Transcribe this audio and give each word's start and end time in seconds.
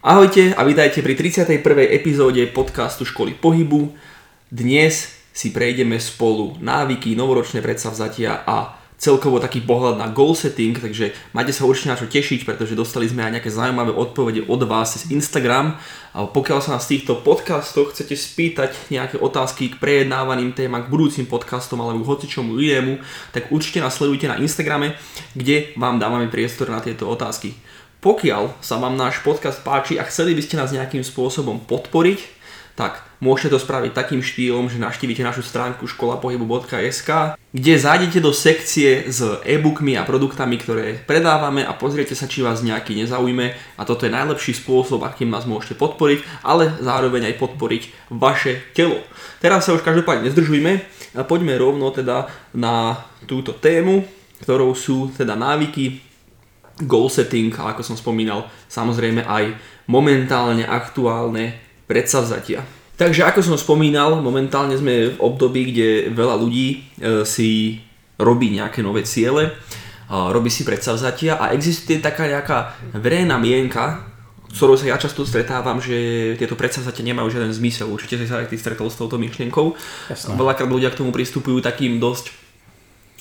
Ahojte 0.00 0.56
a 0.56 0.64
vítajte 0.64 1.04
pri 1.04 1.12
31. 1.12 1.60
epizóde 1.92 2.40
podcastu 2.48 3.04
Školy 3.04 3.36
pohybu. 3.36 3.92
Dnes 4.48 5.12
si 5.36 5.52
prejdeme 5.52 6.00
spolu 6.00 6.56
návyky, 6.56 7.12
novoročné 7.12 7.60
predsavzatia 7.60 8.48
a 8.48 8.80
celkovo 8.96 9.36
taký 9.44 9.60
pohľad 9.60 10.00
na 10.00 10.08
goal 10.08 10.32
setting, 10.32 10.72
takže 10.72 11.12
máte 11.36 11.52
sa 11.52 11.68
určite 11.68 11.92
na 11.92 12.00
čo 12.00 12.08
tešiť, 12.08 12.48
pretože 12.48 12.72
dostali 12.72 13.12
sme 13.12 13.28
aj 13.28 13.32
nejaké 13.44 13.52
zaujímavé 13.52 13.92
odpovede 13.92 14.48
od 14.48 14.64
vás 14.64 14.96
cez 14.96 15.12
Instagram. 15.12 15.76
A 16.16 16.24
pokiaľ 16.24 16.64
sa 16.64 16.80
nás 16.80 16.88
v 16.88 16.96
týchto 16.96 17.20
podcastoch 17.20 17.92
chcete 17.92 18.16
spýtať 18.16 18.72
nejaké 18.88 19.20
otázky 19.20 19.76
k 19.76 19.84
prejednávaným 19.84 20.56
témam, 20.56 20.80
k 20.80 20.88
budúcim 20.88 21.28
podcastom 21.28 21.76
alebo 21.76 22.00
k 22.00 22.08
hocičomu 22.08 22.56
inému, 22.56 23.04
tak 23.36 23.52
určite 23.52 23.84
nás 23.84 24.00
sledujte 24.00 24.32
na 24.32 24.40
Instagrame, 24.40 24.96
kde 25.36 25.76
vám 25.76 26.00
dávame 26.00 26.32
priestor 26.32 26.72
na 26.72 26.80
tieto 26.80 27.04
otázky. 27.04 27.52
Pokiaľ 28.00 28.64
sa 28.64 28.80
vám 28.80 28.96
náš 28.96 29.20
podcast 29.20 29.60
páči 29.60 30.00
a 30.00 30.08
chceli 30.08 30.32
by 30.32 30.40
ste 30.40 30.56
nás 30.56 30.72
nejakým 30.72 31.04
spôsobom 31.04 31.60
podporiť, 31.68 32.40
tak 32.72 33.04
môžete 33.20 33.52
to 33.52 33.58
spraviť 33.60 33.92
takým 33.92 34.24
štýlom, 34.24 34.72
že 34.72 34.80
navštívite 34.80 35.20
našu 35.20 35.44
stránku 35.44 35.84
školapohybu.sk, 35.84 37.36
kde 37.36 37.74
zájdete 37.76 38.24
do 38.24 38.32
sekcie 38.32 39.04
s 39.04 39.20
e-bookmi 39.44 40.00
a 40.00 40.08
produktami, 40.08 40.56
ktoré 40.56 40.96
predávame 41.04 41.60
a 41.60 41.76
pozriete 41.76 42.16
sa, 42.16 42.24
či 42.24 42.40
vás 42.40 42.64
nejaký 42.64 42.96
nezaujme 43.04 43.52
a 43.76 43.82
toto 43.84 44.08
je 44.08 44.16
najlepší 44.16 44.56
spôsob, 44.56 45.04
akým 45.04 45.28
nás 45.28 45.44
môžete 45.44 45.76
podporiť, 45.76 46.24
ale 46.40 46.72
zároveň 46.80 47.28
aj 47.28 47.34
podporiť 47.36 47.82
vaše 48.16 48.64
telo. 48.72 48.96
Teraz 49.44 49.68
sa 49.68 49.76
už 49.76 49.84
každopádne 49.84 50.32
nezdržujme 50.32 50.72
a 51.20 51.22
poďme 51.28 51.60
rovno 51.60 51.92
teda 51.92 52.32
na 52.56 52.96
túto 53.28 53.52
tému, 53.52 54.08
ktorou 54.40 54.72
sú 54.72 55.12
teda 55.12 55.36
návyky, 55.36 56.09
goal 56.86 57.08
setting 57.12 57.52
a 57.58 57.74
ako 57.74 57.82
som 57.82 57.96
spomínal, 57.96 58.48
samozrejme 58.70 59.26
aj 59.26 59.56
momentálne 59.90 60.64
aktuálne 60.64 61.58
predsavzatia. 61.90 62.62
Takže 63.00 63.24
ako 63.24 63.40
som 63.40 63.56
spomínal, 63.56 64.20
momentálne 64.20 64.76
sme 64.76 65.16
v 65.16 65.18
období, 65.18 65.72
kde 65.72 66.12
veľa 66.12 66.36
ľudí 66.36 66.66
e, 66.68 66.76
si 67.24 67.80
robí 68.20 68.52
nejaké 68.52 68.84
nové 68.84 69.08
ciele, 69.08 69.56
robí 70.10 70.50
si 70.50 70.66
predsavzatia 70.66 71.38
a 71.38 71.54
existuje 71.54 72.02
taká 72.02 72.26
nejaká 72.26 72.76
verejná 72.98 73.38
mienka, 73.38 74.10
s 74.50 74.58
ktorou 74.58 74.74
sa 74.74 74.90
ja 74.90 74.98
často 74.98 75.22
stretávam, 75.22 75.78
že 75.78 76.34
tieto 76.34 76.58
predsavzatia 76.58 77.06
nemajú 77.06 77.30
žiaden 77.30 77.54
zmysel. 77.54 77.86
Určite 77.86 78.18
si 78.18 78.26
sa 78.26 78.42
aj 78.42 78.50
ty 78.50 78.58
stretol 78.58 78.90
s 78.90 78.98
touto 78.98 79.14
myšlienkou. 79.22 79.78
Jasné. 80.10 80.34
Veľakrát 80.34 80.66
ľudia 80.66 80.90
k 80.90 80.98
tomu 80.98 81.14
pristupujú 81.14 81.62
takým 81.62 82.02
dosť 82.02 82.34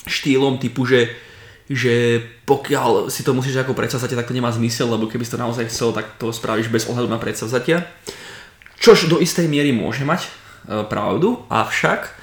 štýlom 0.09 0.57
typu, 0.57 0.89
že 0.89 1.13
že 1.69 2.25
pokiaľ 2.49 3.13
si 3.13 3.21
to 3.21 3.37
musíš 3.37 3.61
ako 3.61 3.77
predsavzatia, 3.77 4.17
tak 4.17 4.29
to 4.29 4.37
nemá 4.37 4.49
zmysel, 4.49 4.89
lebo 4.89 5.05
keby 5.05 5.21
si 5.21 5.33
to 5.37 5.37
naozaj 5.37 5.69
chcel, 5.69 5.93
tak 5.93 6.17
to 6.17 6.33
spravíš 6.33 6.73
bez 6.73 6.89
ohľadu 6.89 7.05
na 7.05 7.21
predsavzatia. 7.21 7.85
Čož 8.81 9.05
do 9.05 9.21
istej 9.21 9.45
miery 9.45 9.69
môže 9.69 10.01
mať 10.01 10.25
e, 10.25 10.29
pravdu, 10.89 11.45
avšak 11.47 12.17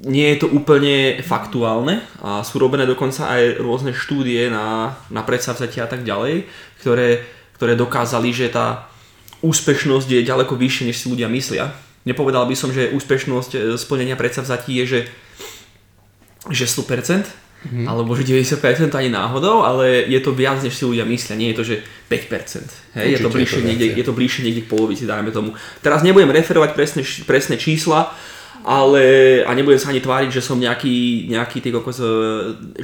nie 0.00 0.26
je 0.32 0.40
to 0.40 0.48
úplne 0.48 1.20
faktuálne 1.20 2.00
a 2.24 2.40
sú 2.40 2.56
robené 2.56 2.88
dokonca 2.88 3.28
aj 3.28 3.60
rôzne 3.60 3.92
štúdie 3.92 4.48
na, 4.48 4.96
na 5.12 5.20
predsavzatia 5.24 5.84
a 5.84 5.90
tak 5.90 6.04
ďalej, 6.04 6.48
ktoré, 6.80 7.24
ktoré 7.56 7.72
dokázali, 7.76 8.32
že 8.32 8.52
tá 8.52 8.88
úspešnosť 9.44 10.08
je 10.08 10.28
ďaleko 10.28 10.56
vyššia, 10.56 10.88
než 10.88 10.96
si 11.00 11.06
ľudia 11.08 11.28
myslia. 11.28 11.72
Nepovedal 12.08 12.48
by 12.48 12.56
som, 12.56 12.72
že 12.72 12.92
úspešnosť 12.96 13.50
e, 13.52 13.58
splnenia 13.76 14.16
predsavzatí 14.16 14.72
je, 14.80 14.84
že, 14.88 15.00
že 16.48 16.64
100%, 16.64 17.49
mm. 17.68 17.84
alebo 17.84 18.16
že 18.16 18.24
90% 18.24 18.88
ani 18.96 19.10
náhodou, 19.12 19.60
ale 19.60 20.08
je 20.08 20.20
to 20.20 20.32
viac, 20.32 20.62
než 20.64 20.72
si 20.72 20.84
ľudia 20.88 21.04
myslia. 21.04 21.36
Nie 21.36 21.52
je 21.52 21.58
to, 21.58 21.64
že 21.64 21.76
5%. 22.08 22.96
Hej? 22.96 23.06
je 23.14 23.18
to 23.20 23.30
bližšie, 23.30 23.60
niekde, 23.60 23.86
je 23.92 24.04
to 24.04 24.16
bližšie 24.16 24.42
niekde 24.46 24.62
k 24.64 24.70
polovici, 24.72 25.04
dajme 25.04 25.30
tomu. 25.30 25.52
Teraz 25.84 26.00
nebudem 26.00 26.32
referovať 26.32 26.72
presné, 26.72 27.02
presné 27.28 27.60
čísla, 27.60 28.12
ale 28.60 29.40
a 29.48 29.50
nebudem 29.56 29.80
sa 29.80 29.88
ani 29.88 30.04
tváriť, 30.04 30.30
že 30.36 30.44
som 30.44 30.60
nejaký, 30.60 31.28
nejaký 31.32 31.64
kokos 31.72 31.96
e, 31.96 32.08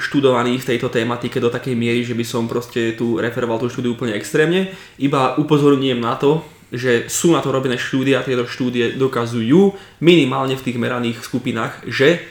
študovaný 0.00 0.56
v 0.56 0.68
tejto 0.72 0.88
tematike 0.88 1.36
do 1.36 1.52
takej 1.52 1.76
miery, 1.76 2.00
že 2.00 2.16
by 2.16 2.24
som 2.24 2.48
proste 2.48 2.96
tu 2.96 3.20
referoval 3.20 3.60
tú 3.60 3.68
štúdiu 3.68 3.92
úplne 3.92 4.16
extrémne. 4.16 4.72
Iba 4.96 5.36
upozorňujem 5.36 6.00
na 6.00 6.16
to, 6.16 6.40
že 6.72 7.12
sú 7.12 7.30
na 7.36 7.44
to 7.44 7.52
robené 7.52 7.76
štúdie 7.76 8.16
a 8.16 8.24
tieto 8.24 8.48
štúdie 8.48 8.96
dokazujú 8.96 9.76
minimálne 10.00 10.56
v 10.56 10.64
tých 10.64 10.80
meraných 10.80 11.22
skupinách, 11.22 11.84
že 11.86 12.24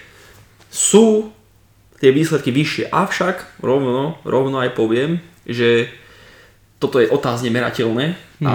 sú 0.74 1.35
tie 2.00 2.12
výsledky 2.12 2.52
vyššie. 2.52 2.92
Avšak 2.92 3.62
rovno, 3.64 4.20
rovno 4.28 4.60
aj 4.60 4.76
poviem, 4.76 5.24
že 5.48 5.88
toto 6.76 7.00
je 7.00 7.08
otázne 7.08 7.48
merateľné 7.50 8.20
a 8.44 8.54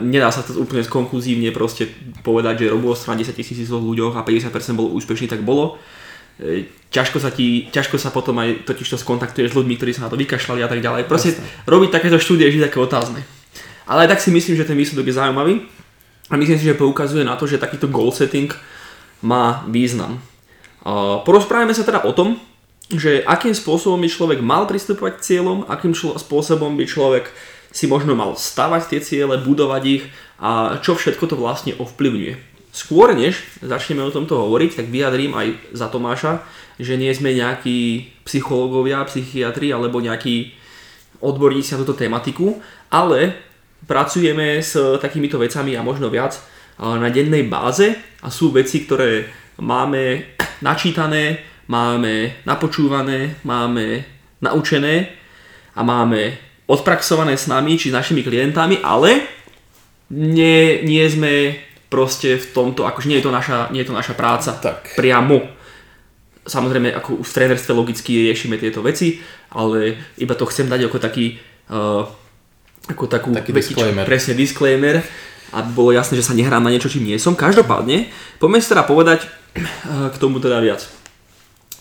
mm. 0.00 0.08
nedá 0.08 0.32
sa 0.32 0.40
to 0.40 0.56
úplne 0.56 0.80
konkluzívne 0.88 1.52
proste 1.52 1.92
povedať, 2.24 2.64
že 2.64 2.72
robilo 2.72 2.96
sa 2.96 3.12
na 3.12 3.20
10 3.20 3.36
tisíc 3.36 3.68
ľuďoch 3.68 4.16
a 4.16 4.24
50% 4.24 4.48
bolo 4.74 4.96
úspešný, 4.96 5.28
tak 5.28 5.44
bolo. 5.44 5.76
E, 6.40 6.72
ťažko 6.88 7.20
sa, 7.20 7.28
ti, 7.28 7.68
ťažko 7.68 8.00
sa 8.00 8.08
potom 8.08 8.40
aj 8.40 8.64
totiž 8.64 8.88
to 8.88 8.96
skontaktuješ 8.96 9.52
s 9.52 9.58
ľuďmi, 9.60 9.76
ktorí 9.76 9.92
sa 9.92 10.08
na 10.08 10.10
to 10.10 10.16
vykašľali 10.16 10.64
a 10.64 10.68
tak 10.72 10.80
ďalej. 10.80 11.04
Proste 11.04 11.36
Jasne. 11.36 11.68
robiť 11.68 11.90
takéto 11.92 12.16
štúdie 12.16 12.48
je 12.48 12.64
také 12.64 12.80
otázne. 12.80 13.20
Ale 13.84 14.08
aj 14.08 14.16
tak 14.16 14.24
si 14.24 14.32
myslím, 14.32 14.56
že 14.56 14.64
ten 14.64 14.78
výsledok 14.78 15.04
je 15.04 15.18
zaujímavý 15.20 15.54
a 16.32 16.34
myslím 16.40 16.56
si, 16.56 16.64
že 16.64 16.80
poukazuje 16.80 17.28
na 17.28 17.36
to, 17.36 17.44
že 17.44 17.60
takýto 17.60 17.92
goal 17.92 18.08
setting 18.08 18.48
má 19.20 19.68
význam. 19.68 20.16
Porozprávame 21.28 21.76
sa 21.76 21.84
teda 21.84 22.08
o 22.08 22.16
tom, 22.16 22.40
že 22.90 23.22
akým 23.22 23.54
spôsobom 23.54 24.02
by 24.02 24.10
človek 24.10 24.38
mal 24.42 24.66
pristupovať 24.66 25.12
k 25.18 25.24
cieľom, 25.24 25.66
akým 25.70 25.94
člo- 25.94 26.18
spôsobom 26.18 26.74
by 26.74 26.84
človek 26.90 27.30
si 27.70 27.86
možno 27.86 28.18
mal 28.18 28.34
stavať 28.34 28.82
tie 28.90 29.00
ciele, 29.00 29.38
budovať 29.38 29.82
ich 29.86 30.04
a 30.42 30.82
čo 30.82 30.98
všetko 30.98 31.24
to 31.30 31.36
vlastne 31.38 31.78
ovplyvňuje. 31.78 32.50
Skôr 32.70 33.14
než 33.14 33.42
začneme 33.62 34.02
o 34.02 34.14
tomto 34.14 34.38
hovoriť, 34.46 34.82
tak 34.82 34.86
vyjadrím 34.94 35.34
aj 35.34 35.74
za 35.74 35.86
Tomáša, 35.90 36.42
že 36.78 36.94
nie 36.94 37.10
sme 37.10 37.34
nejakí 37.34 38.10
psychológovia, 38.26 39.06
psychiatri 39.06 39.74
alebo 39.74 40.02
nejakí 40.02 40.54
odborníci 41.22 41.74
na 41.74 41.80
túto 41.82 41.98
tematiku, 41.98 42.58
ale 42.90 43.34
pracujeme 43.86 44.62
s 44.62 44.78
takýmito 45.02 45.38
vecami 45.38 45.74
a 45.74 45.86
možno 45.86 46.10
viac 46.10 46.38
na 46.78 47.10
dennej 47.12 47.44
báze 47.46 47.92
a 48.22 48.32
sú 48.32 48.54
veci, 48.54 48.86
ktoré 48.86 49.28
máme 49.60 50.34
načítané, 50.64 51.44
máme 51.70 52.42
napočúvané, 52.42 53.38
máme 53.46 54.02
naučené 54.42 55.14
a 55.78 55.86
máme 55.86 56.34
odpraxované 56.66 57.38
s 57.38 57.46
nami 57.46 57.78
či 57.78 57.94
s 57.94 57.96
našimi 57.96 58.26
klientami, 58.26 58.82
ale 58.82 59.22
nie, 60.10 60.82
nie 60.82 61.06
sme 61.06 61.54
proste 61.86 62.38
v 62.38 62.46
tomto, 62.50 62.86
akože 62.86 63.06
nie 63.06 63.22
je 63.22 63.26
to 63.26 63.34
naša, 63.34 63.70
nie 63.70 63.82
je 63.82 63.88
to 63.90 63.94
naša 63.94 64.14
práca 64.18 64.50
tak. 64.58 64.98
priamo. 64.98 65.42
Samozrejme, 66.46 66.90
ako 66.94 67.22
v 67.22 67.30
trénerstve 67.30 67.70
logicky 67.74 68.26
riešime 68.26 68.58
tieto 68.58 68.82
veci, 68.82 69.22
ale 69.54 69.94
iba 70.18 70.34
to 70.34 70.46
chcem 70.50 70.66
dať 70.66 70.90
ako 70.90 70.98
taký 70.98 71.38
uh, 71.70 72.02
ako 72.90 73.06
takú 73.06 73.30
taký 73.30 73.54
vetič, 73.54 73.76
disclaimer. 73.76 74.06
presne 74.08 74.34
disclaimer, 74.34 74.96
aby 75.54 75.70
bolo 75.70 75.90
jasné, 75.94 76.18
že 76.18 76.26
sa 76.26 76.34
nehrám 76.34 76.62
na 76.62 76.74
niečo, 76.74 76.90
čím 76.90 77.06
nie 77.06 77.18
som. 77.22 77.38
Každopádne, 77.38 78.10
poďme 78.42 78.58
si 78.58 78.70
teda 78.70 78.82
povedať 78.82 79.26
uh, 79.26 80.10
k 80.10 80.16
tomu 80.18 80.42
teda 80.42 80.58
viac. 80.58 80.99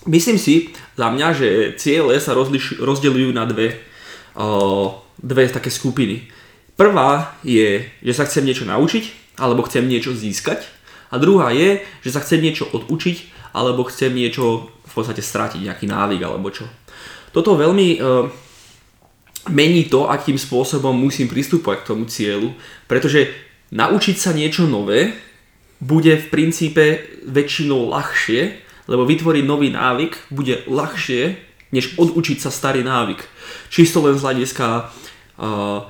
Myslím 0.07 0.39
si 0.39 0.71
za 0.95 1.11
mňa, 1.11 1.27
že 1.35 1.49
ciele 1.75 2.15
sa 2.23 2.31
rozliš, 2.31 2.79
rozdeľujú 2.79 3.35
na 3.35 3.43
dve, 3.43 3.75
uh, 4.39 4.95
dve 5.19 5.51
také 5.51 5.67
skupiny. 5.67 6.31
Prvá 6.79 7.35
je, 7.43 7.83
že 7.99 8.13
sa 8.15 8.23
chcem 8.23 8.47
niečo 8.47 8.63
naučiť, 8.63 9.35
alebo 9.35 9.67
chcem 9.67 9.83
niečo 9.83 10.15
získať. 10.15 10.63
A 11.11 11.19
druhá 11.19 11.51
je, 11.51 11.83
že 11.99 12.15
sa 12.15 12.23
chcem 12.23 12.39
niečo 12.39 12.71
odučiť, 12.71 13.51
alebo 13.51 13.83
chcem 13.91 14.15
niečo 14.15 14.71
v 14.87 14.91
podstate 14.93 15.19
strátiť, 15.19 15.67
nejaký 15.67 15.85
návyk 15.89 16.21
alebo 16.23 16.47
čo. 16.47 16.63
Toto 17.35 17.59
veľmi 17.59 17.87
uh, 17.99 18.31
mení 19.51 19.91
to, 19.91 20.07
akým 20.07 20.39
spôsobom 20.39 20.95
musím 20.95 21.27
pristúpať 21.27 21.83
k 21.83 21.87
tomu 21.91 22.07
cieľu, 22.07 22.55
pretože 22.87 23.27
naučiť 23.75 24.15
sa 24.15 24.31
niečo 24.31 24.63
nové 24.63 25.11
bude 25.79 26.15
v 26.15 26.25
princípe 26.27 27.03
väčšinou 27.27 27.91
ľahšie, 27.91 28.68
lebo 28.89 29.05
vytvoriť 29.05 29.43
nový 29.45 29.69
návyk 29.69 30.33
bude 30.33 30.65
ľahšie, 30.65 31.37
než 31.69 31.93
odučiť 32.01 32.41
sa 32.41 32.49
starý 32.49 32.81
návyk. 32.81 33.21
Čisto 33.69 34.01
len 34.01 34.17
z 34.17 34.25
hľadiska 34.25 34.67
uh, 35.37 35.85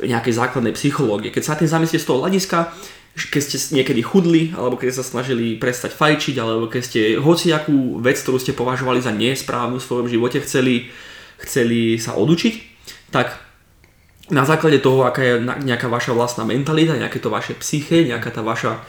nejakej 0.00 0.34
základnej 0.34 0.72
psychológie. 0.72 1.28
Keď 1.28 1.42
sa 1.44 1.54
tým 1.60 1.68
zamyslíte 1.68 2.00
z 2.00 2.08
toho 2.08 2.24
hľadiska, 2.24 2.72
keď 3.12 3.42
ste 3.44 3.76
niekedy 3.76 4.00
chudli, 4.00 4.56
alebo 4.56 4.80
keď 4.80 4.96
sa 4.96 5.04
snažili 5.04 5.60
prestať 5.60 5.92
fajčiť, 5.92 6.40
alebo 6.40 6.64
keď 6.72 6.82
ste 6.82 7.00
hociakú 7.20 8.00
vec, 8.00 8.16
ktorú 8.16 8.40
ste 8.40 8.56
považovali 8.56 9.04
za 9.04 9.12
nesprávnu 9.12 9.76
v 9.76 9.84
svojom 9.84 10.08
živote, 10.08 10.40
chceli, 10.40 10.88
chceli 11.44 12.00
sa 12.00 12.16
odučiť, 12.16 12.54
tak 13.12 13.36
na 14.32 14.48
základe 14.48 14.80
toho, 14.80 15.04
aká 15.04 15.20
je 15.20 15.34
nejaká 15.44 15.92
vaša 15.92 16.16
vlastná 16.16 16.48
mentalita, 16.48 16.96
nejaké 16.96 17.20
to 17.20 17.28
vaše 17.28 17.52
psyche, 17.60 18.08
nejaká 18.08 18.32
tá 18.32 18.40
vaša 18.40 18.80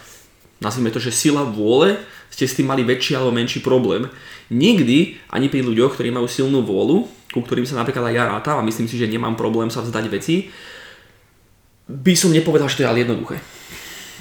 nazvime 0.64 0.90
to, 0.90 1.04
že 1.04 1.12
sila 1.12 1.44
vôle, 1.44 2.00
ste 2.32 2.48
s 2.48 2.56
tým 2.56 2.72
mali 2.72 2.88
väčší 2.88 3.20
alebo 3.20 3.36
menší 3.36 3.60
problém. 3.60 4.08
Nikdy, 4.50 5.30
ani 5.30 5.52
pri 5.52 5.62
ľuďoch, 5.62 6.00
ktorí 6.00 6.10
majú 6.10 6.26
silnú 6.26 6.64
vôľu, 6.64 7.06
ku 7.36 7.44
ktorým 7.44 7.68
sa 7.68 7.78
napríklad 7.78 8.10
aj 8.10 8.16
ja 8.16 8.26
rátam 8.26 8.58
a 8.58 8.68
myslím 8.68 8.88
si, 8.88 8.96
že 8.96 9.12
nemám 9.12 9.36
problém 9.36 9.68
sa 9.68 9.84
vzdať 9.84 10.06
veci, 10.08 10.50
by 11.84 12.14
som 12.16 12.32
nepovedal, 12.32 12.72
že 12.72 12.80
to 12.80 12.84
je 12.88 12.90
ale 12.90 13.04
jednoduché. 13.04 13.38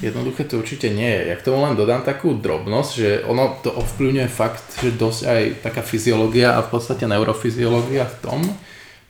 Jednoduché 0.02 0.50
to 0.50 0.58
určite 0.58 0.90
nie 0.90 1.06
je. 1.06 1.30
Ja 1.30 1.38
k 1.38 1.46
tomu 1.46 1.62
len 1.62 1.78
dodám 1.78 2.02
takú 2.02 2.34
drobnosť, 2.34 2.90
že 2.90 3.10
ono 3.22 3.60
to 3.62 3.70
ovplyvňuje 3.70 4.28
fakt, 4.28 4.82
že 4.82 4.98
dosť 4.98 5.20
aj 5.30 5.42
taká 5.62 5.84
fyziológia 5.84 6.58
a 6.58 6.64
v 6.66 6.74
podstate 6.74 7.06
neurofyziológia 7.06 8.10
v 8.10 8.16
tom, 8.18 8.40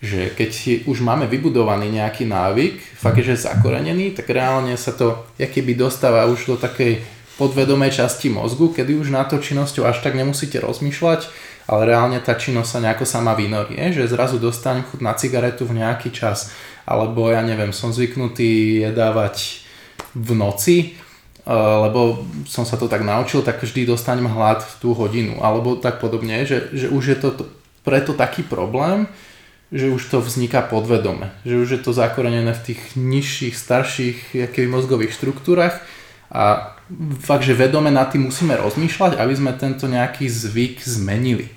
že 0.03 0.35
keď 0.35 0.85
už 0.91 0.99
máme 1.01 1.31
vybudovaný 1.31 1.89
nejaký 1.95 2.27
návyk, 2.27 2.99
fakt 2.99 3.23
je, 3.23 3.33
že 3.33 3.47
zakorenený, 3.47 4.19
tak 4.19 4.29
reálne 4.35 4.75
sa 4.75 4.93
to 4.93 5.31
keby 5.39 5.79
dostáva 5.79 6.27
už 6.27 6.45
do 6.51 6.57
takej 6.59 7.01
podvedomej 7.41 7.97
časti 7.97 8.29
mozgu, 8.29 8.73
kedy 8.73 8.99
už 8.99 9.09
na 9.09 9.25
to 9.25 9.41
činnosťou 9.41 9.89
až 9.89 10.05
tak 10.05 10.13
nemusíte 10.13 10.61
rozmýšľať, 10.61 11.29
ale 11.71 11.83
reálne 11.89 12.19
tá 12.21 12.37
činnosť 12.37 12.69
sa 12.69 12.83
nejako 12.83 13.05
sama 13.09 13.33
vynorí, 13.33 13.79
že 13.95 14.11
zrazu 14.11 14.37
dostanem 14.37 14.85
chuť 14.85 15.01
na 15.01 15.17
cigaretu 15.17 15.65
v 15.65 15.81
nejaký 15.81 16.13
čas, 16.13 16.53
alebo 16.85 17.31
ja 17.31 17.41
neviem, 17.41 17.73
som 17.73 17.95
zvyknutý 17.95 18.83
jedávať 18.85 19.65
v 20.13 20.31
noci, 20.37 20.77
eh, 20.85 21.53
lebo 21.55 22.27
som 22.45 22.69
sa 22.69 22.77
to 22.77 22.91
tak 22.91 23.07
naučil, 23.07 23.41
tak 23.41 23.63
vždy 23.63 23.89
dostanem 23.89 24.29
hlad 24.29 24.61
v 24.61 24.75
tú 24.83 24.93
hodinu, 24.93 25.41
alebo 25.41 25.79
tak 25.79 26.03
podobne, 26.03 26.45
že, 26.45 26.69
že 26.75 26.93
už 26.93 27.05
je 27.07 27.17
to 27.17 27.29
preto 27.83 28.15
taký 28.15 28.47
problém, 28.47 29.09
že 29.73 29.89
už 29.89 30.05
to 30.13 30.21
vzniká 30.21 30.61
podvedome, 30.61 31.33
že 31.49 31.57
už 31.57 31.69
je 31.73 31.81
to 31.81 31.97
zakorenené 31.97 32.53
v 32.53 32.65
tých 32.71 32.81
nižších, 32.93 33.57
starších 33.57 34.19
mozgových 34.69 35.17
štruktúrach 35.17 35.81
a 36.29 36.72
fakt, 37.21 37.45
že 37.47 37.57
vedome 37.57 37.91
nad 37.91 38.11
tým 38.11 38.29
musíme 38.29 38.57
rozmýšľať, 38.59 39.19
aby 39.19 39.35
sme 39.37 39.53
tento 39.57 39.89
nejaký 39.89 40.29
zvyk 40.29 40.83
zmenili. 40.85 41.49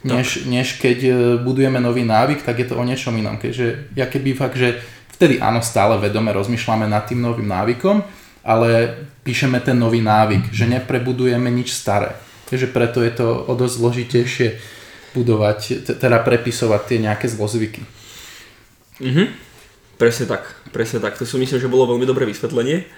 Než, 0.00 0.48
než 0.48 0.80
keď 0.80 0.98
e, 1.04 1.12
budujeme 1.44 1.76
nový 1.76 2.08
návyk, 2.08 2.40
tak 2.40 2.56
je 2.56 2.72
to 2.72 2.80
o 2.80 2.86
niečom 2.88 3.12
inom. 3.20 3.36
Keďže 3.36 3.92
ja 3.92 4.08
keby 4.08 4.32
fakt, 4.32 4.56
že 4.56 4.80
vtedy 5.12 5.36
áno, 5.44 5.60
stále 5.60 6.00
vedome 6.00 6.32
rozmýšľame 6.32 6.88
nad 6.88 7.04
tým 7.04 7.20
novým 7.20 7.44
návykom, 7.44 8.00
ale 8.40 8.96
píšeme 9.20 9.60
ten 9.60 9.76
nový 9.76 10.00
návyk, 10.00 10.48
že 10.48 10.64
neprebudujeme 10.64 11.52
nič 11.52 11.76
staré. 11.76 12.16
Takže 12.48 12.72
preto 12.72 13.04
je 13.04 13.12
to 13.12 13.44
o 13.44 13.52
dosť 13.52 13.74
zložitejšie 13.76 14.48
budovať, 15.12 15.84
teda 16.00 16.24
prepisovať 16.24 16.80
tie 16.88 16.98
nejaké 17.04 17.28
zlozvyky. 17.28 17.84
Mhm. 19.04 19.52
Presne 20.00 20.24
tak, 20.24 20.48
presne 20.72 20.96
tak. 20.96 21.20
To 21.20 21.28
si 21.28 21.36
myslím, 21.36 21.60
že 21.60 21.68
bolo 21.68 21.84
veľmi 21.92 22.08
dobré 22.08 22.24
vysvetlenie. 22.24 22.88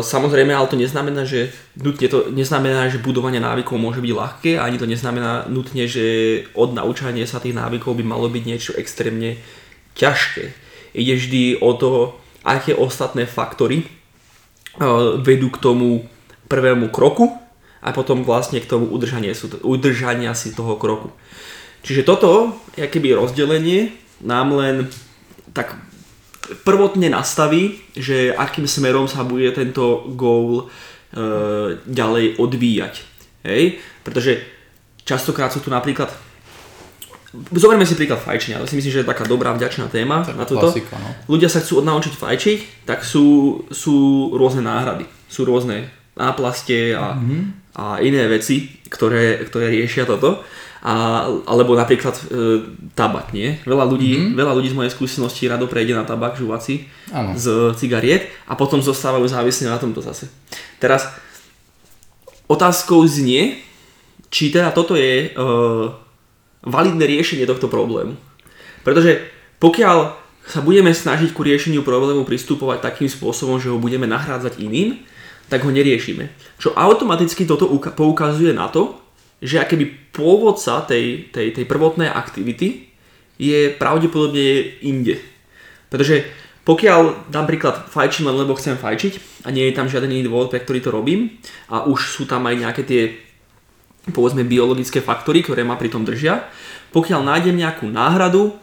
Samozrejme, 0.00 0.54
ale 0.54 0.70
to 0.70 0.78
neznamená, 0.78 1.26
že 1.26 1.50
nutne 1.74 2.06
to 2.06 2.30
neznamená, 2.30 2.86
že 2.86 3.02
budovanie 3.02 3.42
návykov 3.42 3.82
môže 3.82 3.98
byť 3.98 4.12
ľahké, 4.14 4.50
ani 4.62 4.78
to 4.78 4.86
neznamená 4.86 5.50
nutne, 5.50 5.90
že 5.90 6.04
od 6.54 6.70
naučania 6.70 7.26
sa 7.26 7.42
tých 7.42 7.58
návykov 7.58 7.98
by 7.98 8.04
malo 8.06 8.30
byť 8.30 8.42
niečo 8.46 8.72
extrémne 8.78 9.42
ťažké. 9.98 10.54
Ide 10.94 11.14
vždy 11.18 11.42
o 11.66 11.74
to, 11.74 12.14
aké 12.46 12.78
ostatné 12.78 13.26
faktory 13.26 13.90
vedú 15.26 15.50
k 15.50 15.58
tomu 15.58 16.06
prvému 16.46 16.94
kroku 16.94 17.34
a 17.82 17.90
potom 17.90 18.22
vlastne 18.22 18.62
k 18.62 18.70
tomu 18.70 18.86
udržania, 18.86 19.34
udržania 19.66 20.30
si 20.38 20.54
toho 20.54 20.78
kroku. 20.78 21.10
Čiže 21.82 22.06
toto, 22.06 22.54
keby 22.78 23.18
rozdelenie, 23.18 23.98
nám 24.22 24.54
len 24.54 24.86
tak 25.50 25.74
prvotne 26.66 27.10
nastaví, 27.10 27.78
že 27.94 28.34
akým 28.34 28.66
smerom 28.66 29.06
sa 29.06 29.22
bude 29.26 29.50
tento 29.52 30.10
goal 30.14 30.66
e, 31.14 31.78
ďalej 31.86 32.38
odvíjať. 32.38 32.94
Hej? 33.46 33.82
Pretože 34.02 34.42
častokrát 35.04 35.50
sú 35.50 35.60
tu 35.64 35.70
napríklad 35.70 36.10
Zoberme 37.30 37.86
si 37.86 37.94
príklad 37.94 38.18
fajčenia, 38.18 38.58
to 38.58 38.66
si 38.66 38.74
myslím, 38.74 38.90
že 38.90 39.00
je 39.06 39.12
taká 39.14 39.22
dobrá, 39.22 39.54
vďačná 39.54 39.86
téma 39.86 40.26
tak 40.26 40.34
na 40.34 40.42
toto. 40.42 40.66
Klasika, 40.66 40.98
no. 40.98 41.14
Ľudia 41.30 41.46
sa 41.46 41.62
chcú 41.62 41.78
odnaučiť 41.78 42.18
fajčiť, 42.18 42.58
tak 42.90 43.06
sú, 43.06 43.54
sú 43.70 44.30
rôzne 44.34 44.66
náhrady. 44.66 45.06
Sú 45.30 45.46
rôzne 45.46 45.94
náplaste 46.18 46.90
a, 46.90 47.14
mm-hmm. 47.14 47.40
a 47.78 47.84
iné 48.02 48.26
veci, 48.26 48.82
ktoré, 48.90 49.46
ktoré 49.46 49.70
riešia 49.70 50.10
toto 50.10 50.42
a, 50.80 51.28
alebo 51.44 51.76
napríklad 51.76 52.16
e, 52.16 52.22
tabak, 52.96 53.36
nie? 53.36 53.60
Veľa 53.68 53.84
ľudí, 53.84 54.16
mm-hmm. 54.16 54.36
veľa 54.36 54.52
ľudí 54.56 54.68
z 54.72 54.76
mojej 54.80 54.92
skúsenosti 54.96 55.44
rado 55.44 55.68
prejde 55.68 55.92
na 55.92 56.08
tabak 56.08 56.40
žuvací 56.40 56.88
ano. 57.12 57.36
z 57.36 57.76
cigariet 57.76 58.32
a 58.48 58.56
potom 58.56 58.80
zostávajú 58.80 59.28
závislí 59.28 59.68
na 59.68 59.76
tomto 59.76 60.00
zase. 60.00 60.32
Teraz 60.80 61.12
otázkou 62.48 63.04
znie, 63.04 63.60
či 64.32 64.48
teda 64.48 64.72
toto 64.72 64.96
je 64.96 65.28
e, 65.28 65.38
validné 66.64 67.04
riešenie 67.04 67.44
tohto 67.44 67.68
problému. 67.68 68.16
Pretože 68.80 69.28
pokiaľ 69.60 70.16
sa 70.48 70.64
budeme 70.64 70.90
snažiť 70.90 71.36
ku 71.36 71.44
riešeniu 71.44 71.84
problému 71.84 72.24
pristupovať 72.24 72.80
takým 72.80 73.06
spôsobom, 73.12 73.60
že 73.60 73.68
ho 73.68 73.76
budeme 73.76 74.08
nahrádzať 74.08 74.58
iným, 74.64 74.98
tak 75.52 75.62
ho 75.62 75.70
neriešime. 75.70 76.32
Čo 76.56 76.72
automaticky 76.72 77.44
toto 77.44 77.68
poukazuje 77.94 78.56
na 78.56 78.72
to, 78.72 78.96
že 79.40 79.60
akéby 79.60 80.12
pôvodca 80.12 80.84
tej, 80.84 81.32
tej, 81.32 81.56
tej 81.56 81.64
prvotnej 81.64 82.12
aktivity 82.12 82.92
je 83.40 83.72
pravdepodobne 83.72 84.80
inde. 84.84 85.16
Pretože 85.88 86.28
pokiaľ 86.68 87.32
dám 87.32 87.48
príklad 87.48 87.88
fajčím 87.88 88.28
len 88.28 88.36
lebo 88.36 88.52
chcem 88.54 88.76
fajčiť 88.76 89.42
a 89.44 89.50
nie 89.50 89.64
je 89.68 89.76
tam 89.76 89.88
žiaden 89.88 90.12
iný 90.12 90.28
dôvod, 90.28 90.52
pre 90.52 90.60
ktorý 90.60 90.78
to 90.84 90.92
robím 90.92 91.40
a 91.72 91.88
už 91.88 92.20
sú 92.20 92.22
tam 92.28 92.44
aj 92.44 92.54
nejaké 92.60 92.82
tie 92.84 93.02
povedzme 94.12 94.44
biologické 94.44 95.00
faktory, 95.00 95.44
ktoré 95.44 95.64
ma 95.64 95.76
pri 95.76 95.92
tom 95.92 96.04
držia, 96.04 96.48
pokiaľ 96.92 97.20
nájdem 97.20 97.56
nejakú 97.56 97.88
náhradu, 97.88 98.56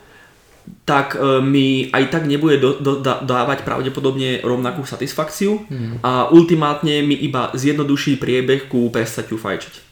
tak 0.83 1.15
e, 1.15 1.39
mi 1.39 1.87
aj 1.95 2.03
tak 2.11 2.23
nebude 2.27 2.59
do, 2.59 2.75
do, 2.81 2.99
dávať 3.01 3.63
pravdepodobne 3.63 4.43
rovnakú 4.43 4.83
satisfakciu 4.83 5.63
mm. 5.63 6.03
a 6.03 6.27
ultimátne 6.27 7.07
mi 7.07 7.15
iba 7.15 7.55
zjednoduší 7.55 8.19
priebeh 8.19 8.67
ku 8.67 8.91
prestaťu 8.91 9.39
fajčiť. 9.39 9.86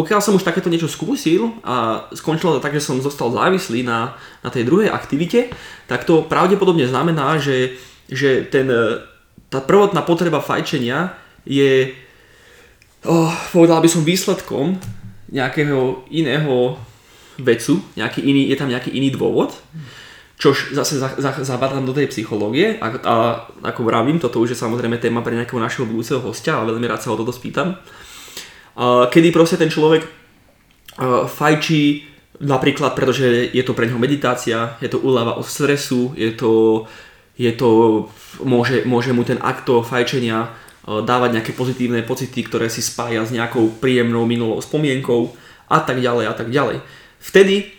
Pokiaľ 0.00 0.20
som 0.24 0.32
už 0.32 0.48
takéto 0.48 0.72
niečo 0.72 0.88
skúsil 0.88 1.60
a 1.60 2.08
skončilo 2.16 2.56
to 2.56 2.64
tak, 2.64 2.72
že 2.72 2.80
som 2.80 3.04
zostal 3.04 3.28
závislý 3.36 3.84
na, 3.84 4.16
na 4.40 4.48
tej 4.48 4.64
druhej 4.64 4.88
aktivite, 4.88 5.52
tak 5.84 6.08
to 6.08 6.24
pravdepodobne 6.24 6.88
znamená, 6.88 7.36
že, 7.36 7.76
že 8.08 8.48
ten, 8.48 8.64
e, 8.64 9.04
tá 9.52 9.60
prvotná 9.60 10.00
potreba 10.00 10.40
fajčenia 10.40 11.12
je, 11.44 11.92
oh, 13.04 13.28
povedal 13.52 13.84
by 13.84 13.92
som, 13.92 14.00
výsledkom 14.00 14.80
nejakého 15.28 16.08
iného 16.08 16.80
vecu, 17.36 17.84
nejaký 18.00 18.24
iný, 18.24 18.48
je 18.48 18.56
tam 18.56 18.72
nejaký 18.72 18.96
iný 18.96 19.12
dôvod, 19.12 19.52
čož 20.40 20.72
zase 20.72 20.96
zabadám 21.44 21.84
do 21.84 21.92
tej 21.92 22.08
psychológie 22.08 22.80
a, 22.80 22.88
a 23.04 23.14
ako 23.68 23.84
vravím, 23.84 24.16
toto 24.16 24.40
už 24.40 24.56
je 24.56 24.62
samozrejme 24.64 24.96
téma 24.96 25.20
pre 25.20 25.36
nejakého 25.36 25.60
našeho 25.60 25.84
budúceho 25.84 26.24
hostia 26.24 26.56
a 26.56 26.64
veľmi 26.64 26.88
rád 26.88 27.04
sa 27.04 27.12
o 27.12 27.20
toto 27.20 27.36
spýtam 27.36 27.76
kedy 28.82 29.28
proste 29.28 29.60
ten 29.60 29.68
človek 29.68 30.08
fajčí 31.28 32.08
napríklad, 32.40 32.96
pretože 32.96 33.52
je 33.52 33.60
to 33.60 33.76
pre 33.76 33.84
neho 33.84 34.00
meditácia, 34.00 34.80
je 34.80 34.88
to 34.88 34.96
úľava 35.04 35.36
od 35.36 35.44
stresu, 35.44 36.16
je 36.16 36.32
to, 36.32 36.84
je 37.36 37.52
to 37.52 37.68
môže, 38.40 38.88
môže 38.88 39.12
mu 39.12 39.20
ten 39.28 39.36
akt 39.44 39.68
toho 39.68 39.84
fajčenia 39.84 40.48
dávať 40.88 41.30
nejaké 41.36 41.52
pozitívne 41.52 42.00
pocity, 42.00 42.40
ktoré 42.40 42.72
si 42.72 42.80
spája 42.80 43.20
s 43.28 43.30
nejakou 43.30 43.68
príjemnou 43.84 44.24
minulou 44.24 44.56
spomienkou 44.64 45.36
a 45.68 45.84
tak 45.84 46.00
ďalej 46.00 46.24
a 46.26 46.34
tak 46.34 46.48
ďalej. 46.48 46.80
Vtedy, 47.20 47.76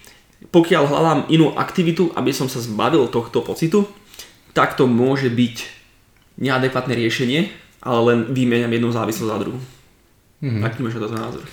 pokiaľ 0.54 0.84
hľadám 0.86 1.20
inú 1.34 1.58
aktivitu, 1.58 2.14
aby 2.14 2.30
som 2.30 2.46
sa 2.46 2.62
zbavil 2.62 3.10
tohto 3.10 3.42
pocitu, 3.42 3.90
tak 4.54 4.78
to 4.78 4.86
môže 4.86 5.34
byť 5.34 5.56
neadekvátne 6.38 6.94
riešenie, 6.94 7.50
ale 7.82 8.00
len 8.14 8.20
vymeniam 8.30 8.70
jednu 8.70 8.94
závislosť 8.94 9.32
za 9.34 9.42
druhú. 9.42 9.58
Mm-hmm. 10.42 10.66
Aký 10.66 10.80
máš 10.82 10.98
to 10.98 11.10
názor? 11.10 11.44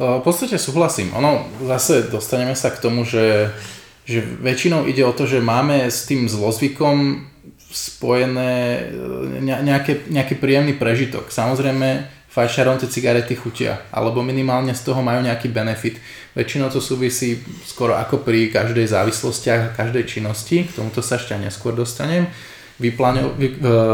V 0.00 0.24
podstate 0.24 0.56
súhlasím. 0.56 1.12
Ono, 1.12 1.44
zase 1.68 2.08
dostaneme 2.08 2.56
sa 2.56 2.72
k 2.72 2.80
tomu, 2.80 3.04
že, 3.04 3.52
že 4.08 4.24
väčšinou 4.24 4.88
ide 4.88 5.04
o 5.04 5.12
to, 5.12 5.28
že 5.28 5.44
máme 5.44 5.84
s 5.84 6.08
tým 6.08 6.24
zlozvykom 6.24 7.28
spojené 7.70 8.80
e, 8.80 9.44
nejaké, 9.44 10.08
nejaký 10.08 10.40
príjemný 10.40 10.74
prežitok. 10.80 11.28
Samozrejme, 11.28 12.08
fajčiarom 12.32 12.80
tie 12.80 12.88
cigarety 12.88 13.36
chutia, 13.36 13.84
alebo 13.92 14.24
minimálne 14.24 14.72
z 14.72 14.88
toho 14.88 15.04
majú 15.04 15.20
nejaký 15.20 15.52
benefit. 15.52 16.00
Väčšinou 16.32 16.72
to 16.72 16.80
súvisí 16.80 17.42
skoro 17.68 17.92
ako 17.94 18.24
pri 18.24 18.48
každej 18.48 18.88
závislosti 18.90 19.46
a 19.52 19.74
každej 19.76 20.08
činnosti, 20.08 20.64
k 20.64 20.74
tomuto 20.74 21.04
sa 21.04 21.20
ešte 21.20 21.36
neskôr 21.36 21.76
dostanem, 21.76 22.24
e, 22.80 22.88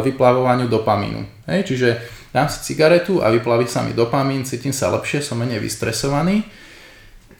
vyplavovaniu 0.07 0.71
dopamínu. 0.71 1.51
Hej, 1.51 1.67
čiže 1.69 1.89
dám 2.37 2.53
si 2.53 2.61
cigaretu 2.61 3.25
a 3.25 3.33
vyplaví 3.33 3.65
sa 3.65 3.81
mi 3.81 3.97
dopamín, 3.97 4.45
cítim 4.45 4.77
sa 4.77 4.93
lepšie, 4.93 5.25
som 5.25 5.41
menej 5.41 5.57
vystresovaný, 5.57 6.45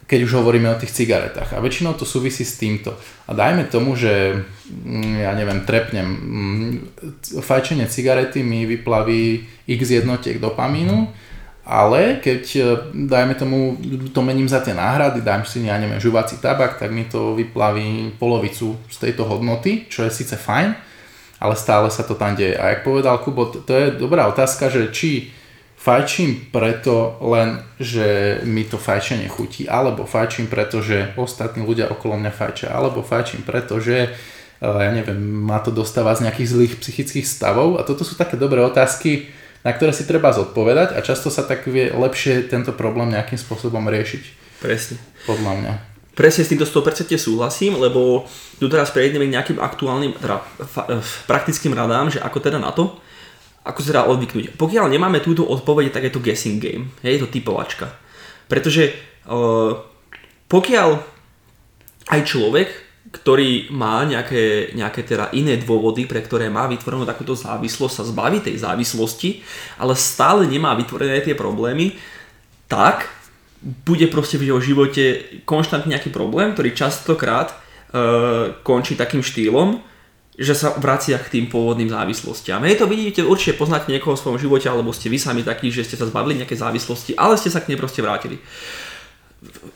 keď 0.09 0.25
už 0.25 0.41
hovoríme 0.41 0.73
o 0.73 0.79
tých 0.81 0.89
cigaretách. 0.89 1.53
A 1.53 1.61
väčšinou 1.61 1.93
to 1.93 2.01
súvisí 2.01 2.41
s 2.41 2.57
týmto. 2.57 2.97
A 3.29 3.37
dajme 3.37 3.69
tomu, 3.69 3.93
že 3.93 4.41
mm, 4.65 5.21
ja 5.21 5.37
neviem, 5.37 5.61
trepnem, 5.69 6.07
mm, 6.09 6.73
fajčenie 7.45 7.85
cigarety 7.85 8.41
mi 8.41 8.65
vyplaví 8.65 9.45
x 9.69 10.01
jednotiek 10.01 10.41
dopamínu, 10.41 11.13
ale 11.67 12.23
keď, 12.23 12.43
e, 12.55 12.63
dajme 13.11 13.35
tomu, 13.35 13.75
to 14.15 14.23
mením 14.23 14.47
za 14.47 14.63
tie 14.63 14.71
náhrady, 14.71 15.21
dám 15.21 15.43
si, 15.43 15.67
ja 15.67 15.75
neviem, 15.75 15.99
žuvací 15.99 16.39
tabak, 16.39 16.79
tak 16.79 16.89
mi 16.89 17.05
to 17.05 17.35
vyplaví 17.35 18.15
polovicu 18.15 18.79
z 18.87 18.97
tejto 18.97 19.27
hodnoty, 19.27 19.85
čo 19.91 20.07
je 20.07 20.11
síce 20.15 20.39
fajn, 20.39 20.86
ale 21.37 21.53
stále 21.53 21.89
sa 21.93 22.01
to 22.01 22.17
tam 22.17 22.33
deje. 22.33 22.57
A 22.57 22.73
jak 22.73 22.81
povedal 22.85 23.21
Kubo, 23.21 23.49
to, 23.49 23.73
je 23.73 23.93
dobrá 23.93 24.25
otázka, 24.25 24.69
že 24.73 24.89
či 24.89 25.29
fajčím 25.77 26.49
preto 26.49 27.21
len, 27.21 27.61
že 27.77 28.41
mi 28.43 28.65
to 28.65 28.81
fajčenie 28.81 29.29
chutí, 29.29 29.69
alebo 29.69 30.09
fajčím 30.09 30.49
preto, 30.49 30.81
že 30.81 31.13
ostatní 31.15 31.61
ľudia 31.61 31.87
okolo 31.93 32.17
mňa 32.17 32.33
fajčia, 32.33 32.73
alebo 32.73 33.05
fajčím 33.05 33.45
preto, 33.45 33.77
že 33.77 34.09
eh, 34.09 34.65
ja 34.65 34.91
neviem, 34.91 35.17
ma 35.21 35.61
to 35.61 35.69
dostáva 35.69 36.17
z 36.17 36.25
nejakých 36.27 36.51
zlých 36.51 36.73
psychických 36.81 37.29
stavov 37.29 37.77
a 37.77 37.85
toto 37.85 38.01
sú 38.01 38.17
také 38.17 38.35
dobré 38.35 38.59
otázky, 38.65 39.29
na 39.61 39.71
ktoré 39.71 39.93
si 39.93 40.09
treba 40.09 40.33
zodpovedať 40.33 40.97
a 40.97 41.05
často 41.05 41.29
sa 41.29 41.45
tak 41.45 41.69
vie 41.69 41.93
lepšie 41.93 42.49
tento 42.49 42.73
problém 42.73 43.13
nejakým 43.13 43.37
spôsobom 43.37 43.85
riešiť. 43.85 44.23
Presne. 44.57 44.97
Podľa 45.29 45.53
mňa. 45.53 45.96
Presne 46.17 46.41
s 46.41 46.49
týmto 46.49 46.65
100% 46.65 47.13
súhlasím, 47.13 47.77
lebo 47.77 48.25
tu 48.57 48.65
teraz 48.65 48.89
prejdeme 48.89 49.29
k 49.29 49.37
nejakým 49.37 49.61
aktuálnym, 49.61 50.17
teda 50.17 50.41
praktickým 51.29 51.77
radám, 51.77 52.09
že 52.09 52.17
ako 52.17 52.41
teda 52.41 52.57
na 52.57 52.73
to, 52.73 52.97
ako 53.61 53.79
sa 53.85 54.01
dá 54.01 54.03
odvyknúť. 54.09 54.57
Pokiaľ 54.57 54.89
nemáme 54.89 55.21
túto 55.21 55.45
odpoveď, 55.45 55.93
tak 55.93 56.09
je 56.09 56.13
to 56.17 56.23
guessing 56.25 56.57
game, 56.57 56.89
je 57.05 57.21
to 57.21 57.29
typovačka. 57.29 57.93
Pretože 58.49 58.97
uh, 59.29 59.77
pokiaľ 60.49 60.89
aj 62.09 62.21
človek, 62.25 62.69
ktorý 63.11 63.69
má 63.75 64.01
nejaké, 64.07 64.73
nejaké 64.73 65.03
teda 65.03 65.29
iné 65.37 65.59
dôvody, 65.59 66.09
pre 66.09 66.23
ktoré 66.23 66.49
má 66.49 66.65
vytvorenú 66.65 67.05
takúto 67.05 67.35
závislosť, 67.37 67.93
sa 67.93 68.09
zbaví 68.09 68.41
tej 68.41 68.63
závislosti, 68.63 69.43
ale 69.77 69.93
stále 69.93 70.49
nemá 70.49 70.73
vytvorené 70.73 71.21
tie 71.21 71.35
problémy, 71.37 71.93
tak 72.65 73.16
bude 73.67 74.07
proste 74.07 74.39
v 74.39 74.51
jeho 74.53 74.59
živote 74.63 75.03
konštantne 75.43 75.91
nejaký 75.91 76.07
problém, 76.09 76.55
ktorý 76.55 76.71
častokrát 76.71 77.51
uh, 77.51 78.55
končí 78.63 78.95
takým 78.95 79.19
štýlom, 79.19 79.83
že 80.37 80.53
sa 80.53 80.77
vracia 80.77 81.17
k 81.17 81.27
tým 81.33 81.45
pôvodným 81.49 81.89
závislostiam. 81.89 82.61
Hej, 82.63 82.79
to 82.79 82.85
vidíte, 82.85 83.25
určite 83.25 83.57
poznáte 83.57 83.89
niekoho 83.89 84.13
v 84.13 84.21
svojom 84.21 84.39
živote, 84.39 84.69
alebo 84.69 84.93
ste 84.93 85.09
vy 85.09 85.17
sami 85.17 85.41
takí, 85.41 85.73
že 85.73 85.83
ste 85.83 85.97
sa 85.97 86.05
zbavili 86.05 86.37
nejaké 86.39 86.53
závislosti, 86.53 87.17
ale 87.17 87.35
ste 87.41 87.49
sa 87.49 87.59
k 87.59 87.73
nej 87.73 87.77
proste 87.81 88.05
vrátili. 88.05 88.37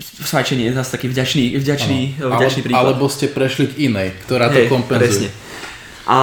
Svajčenie 0.01 0.69
je 0.69 0.73
zase 0.77 0.89
taký 0.93 1.09
vďačný, 1.09 1.57
vďačný, 1.57 1.99
Ano. 2.21 2.37
vďačný 2.37 2.61
príklad. 2.61 2.93
alebo 2.93 3.05
ste 3.09 3.29
prešli 3.29 3.73
k 3.73 3.89
inej, 3.89 4.13
ktorá 4.25 4.53
to 4.53 4.61
Hej, 4.61 4.69
kompenzuje. 4.69 5.29
Presne. 5.29 5.29
A 6.05 6.17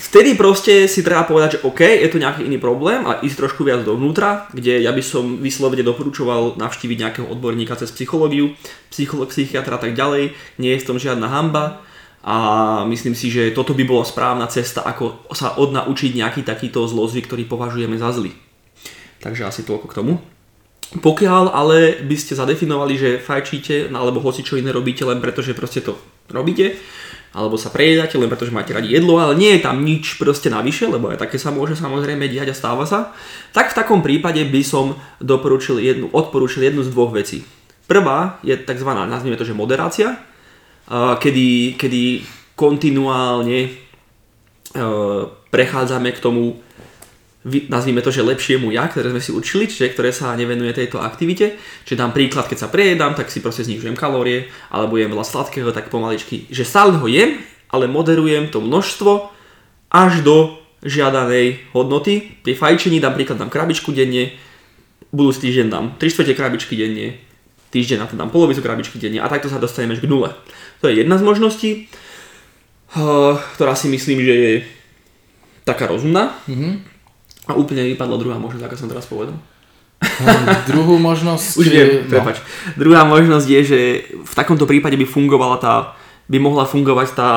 vtedy 0.00 0.32
proste 0.34 0.88
si 0.88 1.04
treba 1.04 1.28
povedať, 1.28 1.60
že 1.60 1.62
OK, 1.68 1.84
je 1.84 2.08
tu 2.08 2.16
nejaký 2.16 2.48
iný 2.48 2.56
problém 2.56 3.04
a 3.04 3.20
ísť 3.20 3.36
trošku 3.36 3.62
viac 3.68 3.84
dovnútra, 3.84 4.48
kde 4.56 4.80
ja 4.80 4.90
by 4.90 5.02
som 5.04 5.38
vyslovene 5.44 5.84
doporučoval 5.84 6.56
navštíviť 6.56 6.96
nejakého 6.96 7.26
odborníka 7.28 7.76
cez 7.76 7.92
psychológiu, 7.92 8.56
psycholog, 8.88 9.28
psychiatra 9.28 9.76
a 9.76 9.82
tak 9.82 9.92
ďalej. 9.92 10.32
Nie 10.56 10.76
je 10.76 10.82
v 10.82 10.88
tom 10.88 10.96
žiadna 10.96 11.28
hamba 11.28 11.84
a 12.24 12.36
myslím 12.88 13.16
si, 13.16 13.32
že 13.32 13.52
toto 13.52 13.72
by 13.76 13.84
bola 13.84 14.04
správna 14.04 14.48
cesta, 14.48 14.84
ako 14.84 15.28
sa 15.32 15.56
odnaučiť 15.56 16.16
nejaký 16.16 16.40
takýto 16.44 16.84
zlozvyk, 16.84 17.28
ktorý 17.28 17.44
považujeme 17.48 17.96
za 17.96 18.12
zlý. 18.12 18.32
Takže 19.20 19.44
asi 19.44 19.64
toľko 19.68 19.86
k 19.88 19.96
tomu. 19.96 20.12
Pokiaľ 20.90 21.54
ale 21.54 22.02
by 22.02 22.16
ste 22.18 22.34
zadefinovali, 22.34 22.94
že 22.98 23.10
fajčíte 23.22 23.94
alebo 23.94 24.18
hoci 24.18 24.42
čo 24.42 24.58
iné 24.58 24.74
robíte 24.74 25.06
len 25.06 25.22
preto, 25.22 25.38
že 25.38 25.54
proste 25.54 25.86
to 25.86 25.94
robíte, 26.34 26.74
alebo 27.30 27.54
sa 27.54 27.70
prejedáte 27.70 28.18
len 28.18 28.26
preto, 28.26 28.42
že 28.42 28.50
máte 28.50 28.74
radi 28.74 28.90
jedlo, 28.90 29.22
ale 29.22 29.38
nie 29.38 29.54
je 29.54 29.62
tam 29.62 29.86
nič 29.86 30.18
proste 30.18 30.50
navyše, 30.50 30.90
lebo 30.90 31.14
aj 31.14 31.22
také 31.22 31.38
sa 31.38 31.54
môže 31.54 31.78
samozrejme 31.78 32.26
diať 32.26 32.50
a 32.50 32.58
stáva 32.58 32.90
sa, 32.90 33.14
tak 33.54 33.70
v 33.70 33.78
takom 33.78 34.02
prípade 34.02 34.42
by 34.42 34.62
som 34.66 34.98
doporučil 35.22 35.78
jednu, 35.78 36.10
odporúčil 36.10 36.66
jednu 36.66 36.82
z 36.82 36.90
dvoch 36.90 37.14
vecí. 37.14 37.46
Prvá 37.86 38.42
je 38.42 38.58
tzv. 38.58 38.90
nazvime 38.90 39.38
to, 39.38 39.46
že 39.46 39.54
moderácia, 39.54 40.18
kedy, 40.90 41.78
kedy 41.78 42.26
kontinuálne 42.58 43.58
e, 43.62 43.70
prechádzame 45.54 46.10
k 46.10 46.22
tomu 46.22 46.58
nazvime 47.44 48.04
to, 48.04 48.12
že 48.12 48.20
lepšiemu 48.20 48.68
ja, 48.68 48.84
ktoré 48.84 49.16
sme 49.16 49.22
si 49.24 49.32
učili, 49.32 49.64
čiže 49.64 49.96
ktoré 49.96 50.12
sa 50.12 50.36
nevenuje 50.36 50.76
tejto 50.76 51.00
aktivite. 51.00 51.56
Čiže 51.88 51.96
dám 51.96 52.12
príklad, 52.12 52.44
keď 52.44 52.58
sa 52.60 52.68
prejedám, 52.68 53.16
tak 53.16 53.32
si 53.32 53.40
proste 53.40 53.64
znižujem 53.64 53.96
kalórie, 53.96 54.52
alebo 54.68 55.00
jem 55.00 55.08
veľa 55.08 55.24
sladkého, 55.24 55.72
tak 55.72 55.88
pomaličky, 55.88 56.44
že 56.52 56.68
stále 56.68 57.00
ho 57.00 57.06
jem, 57.08 57.40
ale 57.72 57.88
moderujem 57.88 58.52
to 58.52 58.60
množstvo 58.60 59.32
až 59.88 60.20
do 60.20 60.60
žiadanej 60.84 61.72
hodnoty. 61.72 62.44
Pri 62.44 62.52
fajčení 62.52 63.00
dám 63.00 63.16
príklad, 63.16 63.40
dám 63.40 63.48
krabičku 63.48 63.88
denne, 63.96 64.36
budúci 65.08 65.48
týždeň 65.48 65.66
dám 65.72 65.84
3 65.96 66.12
čtvrte 66.12 66.36
krabičky 66.36 66.76
denne, 66.76 67.16
týždeň 67.72 67.98
na 68.04 68.06
to 68.06 68.20
dám 68.20 68.28
polovicu 68.28 68.60
krabičky 68.60 69.00
denne 69.00 69.24
a 69.24 69.32
takto 69.32 69.48
sa 69.48 69.56
dostaneme 69.56 69.96
k 69.96 70.04
nule. 70.04 70.36
To 70.84 70.92
je 70.92 71.00
jedna 71.00 71.16
z 71.16 71.24
možností, 71.24 71.70
eh, 71.88 73.32
ktorá 73.56 73.72
si 73.72 73.88
myslím, 73.88 74.20
že 74.20 74.34
je 74.36 74.52
taká 75.64 75.88
rozumná. 75.88 76.36
Mhm. 76.44 76.89
A 77.48 77.56
úplne 77.56 77.86
vypadla 77.96 78.20
druhá 78.20 78.36
možnosť, 78.36 78.64
ako 78.66 78.76
som 78.76 78.90
teraz 78.90 79.08
povedal. 79.08 79.36
Hm, 80.00 80.64
Druhú 80.68 80.96
možnosť... 80.96 81.48
Už 81.60 81.66
viem, 81.68 82.04
no, 82.04 82.08
prepač. 82.08 82.40
Druhá 82.76 83.04
možnosť 83.04 83.46
je, 83.48 83.60
že 83.64 83.80
v 84.12 84.32
takomto 84.32 84.64
prípade 84.64 84.96
by 84.96 85.04
fungovala 85.04 85.56
tá, 85.60 85.74
by 86.28 86.40
mohla 86.40 86.64
fungovať 86.64 87.08
tá 87.12 87.30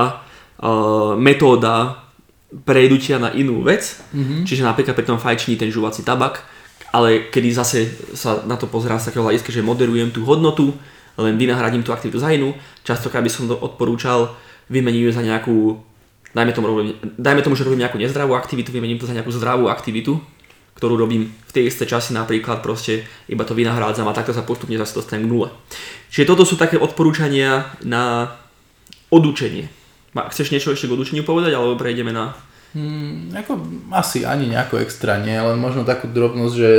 uh, 0.63 1.15
metóda 1.19 2.03
prejdutia 2.63 3.17
na 3.17 3.33
inú 3.33 3.65
vec, 3.65 3.97
mm-hmm. 4.13 4.45
čiže 4.45 4.61
napríklad 4.61 4.93
pri 4.93 5.09
tom 5.09 5.17
fajčení 5.17 5.57
ten 5.57 5.73
žuvací 5.73 6.05
tabak, 6.05 6.45
ale 6.93 7.33
kedy 7.33 7.49
zase 7.49 7.89
sa 8.13 8.45
na 8.45 8.53
to 8.53 8.69
pozerám 8.69 9.01
z 9.01 9.09
takého 9.09 9.25
hľadiska, 9.25 9.49
že 9.49 9.65
moderujem 9.65 10.13
tú 10.13 10.21
hodnotu, 10.29 10.69
len 11.17 11.33
vynahradím 11.37 11.81
tú 11.81 11.89
aktivitu 11.89 12.21
za 12.21 12.29
inú, 12.29 12.53
častokrát 12.85 13.25
by 13.25 13.31
som 13.33 13.49
to 13.49 13.57
odporúčal 13.57 14.37
vymeniť 14.69 15.03
za 15.09 15.25
nejakú, 15.25 15.81
dajme 16.33 16.51
tomu, 16.51 16.65
robím, 16.67 16.97
dajme 17.17 17.41
tomu, 17.45 17.53
že 17.53 17.63
robím 17.63 17.85
nejakú 17.85 18.01
nezdravú 18.01 18.33
aktivitu, 18.33 18.73
vymením 18.73 18.97
to 18.97 19.05
za 19.05 19.13
nejakú 19.13 19.29
zdravú 19.29 19.69
aktivitu, 19.69 20.17
ktorú 20.77 20.97
robím 20.97 21.29
v 21.29 21.51
tej 21.53 21.69
isté 21.69 21.85
časy 21.85 22.17
napríklad 22.17 22.65
proste 22.65 23.05
iba 23.29 23.45
to 23.45 23.53
vynahrádzam 23.53 24.09
a 24.09 24.17
takto 24.17 24.33
sa 24.33 24.41
postupne 24.41 24.75
zase 24.75 24.97
dostanem 24.97 25.29
k 25.29 25.31
nule. 25.31 25.47
Čiže 26.09 26.29
toto 26.29 26.43
sú 26.43 26.57
také 26.57 26.81
odporúčania 26.81 27.69
na 27.85 28.33
odučenie. 29.13 29.69
Chceš 30.13 30.53
niečo 30.53 30.73
ešte 30.73 30.89
k 30.89 30.95
odučeniu 30.97 31.25
povedať, 31.25 31.53
alebo 31.53 31.77
prejdeme 31.77 32.09
na... 32.13 32.33
Hmm, 32.73 33.29
ako, 33.37 33.61
asi 33.93 34.25
ani 34.25 34.49
nejako 34.49 34.81
extra 34.81 35.21
nie, 35.21 35.37
len 35.37 35.61
možno 35.61 35.85
takú 35.85 36.09
drobnosť, 36.09 36.55
že, 36.57 36.73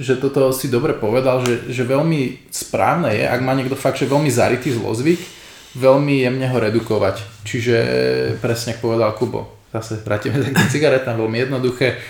že 0.00 0.16
toto 0.16 0.48
si 0.48 0.72
dobre 0.72 0.96
povedal, 0.96 1.44
že, 1.44 1.68
že 1.68 1.84
veľmi 1.84 2.48
správne 2.48 3.12
je, 3.12 3.24
ak 3.28 3.44
má 3.44 3.52
niekto 3.52 3.76
fakt, 3.76 4.00
že 4.00 4.08
veľmi 4.08 4.32
zarytý 4.32 4.72
zlozvyk, 4.72 5.20
veľmi 5.76 6.24
jemne 6.24 6.48
ho 6.48 6.58
redukovať. 6.58 7.44
Čiže 7.44 7.76
presne 8.40 8.74
ako 8.74 8.80
povedal 8.80 9.12
Kubo, 9.12 9.42
zase 9.70 10.00
vrátime 10.00 10.40
sa 10.40 10.48
k 10.48 10.56
tým 10.56 10.70
cigaretám, 10.72 11.20
veľmi 11.20 11.38
jednoduché. 11.44 12.00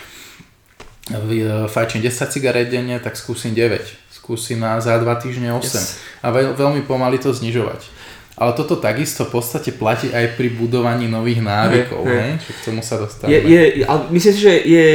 V- 1.07 1.71
Fajčím 1.71 2.03
10 2.03 2.35
cigaret 2.35 2.67
denne, 2.67 2.99
tak 2.99 3.15
skúsim 3.15 3.55
9. 3.55 3.79
Skúsim 4.11 4.59
na 4.59 4.79
za 4.83 4.99
2 4.99 5.07
týždne 5.23 5.55
8. 5.55 5.63
Yes. 5.63 6.03
A 6.23 6.35
veľ, 6.35 6.59
veľmi 6.59 6.83
pomaly 6.83 7.23
to 7.23 7.31
znižovať. 7.31 7.95
Ale 8.37 8.53
toto 8.53 8.77
takisto 8.77 9.25
v 9.25 9.41
podstate 9.41 9.73
platí 9.73 10.13
aj 10.13 10.37
pri 10.37 10.53
budovaní 10.53 11.09
nových 11.09 11.41
návykov, 11.41 12.05
hej. 12.05 12.21
hej, 12.21 12.33
že 12.45 12.53
k 12.53 12.61
tomu 12.69 12.85
sa 12.85 13.01
dostaneme. 13.01 13.33
Je, 13.33 13.41
je, 13.81 13.85
ale 13.89 14.13
myslím 14.13 14.33
si, 14.35 14.41
že 14.45 14.55
je... 14.61 14.87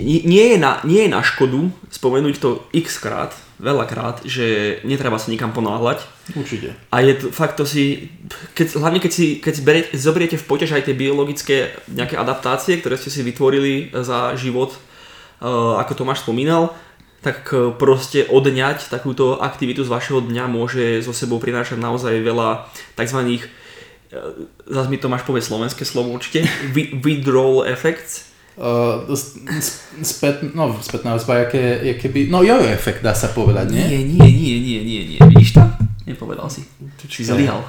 Nie- 0.00 0.56
je, 0.56 0.58
na, 0.58 0.80
nie 0.88 1.04
je 1.04 1.10
na 1.12 1.20
škodu 1.20 1.68
spomenúť 1.92 2.40
to 2.40 2.64
x 2.72 2.96
krát, 2.96 3.36
veľakrát, 3.60 4.24
že 4.24 4.78
netreba 4.82 5.20
sa 5.20 5.28
nikam 5.28 5.52
ponáhľať. 5.52 6.02
Určite. 6.34 6.74
A 6.90 7.04
je 7.04 7.14
to, 7.14 7.26
fakt 7.30 7.60
to 7.60 7.68
si, 7.68 8.10
keď, 8.58 8.80
hlavne 8.80 8.98
keď 8.98 9.12
si 9.12 9.38
keď 9.38 9.54
zberiete, 9.54 9.90
zoberiete 9.94 10.36
v 10.40 10.48
poťaž 10.48 10.80
aj 10.80 10.90
tie 10.90 10.96
biologické 10.96 11.56
nejaké 11.92 12.16
adaptácie, 12.16 12.80
ktoré 12.80 12.96
ste 12.96 13.12
si 13.12 13.20
vytvorili 13.20 13.92
za 13.92 14.34
život, 14.34 14.74
uh, 14.74 15.78
ako 15.78 15.92
Tomáš 16.02 16.24
spomínal, 16.24 16.74
tak 17.22 17.52
uh, 17.52 17.70
proste 17.70 18.24
odňať 18.26 18.88
takúto 18.90 19.38
aktivitu 19.38 19.84
z 19.84 19.92
vašeho 19.92 20.24
dňa 20.24 20.44
môže 20.50 21.04
so 21.04 21.14
sebou 21.14 21.36
prinášať 21.38 21.78
naozaj 21.78 22.18
veľa 22.18 22.66
tzv. 22.96 23.20
Uh, 23.28 24.48
zase 24.66 24.88
mi 24.88 24.96
Tomáš 24.96 25.22
povie 25.22 25.44
slovenské 25.44 25.84
slovo 25.84 26.16
určite, 26.16 26.48
wi- 26.74 26.98
withdrawal 26.98 27.68
effects, 27.68 28.31
Uh, 28.52 29.08
s- 29.08 29.40
s- 29.48 29.80
spät, 30.04 30.44
no, 30.52 30.76
spätná 30.78 31.16
väzba, 31.16 31.48
aké, 31.48 31.80
je 31.82 31.94
keby, 31.96 32.28
no 32.28 32.44
jojo 32.44 32.68
efekt 32.68 33.00
dá 33.00 33.16
sa 33.16 33.32
povedať, 33.32 33.72
nie? 33.72 33.80
Nie, 33.80 34.00
nie, 34.04 34.28
nie, 34.28 34.56
nie, 34.60 34.80
nie, 34.84 35.00
nie. 35.08 35.18
Vidíš 35.24 35.56
to? 35.56 35.64
Nepovedal 36.04 36.52
si. 36.52 36.60
Si 37.08 37.24
zlyhal. 37.24 37.64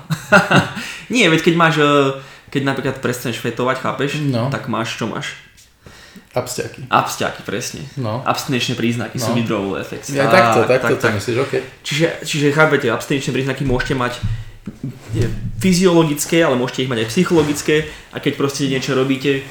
nie, 1.14 1.24
veď 1.32 1.40
keď 1.40 1.54
máš, 1.56 1.76
eh, 1.80 2.20
keď 2.52 2.62
napríklad 2.68 2.96
prestaneš 3.00 3.40
fetovať, 3.40 3.80
chápeš? 3.80 4.20
No. 4.28 4.52
Tak 4.52 4.68
máš, 4.68 5.00
čo 5.00 5.08
máš? 5.08 5.40
Abstiaky. 6.36 6.90
Abstiaky, 6.92 7.48
presne. 7.48 7.86
No. 7.96 8.20
Abstinenčné 8.26 8.76
príznaky 8.76 9.22
No. 9.22 9.24
sú 9.24 9.30
withdrawal 9.34 9.80
effects. 9.80 10.12
Ja 10.12 10.28
takto, 10.28 10.66
takto 10.68 10.98
to 10.98 11.08
myslíš, 11.14 11.38
ok. 11.40 11.54
Čiže, 11.86 12.06
čiže 12.26 12.48
chápete, 12.52 12.92
abstinenčné 12.92 13.32
príznaky 13.32 13.64
môžete 13.64 13.96
mať 13.96 14.18
fyziologické, 15.60 16.44
ale 16.44 16.56
môžete 16.56 16.84
ich 16.84 16.92
mať 16.92 17.00
aj 17.06 17.10
psychologické 17.14 17.76
a 18.12 18.20
keď 18.20 18.34
proste 18.36 18.68
niečo 18.68 18.98
robíte, 18.98 19.46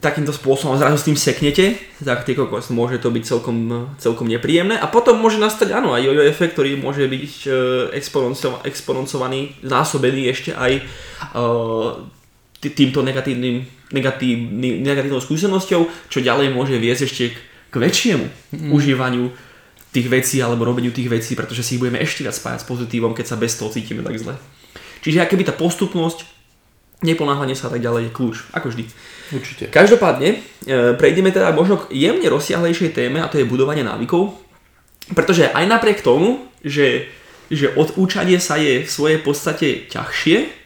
takýmto 0.00 0.32
spôsobom 0.34 0.76
zrazu 0.76 0.96
s 0.96 1.06
tým 1.06 1.18
seknete, 1.18 1.78
tak 2.00 2.24
ty 2.24 2.36
kokos, 2.36 2.72
môže 2.72 3.00
to 3.00 3.12
byť 3.12 3.24
celkom, 3.24 3.56
celkom 3.96 4.26
nepríjemné 4.26 4.76
a 4.76 4.86
potom 4.88 5.18
môže 5.18 5.40
nastať 5.40 5.72
áno 5.72 5.92
aj 5.96 6.04
jojo 6.04 6.22
efekt, 6.24 6.56
ktorý 6.56 6.80
môže 6.80 7.06
byť 7.06 7.34
uh, 7.48 8.66
exponencovaný, 8.66 9.56
znásobený 9.64 10.22
ešte 10.30 10.50
aj 10.56 10.72
uh, 11.36 12.00
týmto 12.60 13.00
negatívnym, 13.00 13.64
negatívny, 13.92 14.84
negatívnou 14.84 15.22
skúsenosťou, 15.24 16.12
čo 16.12 16.18
ďalej 16.20 16.52
môže 16.52 16.76
viesť 16.76 17.02
ešte 17.08 17.24
k, 17.72 17.76
väčšiemu 17.76 18.26
mm. 18.26 18.70
užívaniu 18.74 19.32
tých 19.90 20.06
vecí 20.06 20.38
alebo 20.38 20.68
robeniu 20.68 20.94
tých 20.94 21.10
vecí, 21.10 21.32
pretože 21.34 21.66
si 21.66 21.74
ich 21.76 21.82
budeme 21.82 21.98
ešte 21.98 22.22
viac 22.22 22.36
spájať 22.36 22.62
s 22.62 22.68
pozitívom, 22.68 23.16
keď 23.16 23.26
sa 23.34 23.40
bez 23.40 23.58
toho 23.58 23.72
cítime 23.72 24.06
tak 24.06 24.18
zle. 24.20 24.34
Čiže 25.00 25.24
akéby 25.24 25.48
tá 25.48 25.54
postupnosť, 25.56 26.39
neponáhľanie 27.00 27.56
sa 27.56 27.68
a 27.68 27.72
tak 27.72 27.84
ďalej 27.84 28.08
je 28.08 28.14
kľúč, 28.14 28.36
ako 28.52 28.66
vždy. 28.72 28.84
Určite. 29.30 29.64
Každopádne, 29.70 30.28
e, 30.34 30.38
prejdeme 30.98 31.30
teda 31.30 31.54
možno 31.54 31.86
k 31.86 31.94
jemne 31.94 32.26
rozsiahlejšej 32.26 32.90
téme 32.92 33.22
a 33.22 33.30
to 33.30 33.38
je 33.38 33.48
budovanie 33.48 33.86
návykov, 33.86 34.34
pretože 35.14 35.48
aj 35.50 35.64
napriek 35.70 36.02
tomu, 36.02 36.50
že, 36.60 37.08
že 37.48 37.72
odúčanie 37.72 38.36
sa 38.42 38.60
je 38.60 38.84
v 38.84 38.90
svojej 38.90 39.18
podstate 39.22 39.88
ťažšie, 39.88 40.60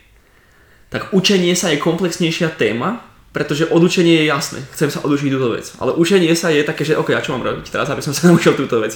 tak 0.91 1.11
učenie 1.11 1.53
sa 1.59 1.75
je 1.75 1.83
komplexnejšia 1.83 2.55
téma, 2.55 3.03
pretože 3.35 3.67
odučenie 3.67 4.23
je 4.23 4.31
jasné, 4.31 4.63
chcem 4.79 4.95
sa 4.95 5.03
odučiť 5.03 5.27
túto 5.27 5.51
vec. 5.51 5.67
Ale 5.83 5.99
učenie 5.99 6.31
sa 6.39 6.55
je 6.55 6.63
také, 6.63 6.87
že 6.87 6.95
OK, 6.95 7.11
a 7.11 7.19
čo 7.19 7.35
mám 7.35 7.43
robiť 7.43 7.67
teraz, 7.67 7.91
aby 7.91 7.99
som 7.99 8.15
sa 8.15 8.27
naučil 8.31 8.55
túto 8.55 8.79
vec. 8.79 8.95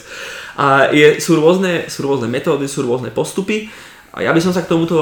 A 0.54 0.94
je, 0.94 1.18
sú, 1.18 1.34
rôzne, 1.42 1.90
sú 1.90 2.06
rôzne 2.06 2.30
metódy, 2.30 2.70
sú 2.70 2.86
rôzne 2.86 3.10
postupy 3.10 3.66
a 4.14 4.22
ja 4.22 4.30
by 4.30 4.38
som 4.38 4.54
sa 4.54 4.62
k 4.62 4.70
tomuto 4.70 4.96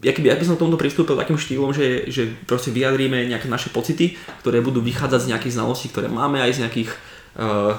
ja, 0.00 0.12
keby, 0.16 0.32
ja 0.32 0.36
by 0.40 0.44
som 0.48 0.56
k 0.56 0.62
tomuto 0.64 0.80
pristúpil 0.80 1.12
takým 1.12 1.36
štýlom, 1.36 1.76
že, 1.76 2.08
že 2.08 2.32
proste 2.48 2.72
vyjadríme 2.72 3.28
nejaké 3.28 3.52
naše 3.52 3.68
pocity, 3.68 4.16
ktoré 4.40 4.64
budú 4.64 4.80
vychádzať 4.80 5.20
z 5.28 5.30
nejakých 5.36 5.54
znalostí, 5.60 5.92
ktoré 5.92 6.08
máme, 6.08 6.40
aj 6.40 6.56
z 6.56 6.60
nejakých 6.64 6.90
uh, 7.36 7.76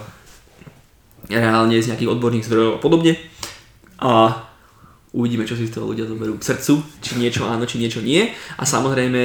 reálne 1.29 1.81
z 1.81 1.89
nejakých 1.89 2.11
odborných 2.13 2.45
zdrojov 2.45 2.77
a 2.77 2.83
podobne. 2.83 3.17
A 4.01 4.45
uvidíme, 5.17 5.49
čo 5.49 5.57
si 5.57 5.65
z 5.65 5.73
toho 5.73 5.89
ľudia 5.89 6.05
zoberú 6.05 6.37
k 6.37 6.45
srdcu, 6.45 6.81
či 7.01 7.17
niečo 7.17 7.49
áno, 7.49 7.65
či 7.65 7.81
niečo 7.81 8.05
nie. 8.05 8.29
A 8.57 8.63
samozrejme 8.69 9.21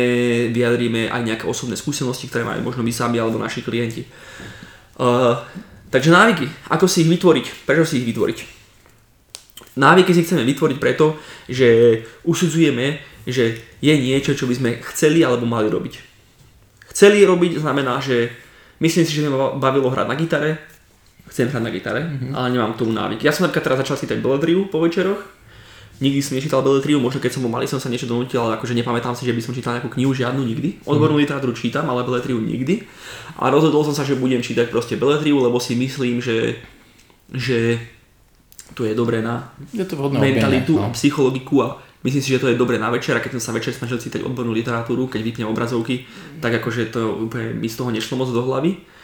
vyjadríme 0.56 1.12
aj 1.12 1.20
nejaké 1.20 1.44
osobné 1.44 1.76
skúsenosti, 1.76 2.32
ktoré 2.32 2.48
majú 2.48 2.64
možno 2.64 2.80
my 2.80 2.92
sami 2.92 3.20
alebo 3.20 3.36
naši 3.36 3.60
klienti. 3.60 4.08
Uh, 4.96 5.36
takže 5.92 6.08
návyky, 6.08 6.48
ako 6.72 6.88
si 6.88 7.04
ich 7.04 7.12
vytvoriť, 7.12 7.68
prečo 7.68 7.84
si 7.84 8.00
ich 8.00 8.08
vytvoriť? 8.08 8.55
Návyky 9.76 10.12
si 10.16 10.24
chceme 10.24 10.42
vytvoriť 10.48 10.78
preto, 10.80 11.20
že 11.48 12.00
usudzujeme, 12.24 12.96
že 13.28 13.60
je 13.84 13.94
niečo, 13.94 14.32
čo 14.32 14.48
by 14.48 14.54
sme 14.56 14.70
chceli 14.92 15.20
alebo 15.20 15.44
mali 15.44 15.68
robiť. 15.68 15.94
Chceli 16.96 17.20
robiť 17.28 17.60
znamená, 17.60 18.00
že 18.00 18.32
myslím 18.80 19.04
si, 19.04 19.12
že 19.12 19.28
ma 19.28 19.52
bavilo 19.52 19.92
hrať 19.92 20.06
na 20.08 20.16
gitare, 20.16 20.50
chcem 21.28 21.52
hrať 21.52 21.62
na 21.62 21.70
gitare, 21.70 22.00
mm-hmm. 22.08 22.32
ale 22.32 22.46
nemám 22.56 22.72
k 22.72 22.80
tomu 22.80 22.96
návyk. 22.96 23.20
Ja 23.20 23.36
som 23.36 23.44
napríklad 23.44 23.64
teraz 23.68 23.78
začal 23.84 24.00
tak 24.00 24.24
beledriu 24.24 24.64
po 24.72 24.80
večeroch, 24.80 25.36
nikdy 26.00 26.20
som 26.20 26.36
nečítal 26.36 26.60
Beletriu, 26.60 27.00
možno 27.00 27.24
keď 27.24 27.32
som 27.32 27.42
bol 27.44 27.52
malý, 27.52 27.64
som 27.64 27.80
sa 27.80 27.88
niečo 27.88 28.08
donútil, 28.08 28.40
ale 28.40 28.60
akože 28.60 28.76
nepamätám 28.76 29.16
si, 29.16 29.24
že 29.24 29.32
by 29.32 29.40
som 29.40 29.56
čítal 29.56 29.80
nejakú 29.80 29.88
knihu, 29.96 30.12
žiadnu 30.12 30.44
nikdy. 30.44 30.84
Odbornú 30.84 31.16
mm. 31.16 31.22
literatúru 31.24 31.56
čítam, 31.56 31.88
ale 31.88 32.04
Beletriu 32.04 32.36
nikdy. 32.36 32.84
A 33.40 33.48
rozhodol 33.48 33.80
som 33.84 33.96
sa, 33.96 34.04
že 34.04 34.18
budem 34.18 34.44
čítať 34.44 34.68
proste 34.68 35.00
Beletriu, 35.00 35.40
lebo 35.40 35.56
si 35.56 35.72
myslím, 35.72 36.20
že, 36.20 36.60
že 37.32 37.80
to 38.74 38.82
je 38.88 38.94
dobré 38.96 39.22
na 39.22 39.52
je 39.70 39.84
to 39.84 39.94
mentalitu 40.10 40.80
no. 40.80 40.86
a 40.86 40.94
psychologiku 40.94 41.62
a 41.62 41.78
myslím 42.02 42.22
si, 42.22 42.32
že 42.34 42.42
to 42.42 42.48
je 42.50 42.58
dobré 42.58 42.80
na 42.80 42.90
večer 42.90 43.14
a 43.14 43.22
keď 43.22 43.38
som 43.38 43.50
sa 43.50 43.52
večer 43.54 43.76
snažil 43.76 44.02
čítať 44.02 44.24
odbornú 44.26 44.50
literatúru, 44.50 45.06
keď 45.06 45.20
vypnem 45.22 45.48
obrazovky, 45.50 46.08
tak 46.42 46.58
akože 46.58 46.90
to 46.90 47.30
úplne 47.30 47.54
mi 47.56 47.70
z 47.70 47.76
toho 47.78 47.90
nešlo 47.94 48.18
moc 48.18 48.30
do 48.32 48.42
hlavy 48.42 48.96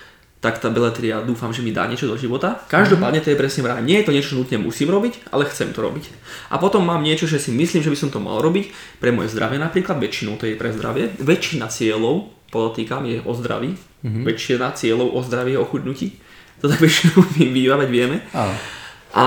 tak 0.43 0.59
tá 0.59 0.75
beletria 0.75 1.23
dúfam, 1.23 1.55
že 1.55 1.63
mi 1.63 1.71
dá 1.71 1.87
niečo 1.87 2.11
do 2.11 2.19
života. 2.19 2.59
Každopádne 2.67 3.23
to 3.23 3.31
je 3.31 3.39
presne 3.39 3.63
vraj. 3.63 3.79
Nie 3.79 4.03
je 4.03 4.11
to 4.11 4.15
niečo, 4.19 4.35
čo 4.35 4.43
nutne 4.43 4.59
musím 4.59 4.91
robiť, 4.91 5.31
ale 5.31 5.47
chcem 5.47 5.71
to 5.71 5.79
robiť. 5.79 6.11
A 6.51 6.59
potom 6.59 6.83
mám 6.83 6.99
niečo, 6.99 7.31
že 7.31 7.39
si 7.39 7.55
myslím, 7.55 7.79
že 7.79 7.95
by 7.95 7.95
som 7.95 8.11
to 8.11 8.19
mal 8.19 8.43
robiť 8.43 8.99
pre 8.99 9.15
moje 9.15 9.31
zdravie 9.31 9.63
napríklad, 9.63 10.03
väčšinou 10.03 10.43
to 10.43 10.51
je 10.51 10.59
pre 10.59 10.75
zdravie. 10.75 11.15
Väčšina 11.23 11.71
cieľov, 11.71 12.27
podotýkam, 12.51 13.07
je 13.07 13.23
o 13.23 13.33
zdraví. 13.39 13.79
Mm-hmm. 14.03 14.23
Väčšina 14.27 14.75
cieľov 14.75 15.15
o 15.15 15.23
zdraví, 15.23 15.55
o 15.55 15.63
chudnutí. 15.63 16.19
To 16.59 16.67
tak 16.67 16.83
väčšinou 16.83 17.23
vyvávať 17.39 17.87
vieme. 17.87 18.27
Áno. 18.35 18.82
A 19.13 19.25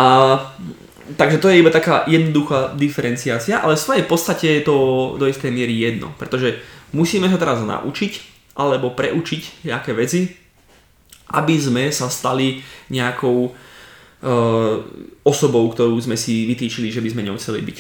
Takže 1.06 1.38
to 1.38 1.54
je 1.54 1.62
iba 1.62 1.70
taká 1.70 2.02
jednoduchá 2.10 2.74
diferenciácia, 2.74 3.62
ale 3.62 3.78
v 3.78 3.86
svojej 3.86 4.06
podstate 4.10 4.46
je 4.58 4.62
to 4.66 4.76
do 5.22 5.30
istej 5.30 5.54
miery 5.54 5.78
jedno, 5.78 6.10
pretože 6.18 6.58
musíme 6.98 7.30
sa 7.30 7.38
teraz 7.38 7.62
naučiť 7.62 8.34
alebo 8.58 8.90
preučiť 8.90 9.70
nejaké 9.70 9.94
veci, 9.94 10.34
aby 11.30 11.56
sme 11.62 11.94
sa 11.94 12.10
stali 12.10 12.58
nejakou 12.90 13.54
uh, 13.54 13.54
osobou, 15.22 15.70
ktorú 15.70 15.94
sme 16.02 16.18
si 16.18 16.50
vytýčili, 16.50 16.90
že 16.90 17.06
by 17.06 17.10
sme 17.14 17.26
ňou 17.30 17.38
chceli 17.38 17.62
byť. 17.62 17.78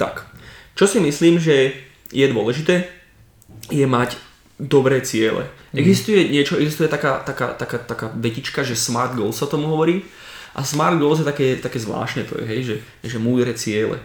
Tak, 0.00 0.24
čo 0.72 0.88
si 0.88 1.04
myslím, 1.04 1.36
že 1.36 1.76
je 2.16 2.26
dôležité, 2.32 2.88
je 3.68 3.84
mať 3.84 4.16
dobré 4.56 5.04
ciele. 5.04 5.52
Mm. 5.76 5.84
Existuje 5.84 6.32
niečo, 6.32 6.56
existuje 6.56 6.88
taká, 6.88 7.20
taká, 7.20 7.52
taká, 7.52 7.76
taká 7.76 8.06
vetička, 8.16 8.64
že 8.64 8.72
smart 8.72 9.12
goals 9.12 9.36
sa 9.36 9.44
tomu 9.44 9.68
hovorí. 9.68 10.00
A 10.52 10.60
smart 10.64 11.00
goals 11.00 11.20
je 11.20 11.28
také, 11.28 11.56
také 11.56 11.80
zvláštne, 11.80 12.28
to 12.28 12.36
je, 12.40 12.44
hej, 12.44 12.60
že, 12.62 12.76
že 13.04 13.18
múdre 13.18 13.56
ciele. 13.56 13.96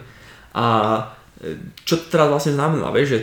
A 0.56 0.64
e, 1.44 1.60
čo 1.84 2.00
teraz 2.08 2.32
vlastne 2.32 2.56
znamená, 2.56 2.88
vieš, 2.88 3.08
že 3.08 3.20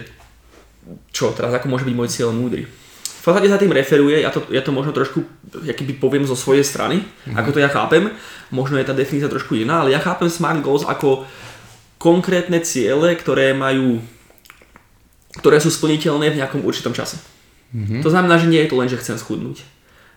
čo 1.10 1.34
teraz, 1.34 1.50
ako 1.50 1.68
môže 1.70 1.86
byť 1.90 1.96
môj 1.98 2.10
cieľ 2.14 2.30
múdry? 2.30 2.70
v 3.26 3.34
podstate 3.34 3.50
sa 3.50 3.58
tým 3.58 3.74
referuje, 3.74 4.22
ja 4.22 4.30
to, 4.30 4.46
ja 4.54 4.62
to 4.62 4.70
možno 4.70 4.94
trošku, 4.94 5.26
keby 5.66 5.98
poviem 5.98 6.30
zo 6.30 6.38
svojej 6.38 6.62
strany, 6.62 7.02
mm-hmm. 7.02 7.34
ako 7.34 7.58
to 7.58 7.58
ja 7.58 7.74
chápem, 7.74 8.14
možno 8.54 8.78
je 8.78 8.86
tá 8.86 8.94
definícia 8.94 9.26
trošku 9.26 9.58
iná, 9.58 9.82
ale 9.82 9.98
ja 9.98 9.98
chápem 9.98 10.30
Smart 10.30 10.62
Goals 10.62 10.86
ako 10.86 11.26
konkrétne 11.98 12.62
ciele, 12.62 13.18
ktoré 13.18 13.58
majú, 13.58 13.98
ktoré 15.42 15.58
sú 15.58 15.74
splniteľné 15.74 16.30
v 16.30 16.38
nejakom 16.38 16.62
určitom 16.62 16.94
čase. 16.94 17.18
Mm-hmm. 17.74 18.06
To 18.06 18.14
znamená, 18.14 18.38
že 18.38 18.46
nie 18.46 18.62
je 18.62 18.70
to 18.70 18.78
len, 18.78 18.94
že 18.94 19.02
chcem 19.02 19.18
schudnúť, 19.18 19.66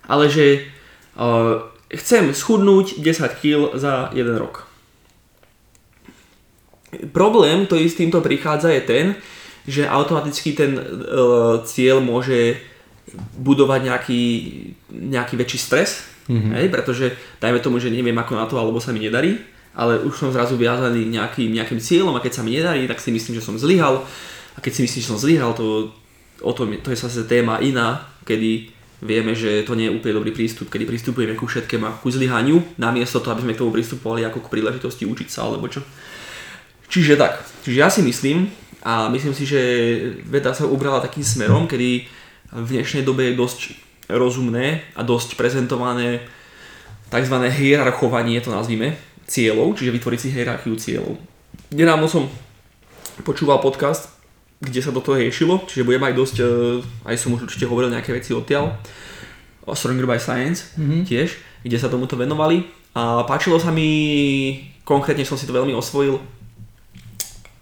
ale 0.05 0.29
že 0.29 0.68
uh, 1.16 1.64
chcem 1.92 2.35
schudnúť 2.37 3.01
10 3.01 3.40
kg 3.40 3.72
za 3.77 4.12
jeden 4.12 4.37
rok. 4.37 4.68
Problém, 7.12 7.68
ktorý 7.68 7.85
s 7.85 8.01
týmto 8.01 8.24
prichádza, 8.24 8.72
je 8.72 8.83
ten, 8.85 9.07
že 9.68 9.85
automaticky 9.85 10.57
ten 10.57 10.77
uh, 10.77 11.61
cieľ 11.64 12.01
môže 12.01 12.57
budovať 13.37 13.81
nejaký, 13.85 14.22
nejaký 14.88 15.35
väčší 15.37 15.59
stres, 15.61 16.05
mm-hmm. 16.29 16.53
hej, 16.57 16.66
pretože 16.72 17.07
dajme 17.40 17.61
tomu, 17.61 17.77
že 17.81 17.92
neviem 17.92 18.16
ako 18.16 18.33
na 18.37 18.48
to, 18.48 18.57
alebo 18.57 18.81
sa 18.81 18.92
mi 18.92 19.01
nedarí, 19.01 19.37
ale 19.77 20.01
už 20.01 20.16
som 20.16 20.33
zrazu 20.33 20.57
viazaný 20.57 21.09
nejakým, 21.09 21.53
nejakým 21.53 21.81
cieľom 21.81 22.16
a 22.16 22.24
keď 22.24 22.40
sa 22.40 22.44
mi 22.44 22.57
nedarí, 22.57 22.88
tak 22.88 23.01
si 23.01 23.12
myslím, 23.12 23.37
že 23.37 23.44
som 23.44 23.57
zlyhal 23.61 24.05
a 24.57 24.59
keď 24.61 24.72
si 24.72 24.81
myslím, 24.88 25.01
že 25.05 25.11
som 25.12 25.20
zlyhal, 25.20 25.53
to, 25.53 25.92
o 26.40 26.53
tom, 26.53 26.72
to 26.81 26.88
je 26.92 26.98
zase 26.98 27.29
téma 27.29 27.61
iná, 27.61 28.09
kedy 28.24 28.78
vieme, 28.99 29.35
že 29.35 29.63
to 29.63 29.79
nie 29.79 29.87
je 29.87 29.95
úplne 29.95 30.19
dobrý 30.19 30.35
prístup, 30.35 30.71
kedy 30.71 30.85
pristupujeme 30.87 31.39
ku 31.39 31.47
všetkému 31.47 31.85
ako 31.87 31.99
ku 32.03 32.09
zlyhaniu, 32.11 32.59
namiesto 32.81 33.23
toho, 33.23 33.39
aby 33.39 33.47
sme 33.47 33.55
k 33.55 33.61
tomu 33.63 33.71
pristupovali 33.71 34.27
ako 34.27 34.43
k 34.43 34.51
príležitosti 34.59 35.07
učiť 35.07 35.29
sa 35.31 35.47
alebo 35.47 35.71
čo. 35.71 35.87
Čiže 36.89 37.15
tak, 37.21 37.45
čiže 37.63 37.79
ja 37.79 37.89
si 37.93 38.03
myslím 38.03 38.51
a 38.83 39.07
myslím 39.13 39.37
si, 39.37 39.45
že 39.47 39.61
veda 40.27 40.51
sa 40.57 40.67
ubrala 40.67 41.05
takým 41.05 41.23
smerom, 41.23 41.71
kedy 41.71 42.09
v 42.49 42.69
dnešnej 42.69 43.05
dobe 43.05 43.29
je 43.31 43.39
dosť 43.39 43.61
rozumné 44.09 44.83
a 44.97 45.05
dosť 45.05 45.37
prezentované 45.37 46.25
tzv. 47.13 47.37
hierarchovanie, 47.53 48.41
to 48.41 48.51
nazvime, 48.51 48.97
cieľov, 49.29 49.77
čiže 49.77 49.93
vytvoriť 49.95 50.19
si 50.19 50.29
hierarchiu 50.33 50.75
cieľov. 50.75 51.21
Nedávno 51.71 52.09
som 52.09 52.33
počúval 53.23 53.61
podcast, 53.61 54.18
kde 54.59 54.81
sa 54.83 54.90
do 54.90 54.99
toho 54.99 55.23
riešilo, 55.23 55.62
čiže 55.71 55.87
budem 55.87 56.03
aj 56.03 56.14
dosť, 56.18 56.37
e, 56.42 56.47
aj 57.07 57.16
som 57.18 57.35
už 57.35 57.47
určite 57.47 57.71
hovoril 57.71 57.94
nejaké 57.94 58.11
veci 58.11 58.35
odtiaľ, 58.35 58.75
o 59.68 59.73
Stronger 59.77 60.09
by 60.09 60.18
Science 60.18 60.75
mm-hmm. 60.75 61.05
tiež, 61.05 61.38
kde 61.62 61.77
sa 61.79 61.92
tomuto 61.92 62.16
venovali 62.16 62.64
a 62.97 63.23
páčilo 63.29 63.61
sa 63.61 63.68
mi, 63.68 63.88
konkrétne 64.83 65.23
som 65.23 65.37
si 65.37 65.44
to 65.44 65.53
veľmi 65.53 65.77
osvojil, 65.77 66.18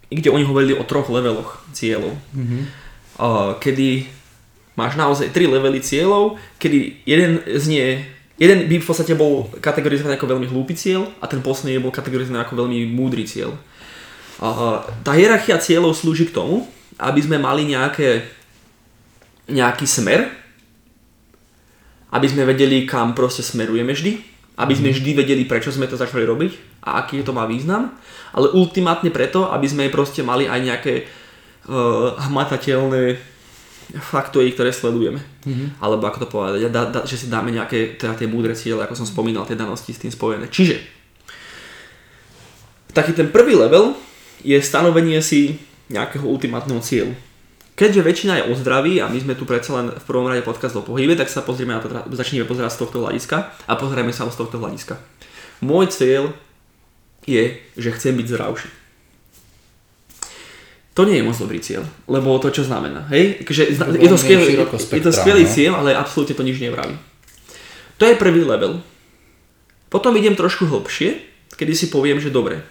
kde 0.09 0.31
oni 0.31 0.47
hovorili 0.47 0.79
o 0.79 0.87
troch 0.87 1.11
leveloch 1.11 1.67
cieľov. 1.75 2.15
Mm-hmm. 2.31 2.63
Kedy 3.59 3.89
máš 4.79 4.95
naozaj 4.95 5.35
tri 5.35 5.51
levely 5.51 5.83
cieľov, 5.83 6.39
kedy 6.63 7.03
jeden 7.03 7.43
z 7.43 7.65
nie 7.67 7.89
Jeden 8.37 8.69
by 8.69 8.77
v 8.77 8.85
podstate 8.85 9.17
bol 9.17 9.49
kategorizovaný 9.65 10.21
ako 10.21 10.29
veľmi 10.37 10.47
hlúpy 10.53 10.77
cieľ 10.77 11.09
a 11.25 11.27
ten 11.27 11.41
posledný 11.41 11.81
bol 11.81 11.89
kategorizovaný 11.89 12.45
ako 12.45 12.69
veľmi 12.69 12.85
múdry 12.93 13.25
cieľ. 13.25 13.57
A 14.37 14.85
tá 15.01 15.17
hierarchia 15.17 15.57
cieľov 15.57 15.97
slúži 15.97 16.29
k 16.29 16.37
tomu, 16.37 16.69
aby 16.97 17.21
sme 17.21 17.37
mali 17.37 17.69
nejaké, 17.69 18.25
nejaký 19.53 19.85
smer, 19.85 20.33
aby 22.13 22.27
sme 22.27 22.49
vedeli, 22.49 22.89
kam 22.89 23.13
proste 23.13 23.45
smerujeme 23.45 23.93
vždy, 23.93 24.13
aby 24.57 24.73
sme 24.73 24.89
mhm. 24.93 24.97
vždy 24.97 25.11
vedeli, 25.13 25.43
prečo 25.45 25.69
sme 25.69 25.91
to 25.91 26.01
začali 26.01 26.25
robiť 26.25 26.83
a 26.89 27.05
aký 27.05 27.21
to 27.21 27.37
má 27.37 27.45
význam, 27.45 27.93
ale 28.33 28.53
ultimátne 28.57 29.13
preto, 29.13 29.53
aby 29.53 29.67
sme 29.69 29.93
proste 29.93 30.25
mali 30.25 30.49
aj 30.49 30.61
nejaké 30.63 30.95
uh, 31.69 32.17
hmatateľné 32.31 33.19
faktory, 33.87 34.51
ktoré 34.51 34.75
sledujeme. 34.75 35.23
Mm-hmm. 35.47 35.79
Alebo 35.79 36.11
ako 36.11 36.19
to 36.27 36.29
povedať, 36.29 36.59
da, 36.75 36.91
da, 36.91 37.01
že 37.07 37.23
si 37.23 37.27
dáme 37.31 37.55
nejaké 37.55 37.95
teda 37.95 38.19
tie 38.19 38.27
múdre 38.27 38.59
ciele, 38.59 38.83
ako 38.83 38.99
som 38.99 39.07
spomínal, 39.07 39.47
tie 39.47 39.55
danosti 39.55 39.95
s 39.95 40.03
tým 40.03 40.11
spojené. 40.11 40.51
Čiže 40.51 40.83
taký 42.91 43.15
ten 43.15 43.31
prvý 43.31 43.55
level 43.55 43.95
je 44.43 44.59
stanovenie 44.59 45.23
si 45.23 45.63
nejakého 45.89 46.27
ultimátneho 46.27 46.83
cieľu. 46.83 47.15
Keďže 47.77 48.07
väčšina 48.09 48.33
je 48.41 48.47
o 48.49 48.53
zdraví 48.57 49.05
a 49.05 49.13
my 49.13 49.21
sme 49.21 49.37
tu 49.37 49.45
predsa 49.45 49.77
len 49.77 49.93
v 49.93 50.05
prvom 50.09 50.25
rade 50.25 50.41
podcast 50.41 50.81
o 50.81 50.83
pohybe, 50.83 51.13
tak 51.13 51.29
sa 51.29 51.45
pozrieme 51.45 51.77
na 51.77 51.85
to, 51.85 51.93
začneme 52.17 52.49
pozerať 52.49 52.73
z 52.73 52.81
tohto 52.81 53.05
hľadiska 53.05 53.37
a 53.69 53.73
pozrieme 53.77 54.17
sa 54.17 54.25
z 54.33 54.41
tohto 54.41 54.57
hľadiska. 54.57 54.97
Môj 55.61 55.93
cieľ 55.93 56.33
je, 57.29 57.61
že 57.77 57.91
chcem 57.93 58.17
byť 58.17 58.27
zdravší. 58.33 58.69
To 60.97 61.05
nie 61.05 61.21
je 61.21 61.27
moc 61.29 61.37
dobrý 61.37 61.61
cieľ, 61.61 61.85
lebo 62.09 62.33
to 62.41 62.49
čo 62.49 62.65
znamená, 62.65 63.05
hej? 63.13 63.45
Keďže, 63.45 63.77
je, 64.01 64.09
to 64.09 64.17
skvelý, 64.17 64.57
je 64.73 65.05
to 65.05 65.13
skvelý 65.13 65.45
cieľ, 65.45 65.85
ale 65.85 65.93
absolútne 65.93 66.33
to 66.33 66.41
nič 66.41 66.57
nevraví. 66.57 66.97
To 68.01 68.09
je 68.09 68.17
prvý 68.17 68.41
level. 68.41 68.81
Potom 69.93 70.17
idem 70.17 70.33
trošku 70.33 70.65
hlbšie, 70.65 71.21
kedy 71.61 71.77
si 71.77 71.87
poviem, 71.93 72.17
že 72.17 72.33
dobre, 72.33 72.65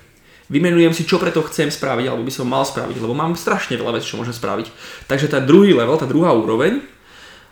vymenujem 0.49 0.93
si, 0.93 1.03
čo 1.05 1.17
preto 1.17 1.41
chcem 1.49 1.69
spraviť, 1.73 2.05
alebo 2.09 2.23
by 2.25 2.33
som 2.33 2.45
mal 2.45 2.61
spraviť, 2.61 3.01
lebo 3.01 3.17
mám 3.17 3.33
strašne 3.33 3.77
veľa 3.77 3.97
vecí, 3.97 4.13
čo 4.13 4.19
môžem 4.21 4.33
spraviť. 4.33 4.69
Takže 5.09 5.31
tá 5.31 5.41
druhý 5.41 5.73
level, 5.73 5.97
tá 5.97 6.05
druhá 6.05 6.33
úroveň, 6.33 6.81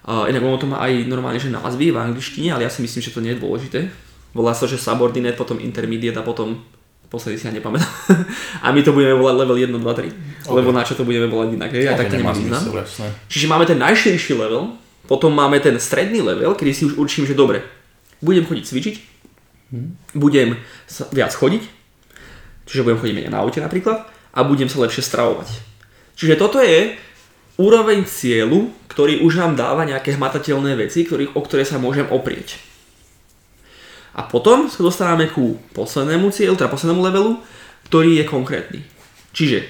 uh, 0.05 0.29
inak 0.29 0.43
ono 0.43 0.57
to 0.61 0.69
má 0.69 0.81
aj 0.85 1.09
normálne, 1.09 1.41
že 1.41 1.49
názvy 1.49 1.89
v 1.89 1.97
angličtine, 1.97 2.53
ale 2.53 2.65
ja 2.65 2.71
si 2.73 2.85
myslím, 2.85 3.01
že 3.01 3.13
to 3.13 3.23
nie 3.23 3.33
je 3.33 3.41
dôležité. 3.41 3.79
Volá 4.33 4.53
sa, 4.57 4.65
že 4.65 4.81
subordinate, 4.81 5.37
potom 5.37 5.61
intermediate 5.61 6.17
a 6.17 6.25
potom 6.25 6.61
posledný 7.13 7.37
si 7.37 7.45
ja 7.45 7.53
nepamätám. 7.53 7.85
a 8.65 8.73
my 8.73 8.81
to 8.81 8.89
budeme 8.89 9.13
volať 9.13 9.35
level 9.45 9.57
1, 9.61 9.69
2, 9.69 10.49
3. 10.49 10.49
Okay. 10.49 10.49
Lebo 10.49 10.69
na 10.73 10.81
čo 10.81 10.97
to 10.97 11.05
budeme 11.05 11.29
volať 11.29 11.49
inak, 11.53 11.69
hej? 11.69 11.85
Tak 11.93 12.09
to 12.09 12.17
nemá 12.17 12.33
význam. 12.33 12.61
Čiže 13.29 13.45
máme 13.45 13.69
ten 13.69 13.77
najširší 13.77 14.33
level, 14.33 14.73
potom 15.05 15.29
máme 15.29 15.61
ten 15.61 15.77
stredný 15.77 16.25
level, 16.25 16.57
kedy 16.57 16.71
si 16.73 16.83
už 16.89 16.97
určím, 16.97 17.29
že 17.29 17.37
dobre, 17.37 17.61
budem 18.17 18.47
chodiť 18.47 18.63
cvičiť, 18.65 18.95
hmm. 19.69 20.17
budem 20.17 20.57
viac 21.13 21.33
chodiť, 21.35 21.63
Čiže 22.63 22.83
budem 22.83 22.99
chodiť 22.99 23.15
menej 23.15 23.33
na 23.33 23.43
aute 23.43 23.59
napríklad 23.59 24.07
a 24.33 24.39
budem 24.41 24.71
sa 24.71 24.81
lepšie 24.81 25.03
stravovať. 25.03 25.49
Čiže 26.15 26.39
toto 26.39 26.63
je 26.63 26.95
úroveň 27.59 28.05
cieľu, 28.07 28.73
ktorý 28.89 29.21
už 29.21 29.37
nám 29.37 29.53
dáva 29.57 29.85
nejaké 29.85 30.17
hmatateľné 30.17 30.77
veci, 30.77 31.05
ktorý, 31.05 31.33
o 31.33 31.41
ktoré 31.41 31.65
sa 31.65 31.81
môžem 31.81 32.05
oprieť. 32.09 32.57
A 34.13 34.21
potom 34.25 34.69
sa 34.69 34.85
dostávame 34.85 35.25
ku 35.29 35.57
poslednému 35.73 36.29
cieľu, 36.29 36.53
teda 36.53 36.69
poslednému 36.69 37.01
levelu, 37.01 37.41
ktorý 37.89 38.21
je 38.21 38.25
konkrétny. 38.29 38.79
Čiže 39.33 39.65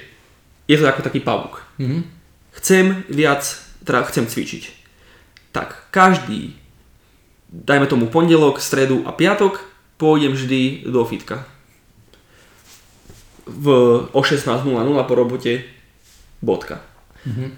je 0.67 0.75
to 0.75 0.83
ako 0.83 1.01
taký 1.07 1.23
pavúk. 1.23 1.63
Mm-hmm. 1.79 2.01
Chcem 2.59 3.07
viac, 3.07 3.47
teda 3.87 4.03
chcem 4.11 4.27
cvičiť. 4.27 4.63
Tak 5.55 5.87
každý, 5.95 6.59
dajme 7.47 7.87
tomu 7.87 8.11
pondelok, 8.11 8.59
stredu 8.59 9.07
a 9.07 9.15
piatok, 9.15 9.63
pôjdem 9.95 10.35
vždy 10.35 10.91
do 10.91 11.07
fitka 11.07 11.47
v, 13.47 13.65
o 14.11 14.21
16.00 14.21 14.63
po 15.07 15.13
robote 15.15 15.63
bodka. 16.43 16.83
Mm-hmm. 17.23 17.49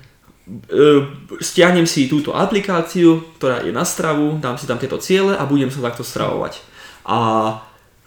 Stiahnem 1.41 1.89
si 1.89 2.05
túto 2.05 2.37
aplikáciu, 2.37 3.33
ktorá 3.41 3.65
je 3.65 3.73
na 3.73 3.81
stravu, 3.81 4.37
dám 4.37 4.61
si 4.61 4.69
tam 4.69 4.77
tieto 4.77 5.01
ciele 5.01 5.33
a 5.33 5.45
budem 5.49 5.73
sa 5.73 5.81
takto 5.81 6.05
stravovať. 6.05 6.61
A, 7.09 7.17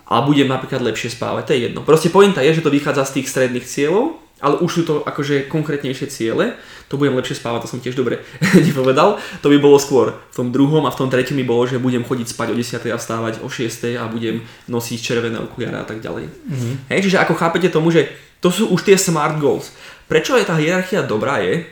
a 0.06 0.14
budem 0.22 0.46
napríklad 0.46 0.82
lepšie 0.82 1.18
spávať, 1.18 1.50
to 1.50 1.54
je 1.54 1.60
jedno. 1.70 1.80
Proste 1.82 2.14
pointa 2.14 2.42
je, 2.46 2.54
že 2.54 2.62
to 2.62 2.70
vychádza 2.70 3.10
z 3.10 3.14
tých 3.18 3.30
stredných 3.30 3.66
cieľov 3.66 4.22
ale 4.38 4.62
už 4.62 4.70
sú 4.70 4.82
to 4.86 4.94
akože 5.02 5.50
konkrétnejšie 5.50 6.06
ciele, 6.06 6.54
to 6.86 6.94
budem 6.94 7.18
lepšie 7.18 7.36
spávať, 7.42 7.66
to 7.66 7.72
som 7.74 7.82
tiež 7.82 7.98
dobre 7.98 8.22
nepovedal, 8.66 9.18
to 9.42 9.50
by 9.50 9.58
bolo 9.58 9.82
skôr 9.82 10.14
v 10.14 10.34
tom 10.34 10.48
druhom 10.54 10.86
a 10.86 10.94
v 10.94 10.98
tom 10.98 11.10
treťom 11.10 11.36
by 11.42 11.44
bolo, 11.44 11.66
že 11.66 11.82
budem 11.82 12.06
chodiť 12.06 12.26
spať 12.30 12.48
o 12.52 12.56
10 12.56 12.94
a 12.94 12.98
vstávať 12.98 13.34
o 13.42 13.48
6 13.50 13.98
a 13.98 14.06
budem 14.06 14.46
nosiť 14.70 14.98
červené 15.02 15.38
okuliare 15.42 15.82
a 15.82 15.86
tak 15.86 15.98
ďalej. 15.98 16.30
Mm-hmm. 16.30 16.74
Hej, 16.94 17.00
čiže 17.10 17.18
ako 17.22 17.34
chápete 17.34 17.68
tomu, 17.68 17.90
že 17.90 18.06
to 18.38 18.54
sú 18.54 18.70
už 18.70 18.86
tie 18.86 18.94
smart 18.94 19.42
goals. 19.42 19.74
Prečo 20.06 20.38
je 20.38 20.46
tá 20.46 20.54
hierarchia 20.54 21.02
dobrá 21.02 21.42
je, 21.42 21.66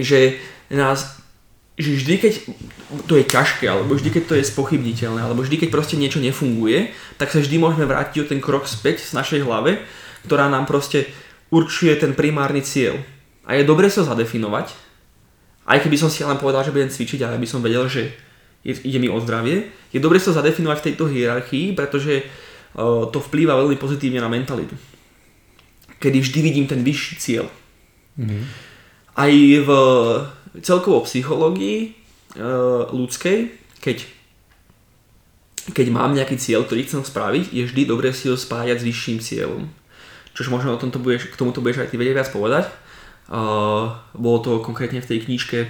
že 0.00 0.40
nás 0.72 1.16
že 1.76 1.92
vždy, 1.92 2.14
keď 2.16 2.32
to 3.04 3.20
je 3.20 3.24
ťažké, 3.28 3.68
alebo 3.68 3.92
vždy, 3.92 4.08
keď 4.08 4.22
to 4.24 4.34
je 4.40 4.48
spochybniteľné, 4.48 5.20
alebo 5.20 5.44
vždy, 5.44 5.60
keď 5.60 5.68
proste 5.68 6.00
niečo 6.00 6.24
nefunguje, 6.24 6.96
tak 7.20 7.28
sa 7.28 7.44
vždy 7.44 7.60
môžeme 7.60 7.84
vrátiť 7.84 8.24
o 8.24 8.28
ten 8.32 8.40
krok 8.40 8.64
späť 8.64 9.04
z 9.04 9.12
našej 9.12 9.44
hlave, 9.44 9.84
ktorá 10.24 10.48
nám 10.48 10.64
proste 10.64 11.04
určuje 11.50 11.94
ten 11.96 12.14
primárny 12.14 12.62
cieľ. 12.62 12.98
A 13.46 13.54
je 13.54 13.62
dobre 13.62 13.86
sa 13.86 14.02
zadefinovať, 14.02 14.74
aj 15.66 15.82
keby 15.82 15.96
som 15.98 16.10
si 16.10 16.22
len 16.22 16.38
povedal, 16.38 16.62
že 16.62 16.74
budem 16.74 16.90
cvičiť, 16.90 17.26
ale 17.26 17.42
by 17.42 17.46
som 17.46 17.62
vedel, 17.62 17.90
že 17.90 18.14
ide 18.62 18.98
mi 18.98 19.10
o 19.10 19.18
zdravie, 19.18 19.70
je 19.90 19.98
dobre 20.02 20.18
sa 20.18 20.34
zadefinovať 20.34 20.78
v 20.78 20.86
tejto 20.90 21.04
hierarchii, 21.10 21.74
pretože 21.74 22.22
uh, 22.22 23.06
to 23.10 23.18
vplýva 23.18 23.58
veľmi 23.58 23.78
pozitívne 23.78 24.22
na 24.22 24.30
mentalitu. 24.30 24.74
Kedy 25.98 26.18
vždy 26.22 26.38
vidím 26.42 26.66
ten 26.66 26.82
vyšší 26.82 27.14
cieľ. 27.18 27.46
Mm-hmm. 28.18 28.42
Aj 29.16 29.32
v 29.62 29.70
celkovo 30.62 31.02
psychológii 31.06 31.94
uh, 32.38 32.90
ľudskej, 32.90 33.54
keď, 33.82 34.06
keď 35.70 35.86
mám 35.90 36.14
nejaký 36.14 36.38
cieľ, 36.38 36.66
ktorý 36.66 36.86
chcem 36.86 37.02
spraviť, 37.06 37.54
je 37.54 37.62
vždy 37.66 37.82
dobre 37.86 38.10
si 38.10 38.30
ho 38.30 38.38
spájať 38.38 38.82
s 38.82 38.86
vyšším 38.86 39.18
cieľom 39.22 39.66
čož 40.36 40.52
možno 40.52 40.76
o 40.76 40.80
tomto 40.80 41.00
budeš, 41.00 41.32
k 41.32 41.38
tomuto 41.40 41.64
budeš 41.64 41.88
aj 41.88 41.90
ty 41.90 41.96
vedieť 41.96 42.16
viac 42.20 42.28
povedať. 42.28 42.68
Uh, 43.26 43.96
bolo 44.14 44.38
to 44.38 44.60
konkrétne 44.60 45.00
v 45.00 45.08
tej 45.08 45.24
knižke 45.24 45.66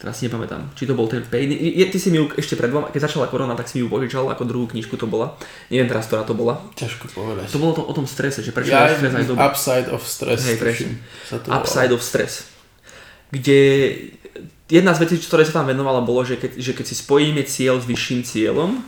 teraz 0.00 0.16
si 0.16 0.24
nepamätám, 0.24 0.72
či 0.72 0.88
to 0.88 0.96
bol 0.96 1.04
ten 1.04 1.20
Pain. 1.28 1.52
Je, 1.52 1.84
ty 1.92 2.00
si 2.00 2.08
mi 2.08 2.16
ju 2.16 2.32
ešte 2.32 2.56
pred 2.56 2.72
dvoma, 2.72 2.88
keď 2.88 3.12
začala 3.12 3.28
korona, 3.28 3.52
tak 3.52 3.68
si 3.68 3.76
mi 3.76 3.84
ju 3.84 3.92
požičal, 3.92 4.32
ako 4.32 4.48
druhú 4.48 4.66
knižku 4.72 4.96
to 4.96 5.04
bola. 5.04 5.36
Neviem 5.68 5.92
teraz, 5.92 6.08
ktorá 6.08 6.24
to 6.24 6.32
bola. 6.32 6.56
Ťažko 6.72 7.12
povedať. 7.12 7.52
To 7.52 7.60
bolo 7.60 7.76
to 7.76 7.82
o 7.84 7.92
tom 7.92 8.08
strese, 8.08 8.40
že 8.40 8.56
prečo 8.56 8.72
ja, 8.72 8.88
je 8.88 8.96
stres 8.96 9.12
aj 9.12 9.24
dobrý. 9.28 9.44
Upside 9.44 9.88
of 9.92 10.00
stress. 10.00 10.40
Hej, 10.48 10.56
presne. 10.56 10.96
Upside 11.52 11.92
of 11.92 12.00
stress. 12.00 12.48
Kde 13.28 13.60
jedna 14.72 14.96
z 14.96 15.04
vecí, 15.04 15.20
ktoré 15.20 15.44
sa 15.44 15.60
tam 15.60 15.68
venovala, 15.68 16.00
bolo, 16.00 16.24
že 16.24 16.40
keď, 16.40 16.56
že 16.56 16.72
keď 16.72 16.84
si 16.88 16.96
spojíme 16.96 17.44
cieľ 17.44 17.76
s 17.76 17.84
vyšším 17.84 18.24
cieľom, 18.24 18.80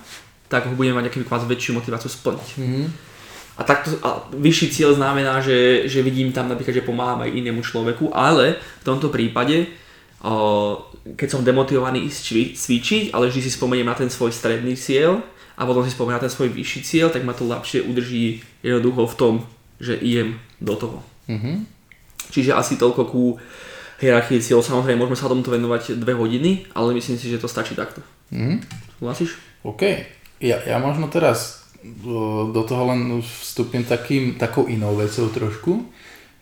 tak 0.49 0.65
ho 0.65 0.73
budeme 0.73 0.97
mať 0.97 1.13
nejakú 1.13 1.29
väčšiu 1.29 1.77
motiváciu 1.77 2.09
splniť. 2.09 2.49
Mm-hmm. 2.57 3.12
A 3.53 3.69
takto 3.69 3.93
a 4.01 4.25
vyšší 4.33 4.73
cieľ 4.73 4.97
znamená, 4.97 5.45
že, 5.45 5.85
že 5.85 6.01
vidím 6.01 6.33
tam 6.33 6.49
napríklad, 6.49 6.73
že 6.73 6.89
pomáham 6.89 7.21
aj 7.21 7.37
inému 7.37 7.61
človeku, 7.61 8.09
ale 8.17 8.57
v 8.81 8.85
tomto 8.85 9.13
prípade, 9.13 9.69
o, 10.25 10.81
keď 11.13 11.29
som 11.29 11.45
demotivovaný 11.45 12.09
ísť 12.09 12.57
cvičiť, 12.57 13.05
ale 13.13 13.29
vždy 13.29 13.41
si 13.45 13.53
spomeniem 13.53 13.85
na 13.85 13.97
ten 13.99 14.09
svoj 14.09 14.33
stredný 14.33 14.73
cieľ 14.73 15.21
a 15.61 15.69
potom 15.69 15.85
si 15.85 15.93
spomeniem 15.93 16.17
na 16.17 16.25
ten 16.25 16.33
svoj 16.33 16.49
vyšší 16.49 16.81
cieľ, 16.81 17.13
tak 17.13 17.29
ma 17.29 17.37
to 17.37 17.45
ľahšie 17.45 17.85
udrží 17.85 18.41
jednoducho 18.65 19.05
v 19.13 19.19
tom, 19.21 19.35
že 19.77 20.01
idem 20.01 20.41
do 20.57 20.73
toho. 20.73 20.99
Mm-hmm. 21.29 21.57
Čiže 22.33 22.57
asi 22.57 22.81
toľko 22.81 23.03
ku 23.13 23.37
hierarchii 24.01 24.41
cieľ. 24.41 24.65
Samozrejme, 24.65 24.99
môžeme 24.99 25.21
sa 25.21 25.29
tomuto 25.29 25.53
venovať 25.53 26.01
dve 26.01 26.17
hodiny, 26.17 26.73
ale 26.73 26.97
myslím 26.97 27.21
si, 27.21 27.29
že 27.29 27.39
to 27.39 27.47
stačí 27.47 27.77
takto. 27.77 28.01
Mm-hmm. 28.33 28.57
Súhlasíš? 28.99 29.37
OK. 29.63 29.83
Ja, 30.43 30.59
ja 30.67 30.83
možno 30.83 31.07
teraz 31.07 31.62
do 32.53 32.63
toho 32.63 32.95
len 32.95 33.23
vstúpim 33.23 33.83
takým, 33.83 34.39
takou 34.39 34.71
inou 34.71 34.95
vecou 34.95 35.27
trošku, 35.27 35.91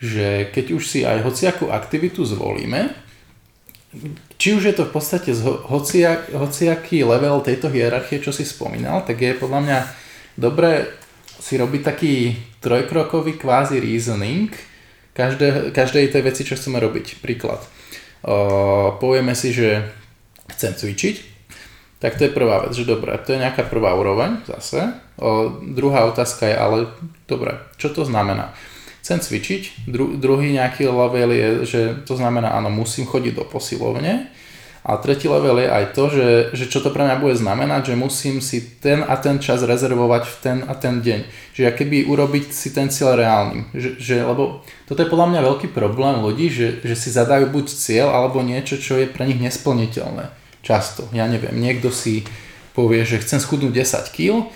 že 0.00 0.48
keď 0.52 0.66
už 0.76 0.82
si 0.84 1.00
aj 1.04 1.24
hociakú 1.24 1.72
aktivitu 1.72 2.24
zvolíme, 2.24 2.92
či 4.40 4.54
už 4.54 4.62
je 4.70 4.74
to 4.76 4.86
v 4.86 4.92
podstate 4.94 5.34
hociak, 5.66 6.30
hociaký 6.30 7.02
level 7.02 7.42
tejto 7.42 7.68
hierarchie, 7.68 8.22
čo 8.22 8.30
si 8.30 8.46
spomínal, 8.46 9.02
tak 9.02 9.20
je 9.20 9.36
podľa 9.36 9.60
mňa 9.66 9.78
dobré 10.38 10.88
si 11.40 11.56
robiť 11.56 11.82
taký 11.82 12.14
trojkrokový 12.60 13.40
kvázi 13.40 13.80
reasoning 13.80 14.52
každé, 15.16 15.72
každej 15.72 16.12
tej 16.12 16.22
veci, 16.22 16.42
čo 16.44 16.54
chceme 16.54 16.78
robiť. 16.78 17.20
Príklad. 17.24 17.64
O, 18.20 18.96
povieme 19.00 19.32
si, 19.32 19.50
že 19.56 19.88
chcem 20.52 20.76
cvičiť, 20.76 21.29
tak 22.00 22.16
to 22.16 22.24
je 22.24 22.32
prvá 22.32 22.64
vec, 22.64 22.72
že 22.72 22.88
dobre, 22.88 23.12
to 23.20 23.36
je 23.36 23.42
nejaká 23.44 23.68
prvá 23.68 23.92
úroveň 23.92 24.40
zase. 24.48 24.96
O, 25.20 25.52
druhá 25.60 26.08
otázka 26.08 26.48
je, 26.48 26.56
ale 26.56 26.76
dobre, 27.28 27.60
čo 27.76 27.92
to 27.92 28.08
znamená? 28.08 28.56
Chcem 29.04 29.20
cvičiť, 29.20 29.84
dru, 29.84 30.16
druhý 30.16 30.56
nejaký 30.56 30.88
level 30.88 31.28
je, 31.28 31.48
že 31.68 31.80
to 32.08 32.16
znamená, 32.16 32.56
áno, 32.56 32.72
musím 32.72 33.04
chodiť 33.04 33.36
do 33.36 33.44
posilovne. 33.44 34.32
A 34.80 34.96
tretí 34.96 35.28
level 35.28 35.60
je 35.60 35.68
aj 35.68 35.84
to, 35.92 36.04
že, 36.08 36.28
že 36.56 36.64
čo 36.72 36.80
to 36.80 36.88
pre 36.88 37.04
mňa 37.04 37.20
bude 37.20 37.36
znamenať, 37.36 37.92
že 37.92 38.00
musím 38.00 38.40
si 38.40 38.80
ten 38.80 39.04
a 39.04 39.20
ten 39.20 39.36
čas 39.36 39.60
rezervovať 39.60 40.24
v 40.24 40.36
ten 40.40 40.58
a 40.64 40.72
ten 40.72 41.04
deň. 41.04 41.28
Čiže 41.52 41.76
keby 41.76 42.08
urobiť 42.08 42.48
si 42.48 42.72
ten 42.72 42.88
cieľ 42.88 43.20
reálnym. 43.20 43.68
Že, 43.76 43.90
že, 44.00 44.16
lebo 44.24 44.64
toto 44.88 45.04
je 45.04 45.12
podľa 45.12 45.36
mňa 45.36 45.40
veľký 45.52 45.68
problém 45.76 46.24
ľudí, 46.24 46.48
že, 46.48 46.80
že 46.80 46.96
si 46.96 47.12
zadajú 47.12 47.52
buď 47.52 47.66
cieľ 47.76 48.08
alebo 48.08 48.40
niečo, 48.40 48.80
čo 48.80 48.96
je 48.96 49.04
pre 49.04 49.28
nich 49.28 49.36
nesplniteľné 49.36 50.40
často. 50.60 51.08
Ja 51.12 51.26
neviem, 51.26 51.56
niekto 51.56 51.88
si 51.92 52.24
povie, 52.72 53.02
že 53.04 53.20
chcem 53.20 53.42
schudnúť 53.42 53.72
10 53.74 54.14
kg, 54.14 54.48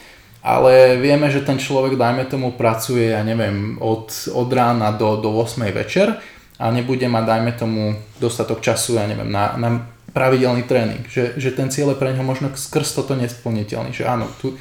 ale 0.45 1.01
vieme, 1.01 1.33
že 1.33 1.41
ten 1.41 1.57
človek, 1.57 1.97
dajme 1.97 2.29
tomu, 2.29 2.53
pracuje, 2.53 3.17
ja 3.17 3.25
neviem, 3.25 3.81
od, 3.81 4.13
od 4.29 4.49
rána 4.53 4.93
do, 4.93 5.17
do 5.17 5.33
8 5.33 5.65
večer 5.73 6.21
a 6.61 6.69
nebude 6.69 7.09
mať, 7.09 7.25
dajme 7.25 7.53
tomu, 7.57 7.83
dostatok 8.21 8.61
času, 8.61 9.01
ja 9.01 9.09
neviem, 9.09 9.33
na, 9.33 9.57
na 9.57 9.89
pravidelný 10.15 10.63
tréning. 10.69 11.03
Že, 11.09 11.41
že 11.41 11.51
ten 11.51 11.73
cieľ 11.73 11.97
je 11.97 12.01
pre 12.01 12.15
neho 12.15 12.23
možno 12.23 12.53
skrz 12.55 12.95
toto 12.95 13.19
nesplniteľný. 13.19 13.91
Že 13.91 14.05
áno, 14.07 14.31
tu, 14.39 14.55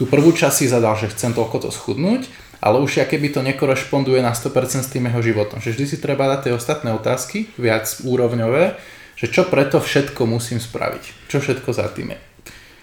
tú 0.00 0.08
prvú 0.08 0.32
časť 0.32 0.64
si 0.64 0.66
zadal, 0.70 0.96
že 0.96 1.12
chcem 1.12 1.36
toľko 1.36 1.68
to 1.68 1.70
schudnúť, 1.74 2.24
ale 2.64 2.80
už 2.80 3.04
aké 3.04 3.20
by 3.20 3.28
to 3.28 3.44
nekorešponduje 3.44 4.24
na 4.24 4.32
100% 4.32 4.80
s 4.80 4.88
tým 4.88 5.10
jeho 5.12 5.20
životom. 5.20 5.60
Že 5.60 5.76
vždy 5.76 5.84
si 5.84 5.96
treba 6.00 6.24
dať 6.32 6.48
tie 6.48 6.52
ostatné 6.56 6.96
otázky, 6.96 7.52
viac 7.60 7.84
úrovňové, 8.00 8.80
že 9.14 9.26
čo 9.26 9.44
preto 9.44 9.78
všetko 9.78 10.22
musím 10.24 10.58
spraviť. 10.58 11.26
Čo 11.26 11.38
všetko 11.38 11.70
za 11.70 11.88
tým 11.88 12.10
je. 12.10 12.18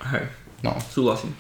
Hej, 0.08 0.26
No. 0.62 0.78
súhlasím. 0.88 1.34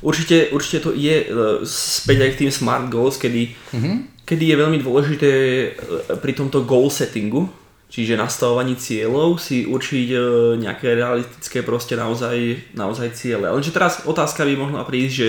Určite, 0.00 0.50
určite 0.50 0.78
to 0.80 0.90
je 0.92 1.16
e, 1.18 1.26
späť 1.64 2.18
aj 2.20 2.30
k 2.30 2.40
tým 2.40 2.50
smart 2.50 2.86
goals, 2.86 3.16
kedy, 3.16 3.50
Mhm. 3.72 3.92
kedy 4.22 4.44
je 4.46 4.56
veľmi 4.56 4.78
dôležité 4.78 5.30
e, 5.30 5.68
pri 6.14 6.32
tomto 6.32 6.62
goal 6.62 6.86
settingu, 6.86 7.48
čiže 7.88 8.14
nastavovaní 8.14 8.74
cieľov, 8.74 9.38
si 9.38 9.64
určiť 9.64 10.06
e, 10.08 10.18
nejaké 10.58 10.92
realistické 10.92 11.62
proste 11.62 11.94
naozaj, 11.94 12.36
naozaj 12.74 13.10
ciele. 13.12 13.48
Lenže 13.48 13.70
teraz 13.70 14.04
otázka 14.04 14.44
by 14.44 14.54
mohla 14.54 14.82
prísť, 14.82 15.14
že 15.14 15.28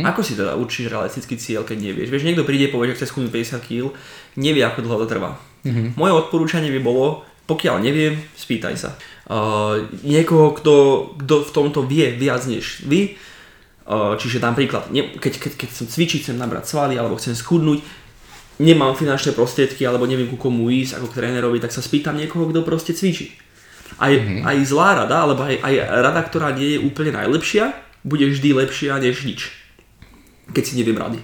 ako 0.00 0.20
si 0.20 0.32
teda 0.32 0.54
určíš 0.54 0.86
realistický 0.88 1.34
cieľ, 1.34 1.64
keď 1.64 1.82
nevieš. 1.82 2.08
Vieš, 2.08 2.22
niekto 2.22 2.44
príde 2.44 2.68
a 2.68 2.72
povie, 2.72 2.92
že 2.92 3.02
chce 3.02 3.10
schudnúť 3.10 3.32
50 3.32 3.58
kg, 3.60 3.90
nevie 4.36 4.62
ako 4.62 4.80
dlho 4.80 5.02
to 5.02 5.06
trvá. 5.08 5.34
Moje 5.94 6.12
odporúčanie 6.12 6.70
by 6.70 6.80
bolo, 6.80 7.26
pokiaľ 7.52 7.76
neviem, 7.84 8.16
spýtaj 8.32 8.74
sa. 8.80 8.96
Uh, 9.28 9.84
niekoho, 10.00 10.56
kto, 10.56 10.74
kto 11.20 11.34
v 11.44 11.50
tomto 11.52 11.80
vie 11.84 12.16
viac 12.16 12.48
než 12.48 12.80
vy, 12.88 13.12
uh, 13.12 14.16
čiže 14.16 14.40
napríklad, 14.40 14.88
ne, 14.88 15.12
keď, 15.20 15.36
keď, 15.36 15.52
keď 15.60 15.68
chcem 15.68 15.86
cvičiť, 15.92 16.20
chcem 16.24 16.40
nabrať 16.40 16.72
svaly 16.72 16.96
alebo 16.96 17.20
chcem 17.20 17.36
schudnúť, 17.36 17.84
nemám 18.56 18.96
finančné 18.96 19.36
prostriedky 19.36 19.84
alebo 19.84 20.08
neviem 20.08 20.32
ku 20.32 20.40
komu 20.40 20.72
ísť 20.72 20.96
ako 20.96 21.12
k 21.12 21.16
trénerovi, 21.20 21.60
tak 21.60 21.76
sa 21.76 21.84
spýtam 21.84 22.16
niekoho, 22.16 22.48
kto 22.48 22.64
proste 22.64 22.96
cvičí. 22.96 23.36
Aj, 24.00 24.08
mm-hmm. 24.08 24.48
aj 24.48 24.56
zlá 24.64 25.04
rada, 25.04 25.28
alebo 25.28 25.44
aj, 25.44 25.60
aj 25.60 25.74
rada, 26.00 26.20
ktorá 26.24 26.56
nie 26.56 26.80
je 26.80 26.82
úplne 26.82 27.12
najlepšia, 27.12 27.76
bude 28.02 28.24
vždy 28.24 28.56
lepšia 28.56 28.96
než 28.96 29.28
nič. 29.28 29.52
Keď 30.50 30.62
si 30.64 30.74
neviem 30.80 30.96
rady. 30.96 31.20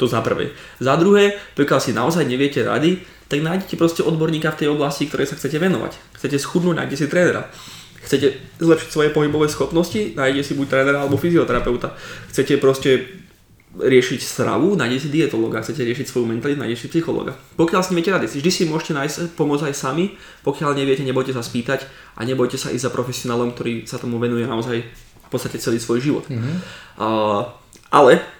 To 0.00 0.08
za 0.08 0.24
prvé. 0.24 0.56
Za 0.80 0.96
druhé, 0.96 1.36
pokiaľ 1.60 1.78
si 1.84 1.92
naozaj 1.92 2.24
neviete 2.24 2.64
rady, 2.64 3.04
tak 3.28 3.44
nájdete 3.44 3.76
proste 3.76 4.00
odborníka 4.00 4.48
v 4.56 4.64
tej 4.64 4.68
oblasti, 4.72 5.04
ktorej 5.06 5.28
sa 5.28 5.36
chcete 5.36 5.60
venovať. 5.60 6.16
Chcete 6.16 6.40
schudnúť, 6.40 6.80
nájdete 6.80 6.96
si 6.96 7.06
trénera. 7.06 7.52
Chcete 8.00 8.26
zlepšiť 8.64 8.88
svoje 8.88 9.12
pohybové 9.12 9.52
schopnosti, 9.52 10.16
nájdete 10.16 10.42
si 10.42 10.52
buď 10.56 10.66
trénera 10.72 11.04
alebo 11.04 11.20
fyzioterapeuta. 11.20 11.92
Chcete 12.32 12.56
proste 12.56 13.20
riešiť 13.70 14.20
stravu, 14.24 14.74
nájdete 14.74 15.04
si 15.04 15.08
dietologa, 15.12 15.62
chcete 15.62 15.84
riešiť 15.84 16.06
svoju 16.08 16.26
mentalitu, 16.26 16.58
nájdete 16.58 16.80
si 16.80 16.88
psychologa. 16.90 17.38
Pokiaľ 17.54 17.80
si 17.84 17.92
neviete 17.94 18.10
rady, 18.10 18.26
vždy 18.26 18.50
si 18.50 18.62
môžete 18.66 18.96
nájsť 18.96 19.38
pomôcť 19.38 19.70
aj 19.70 19.74
sami, 19.76 20.16
pokiaľ 20.42 20.74
neviete, 20.74 21.06
nebojte 21.06 21.30
sa 21.30 21.44
spýtať 21.44 21.86
a 22.18 22.26
nebojte 22.26 22.56
sa 22.58 22.72
ísť 22.72 22.88
za 22.88 22.90
profesionálom, 22.90 23.54
ktorý 23.54 23.86
sa 23.86 24.00
tomu 24.00 24.18
venuje 24.18 24.42
naozaj 24.48 24.80
v 24.80 25.28
podstate 25.30 25.62
celý 25.62 25.78
svoj 25.78 26.02
život. 26.02 26.24
Mm-hmm. 26.26 26.56
Uh, 26.98 27.46
ale 27.94 28.39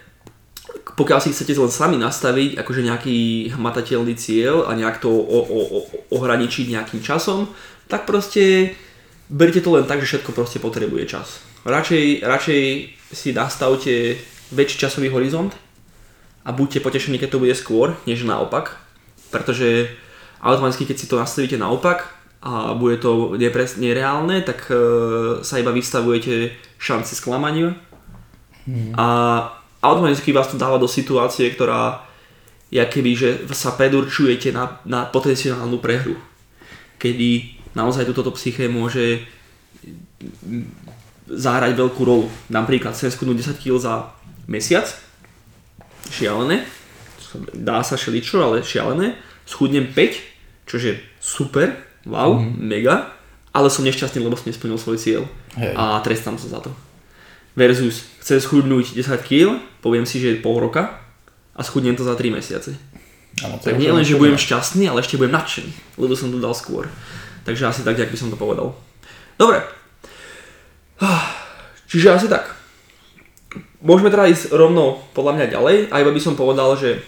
pokiaľ 0.97 1.19
si 1.23 1.33
chcete 1.33 1.57
len 1.57 1.73
sami 1.73 1.97
nastaviť 1.97 2.61
akože 2.61 2.83
nejaký 2.85 3.19
hmatateľný 3.57 4.15
cieľ 4.17 4.69
a 4.69 4.77
nejak 4.77 5.01
to 5.01 5.09
o, 5.09 5.39
o, 5.41 5.61
o, 5.61 5.79
ohraničiť 6.13 6.73
nejakým 6.73 7.01
časom, 7.01 7.49
tak 7.89 8.05
proste 8.05 8.75
berte 9.31 9.63
to 9.63 9.75
len 9.75 9.87
tak, 9.87 10.03
že 10.03 10.19
všetko 10.19 10.31
proste 10.37 10.59
potrebuje 10.59 11.07
čas. 11.07 11.41
Radšej, 11.65 12.25
radšej 12.25 12.63
si 13.13 13.29
nastavte 13.33 14.17
väčší 14.51 14.77
časový 14.87 15.09
horizont 15.13 15.55
a 16.45 16.51
buďte 16.53 16.81
potešení, 16.81 17.19
keď 17.19 17.37
to 17.37 17.43
bude 17.43 17.55
skôr, 17.55 17.95
než 18.09 18.25
naopak, 18.27 18.81
pretože 19.31 19.93
automaticky, 20.41 20.89
keď 20.89 20.97
si 20.99 21.07
to 21.07 21.21
nastavíte 21.21 21.61
naopak 21.61 22.11
a 22.41 22.73
bude 22.73 22.97
to 22.97 23.37
nepres- 23.37 23.77
nereálne, 23.77 24.41
tak 24.41 24.65
e, 24.73 24.75
sa 25.45 25.61
iba 25.61 25.71
vystavujete 25.71 26.57
šanci 26.81 27.13
sklamaniu. 27.13 27.77
A 28.97 29.07
automaticky 29.81 30.33
vás 30.33 30.49
to 30.49 30.61
dáva 30.61 30.77
do 30.77 30.89
situácie, 30.89 31.51
ktorá 31.53 32.05
je 32.71 32.81
keby, 32.81 33.13
že 33.19 33.31
sa 33.51 33.75
predurčujete 33.75 34.55
na, 34.55 34.79
na 34.87 35.09
potenciálnu 35.09 35.83
prehru. 35.83 36.15
Kedy 37.01 37.59
naozaj 37.75 38.07
túto 38.07 38.31
psyché 38.37 38.71
môže 38.71 39.27
zahrať 41.27 41.73
veľkú 41.75 42.03
rolu. 42.07 42.27
Napríklad 42.53 42.95
chcem 42.95 43.11
skudnúť 43.11 43.57
10 43.59 43.63
kg 43.63 43.75
za 43.81 43.95
mesiac, 44.47 44.87
šialené, 46.11 46.67
dá 47.55 47.83
sa 47.87 47.95
šeličo, 47.95 48.43
ale 48.43 48.67
šialené, 48.67 49.15
schudnem 49.47 49.87
5, 49.95 50.67
čo 50.67 50.77
je 50.79 50.99
super, 51.23 51.75
wow, 52.07 52.39
mm. 52.39 52.59
mega, 52.59 53.15
ale 53.51 53.71
som 53.71 53.87
nešťastný, 53.87 54.23
lebo 54.23 54.39
som 54.39 54.51
nesplnil 54.51 54.79
svoj 54.79 54.99
cieľ 54.99 55.23
Hej. 55.59 55.75
a 55.75 55.99
trestám 56.03 56.39
sa 56.39 56.47
za 56.47 56.61
to. 56.63 56.71
Versus 57.59 58.07
chcem 58.23 58.39
schudnúť 58.39 58.95
10 58.95 59.11
kg, 59.27 59.59
poviem 59.83 60.07
si, 60.07 60.23
že 60.23 60.37
je 60.37 60.43
pol 60.43 60.63
roka 60.63 61.03
a 61.57 61.61
schudnem 61.67 61.99
to 61.99 62.07
za 62.07 62.15
3 62.15 62.31
mesiace. 62.31 62.79
To 63.41 63.59
Tak 63.59 63.79
nie 63.79 63.91
len, 63.91 64.03
že 64.03 64.19
budem 64.19 64.39
šťastný, 64.39 64.91
ale 64.91 65.03
ešte 65.03 65.19
budem 65.19 65.35
nadšený, 65.35 65.99
lebo 65.99 66.15
som 66.15 66.31
to 66.31 66.39
dal 66.43 66.55
skôr. 66.55 66.91
Takže 67.47 67.67
asi 67.67 67.81
tak, 67.83 67.99
jak 67.99 68.11
by 68.11 68.19
som 68.19 68.31
to 68.31 68.37
povedal. 68.37 68.77
Dobre. 69.39 69.65
Čiže 71.91 72.13
asi 72.15 72.27
tak. 72.29 72.55
Môžeme 73.81 74.13
teda 74.13 74.29
ísť 74.29 74.53
rovno 74.53 75.01
podľa 75.17 75.41
mňa 75.41 75.47
ďalej 75.57 75.77
a 75.89 75.95
iba 76.05 76.13
by 76.13 76.21
som 76.21 76.37
povedal, 76.37 76.77
že 76.77 77.01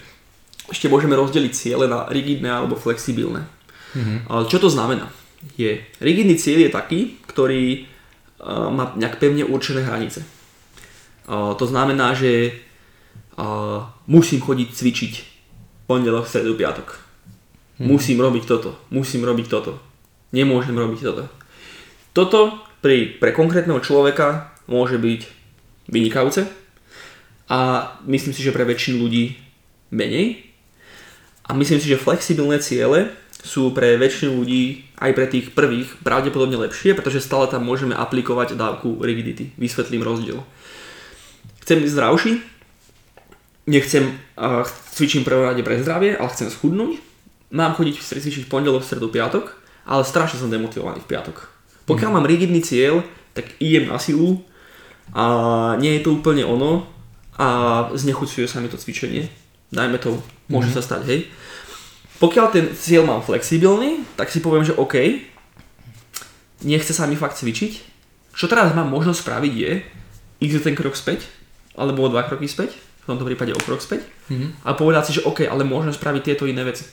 ešte 0.73 0.89
môžeme 0.89 1.13
rozdeliť 1.13 1.53
ciele 1.53 1.85
na 1.85 2.09
rigidné 2.09 2.49
alebo 2.49 2.81
flexibilné. 2.81 3.45
Ale 4.27 4.49
čo 4.49 4.57
to 4.57 4.73
znamená? 4.73 5.13
Je, 5.61 5.85
rigidný 6.01 6.41
cieľ 6.41 6.65
je 6.65 6.71
taký, 6.73 7.01
ktorý 7.29 7.92
má 8.47 8.93
nejak 8.99 9.23
pevne 9.23 9.47
určené 9.47 9.87
hranice. 9.87 10.27
Uh, 11.31 11.55
to 11.55 11.71
znamená, 11.71 12.15
že 12.19 12.59
uh, 13.39 13.87
musím 14.11 14.43
chodiť 14.43 14.69
cvičiť 14.75 15.13
pondelok, 15.87 16.27
stredu, 16.27 16.59
piatok. 16.59 16.99
Musím 17.83 18.23
robiť 18.23 18.45
toto, 18.47 18.79
musím 18.91 19.27
robiť 19.27 19.47
toto. 19.49 19.79
Nemôžem 20.35 20.75
robiť 20.75 21.01
toto. 21.03 21.25
Toto 22.13 22.41
pri, 22.83 23.19
pre 23.19 23.33
konkrétneho 23.33 23.81
človeka 23.81 24.53
môže 24.67 24.99
byť 24.99 25.21
vynikajúce 25.91 26.47
a 27.51 27.59
myslím 28.07 28.33
si, 28.35 28.43
že 28.43 28.55
pre 28.55 28.65
väčšinu 28.65 29.03
ľudí 29.03 29.37
menej. 29.91 30.47
A 31.43 31.59
myslím 31.59 31.83
si, 31.83 31.91
že 31.91 32.01
flexibilné 32.01 32.63
ciele 32.63 33.13
sú 33.43 33.75
pre 33.75 33.99
väčšinu 33.99 34.39
ľudí, 34.39 34.87
aj 35.03 35.11
pre 35.19 35.27
tých 35.27 35.51
prvých, 35.51 35.99
pravdepodobne 36.07 36.55
lepšie, 36.63 36.95
pretože 36.95 37.19
stále 37.19 37.51
tam 37.51 37.67
môžeme 37.67 37.91
aplikovať 37.91 38.55
dávku 38.55 39.03
rigidity. 39.03 39.51
Vysvetlím 39.59 40.07
rozdiel. 40.07 40.47
Chcem 41.67 41.83
byť 41.83 41.91
zdravší, 41.91 42.33
nechcem, 43.67 44.15
uh, 44.39 44.63
cvičím 44.95 45.27
prvom 45.27 45.51
rade 45.51 45.63
pre 45.67 45.83
zdravie, 45.83 46.15
ale 46.15 46.31
chcem 46.31 46.55
schudnúť. 46.55 47.03
Mám 47.51 47.75
chodiť 47.75 47.99
cvičiť 47.99 48.47
v 48.47 48.51
pondelok, 48.51 48.87
stredu, 48.87 49.11
piatok, 49.11 49.59
ale 49.91 50.07
strašne 50.07 50.39
som 50.39 50.51
demotivovaný 50.51 51.03
v 51.03 51.11
piatok. 51.11 51.51
Pokiaľ 51.91 52.11
mám 52.15 52.31
rigidný 52.31 52.63
cieľ, 52.63 53.03
tak 53.35 53.59
idem 53.59 53.91
na 53.91 53.99
silu 53.99 54.47
a 55.11 55.75
nie 55.83 55.99
je 55.99 56.05
to 56.07 56.15
úplne 56.15 56.47
ono 56.47 56.87
a 57.35 57.91
znechucuje 57.91 58.47
sa 58.47 58.63
mi 58.63 58.71
to 58.71 58.79
cvičenie. 58.79 59.27
Dajme 59.75 59.99
to, 59.99 60.21
môže 60.47 60.71
sa 60.71 60.85
stať, 60.85 61.03
hej. 61.11 61.21
Pokiaľ 62.23 62.47
ten 62.55 62.71
cieľ 62.79 63.03
mám 63.03 63.19
flexibilný, 63.19 64.07
tak 64.15 64.31
si 64.31 64.39
poviem, 64.39 64.63
že 64.63 64.79
OK, 64.79 64.95
nechce 66.63 66.95
sa 66.95 67.11
mi 67.11 67.19
fakt 67.19 67.35
cvičiť. 67.35 67.73
Čo 68.33 68.47
teraz 68.47 68.71
mám 68.73 68.87
možnosť 68.89 69.27
spraviť 69.27 69.53
je 69.53 69.73
ísť 70.39 70.63
ten 70.63 70.79
krok 70.79 70.95
späť, 70.95 71.27
alebo 71.75 72.07
dva 72.07 72.23
kroky 72.23 72.47
späť, 72.47 72.79
v 73.03 73.07
tomto 73.11 73.27
prípade 73.27 73.51
o 73.51 73.59
krok 73.59 73.83
späť, 73.83 74.07
Mhm. 74.31 74.63
a 74.63 74.71
povedať 74.79 75.11
si, 75.11 75.13
že 75.19 75.27
OK, 75.27 75.43
ale 75.43 75.67
môžem 75.67 75.91
spraviť 75.91 76.23
tieto 76.23 76.47
iné 76.47 76.63
veci. 76.63 76.87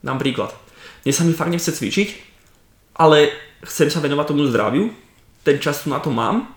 Dám 0.00 0.16
príklad. 0.16 0.56
Dnes 1.04 1.14
sa 1.14 1.22
mi 1.22 1.36
fakt 1.36 1.52
nechce 1.52 1.70
cvičiť, 1.70 2.08
ale 2.96 3.28
chcem 3.62 3.92
sa 3.92 4.00
venovať 4.00 4.32
tomu 4.32 4.48
zdraviu, 4.48 4.88
ten 5.44 5.60
čas 5.60 5.84
tu 5.84 5.92
na 5.92 6.00
to 6.00 6.08
mám, 6.08 6.48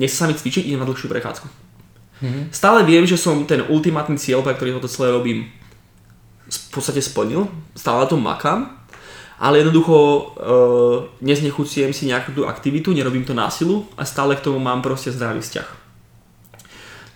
nechce 0.00 0.16
sa 0.16 0.24
mi 0.26 0.32
cvičiť, 0.32 0.66
idem 0.66 0.80
na 0.80 0.88
dlhšiu 0.88 1.06
prechádzku. 1.06 1.46
Stále 2.52 2.84
viem, 2.84 3.04
že 3.08 3.16
som 3.16 3.44
ten 3.48 3.64
ultimátny 3.64 4.16
cieľ, 4.20 4.44
pre 4.44 4.52
ktorý 4.52 4.76
toto 4.76 4.88
celé 4.92 5.12
robím, 5.12 5.48
v 6.70 6.78
podstate 6.78 7.02
splnil, 7.02 7.50
stále 7.74 8.06
na 8.06 8.08
tom 8.08 8.22
makám, 8.22 8.70
ale 9.42 9.58
jednoducho 9.58 9.96
uh, 9.96 10.22
neznechucujem 11.18 11.90
si 11.90 12.06
nejakú 12.06 12.30
tú 12.30 12.46
aktivitu, 12.46 12.94
nerobím 12.94 13.26
to 13.26 13.34
násilu 13.34 13.88
a 13.98 14.06
stále 14.06 14.38
k 14.38 14.44
tomu 14.46 14.62
mám 14.62 14.78
proste 14.78 15.10
zdravý 15.10 15.42
vzťah. 15.42 15.68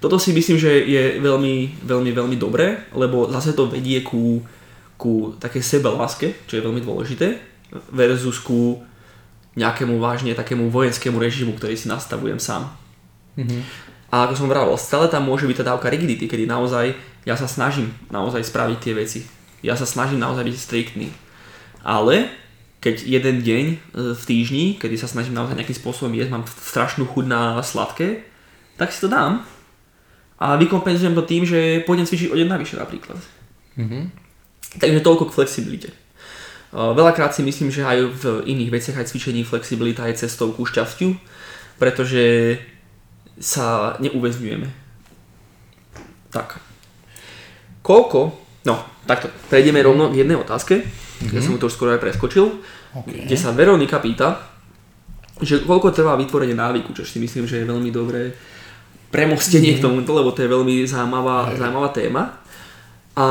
Toto 0.03 0.19
si 0.19 0.35
myslím, 0.35 0.59
že 0.59 0.73
je 0.85 1.23
veľmi, 1.23 1.87
veľmi, 1.87 2.11
veľmi 2.12 2.37
dobré, 2.37 2.90
lebo 2.93 3.31
zase 3.31 3.55
to 3.55 3.71
vedie 3.71 4.03
ku, 4.03 4.43
ku 4.99 5.38
takej 5.40 5.62
sebeláske, 5.62 6.35
čo 6.51 6.59
je 6.59 6.64
veľmi 6.64 6.83
dôležité, 6.83 7.40
versus 7.95 8.43
ku 8.43 8.83
nejakému 9.55 10.03
vážne 10.03 10.35
takému 10.35 10.67
vojenskému 10.69 11.17
režimu, 11.17 11.55
ktorý 11.55 11.79
si 11.79 11.87
nastavujem 11.87 12.43
sám. 12.43 12.69
A 14.11 14.29
ako 14.29 14.35
som 14.45 14.51
vravel, 14.51 14.75
stále 14.77 15.07
tam 15.09 15.27
môže 15.27 15.47
byť 15.47 15.62
tá 15.62 15.75
dávka 15.75 15.90
rigidity, 15.90 16.27
kedy 16.27 16.47
naozaj 16.47 16.95
ja 17.25 17.35
sa 17.35 17.49
snažím 17.49 17.90
naozaj 18.12 18.45
spraviť 18.45 18.79
tie 18.81 18.95
veci. 18.95 19.21
Ja 19.64 19.81
sa 19.81 19.88
snažím 19.88 20.20
naozaj 20.20 20.44
byť 20.44 20.57
striktný. 20.61 21.09
Ale 21.81 22.29
keď 22.85 23.00
jeden 23.00 23.40
deň 23.40 23.64
e, 23.72 23.77
v 24.12 24.22
týždni, 24.29 24.77
kedy 24.77 25.00
sa 25.00 25.09
snažím 25.09 25.33
naozaj 25.33 25.57
nejakým 25.57 25.81
spôsobom 25.81 26.12
jesť, 26.12 26.37
mám 26.37 26.44
strašnú 26.44 27.09
chuť 27.09 27.24
na 27.24 27.64
sladké, 27.64 28.29
tak 28.77 28.92
si 28.92 29.00
to 29.00 29.09
dám. 29.09 29.40
A 30.37 30.61
vykompenzujem 30.61 31.16
to 31.16 31.24
tým, 31.24 31.48
že 31.48 31.81
pôjdem 31.88 32.05
cvičiť 32.05 32.29
o 32.29 32.37
deň 32.37 32.48
navyše 32.53 32.77
napríklad. 32.77 33.16
Mhm. 33.81 34.12
Takže 34.74 35.00
toľko 35.00 35.33
k 35.33 35.35
flexibilite. 35.40 35.88
E, 35.88 35.96
Veľakrát 36.77 37.33
si 37.33 37.40
myslím, 37.40 37.72
že 37.72 37.88
aj 37.88 37.98
v 38.20 38.24
iných 38.53 38.70
veciach, 38.77 39.00
aj 39.00 39.09
cvičení 39.09 39.48
flexibilita 39.48 40.05
je 40.12 40.29
cestou 40.29 40.53
ku 40.53 40.68
šťastiu, 40.68 41.16
pretože 41.81 42.61
sa 43.40 43.96
neuväzňujeme. 43.96 44.68
Tak. 46.29 46.61
Koľko, 47.81 48.43
no 48.64 48.74
takto, 49.05 49.29
prejdeme 49.53 49.85
rovno 49.85 50.09
k 50.11 50.24
jednej 50.24 50.40
otázke, 50.40 50.81
mm-hmm. 50.81 51.33
ja 51.37 51.40
som 51.40 51.57
to 51.61 51.68
už 51.68 51.77
skoro 51.77 51.92
aj 51.92 52.00
preskočil, 52.00 52.64
Okay. 52.94 53.27
kde 53.27 53.35
sa 53.35 53.50
Veronika 53.50 53.98
pýta, 53.98 54.38
že 55.42 55.66
koľko 55.66 55.90
trvá 55.90 56.14
vytvorenie 56.14 56.55
návyku, 56.55 56.94
čo 56.94 57.03
si 57.03 57.18
myslím, 57.18 57.42
že 57.42 57.59
je 57.59 57.66
veľmi 57.66 57.90
dobré 57.90 58.31
premostenie 59.11 59.79
k 59.79 59.83
tomuto, 59.83 60.14
lebo 60.14 60.31
to 60.31 60.46
je 60.46 60.50
veľmi 60.55 60.87
zaujímavá, 60.87 61.59
zaujímavá 61.59 61.90
téma. 61.90 62.38
A 63.18 63.27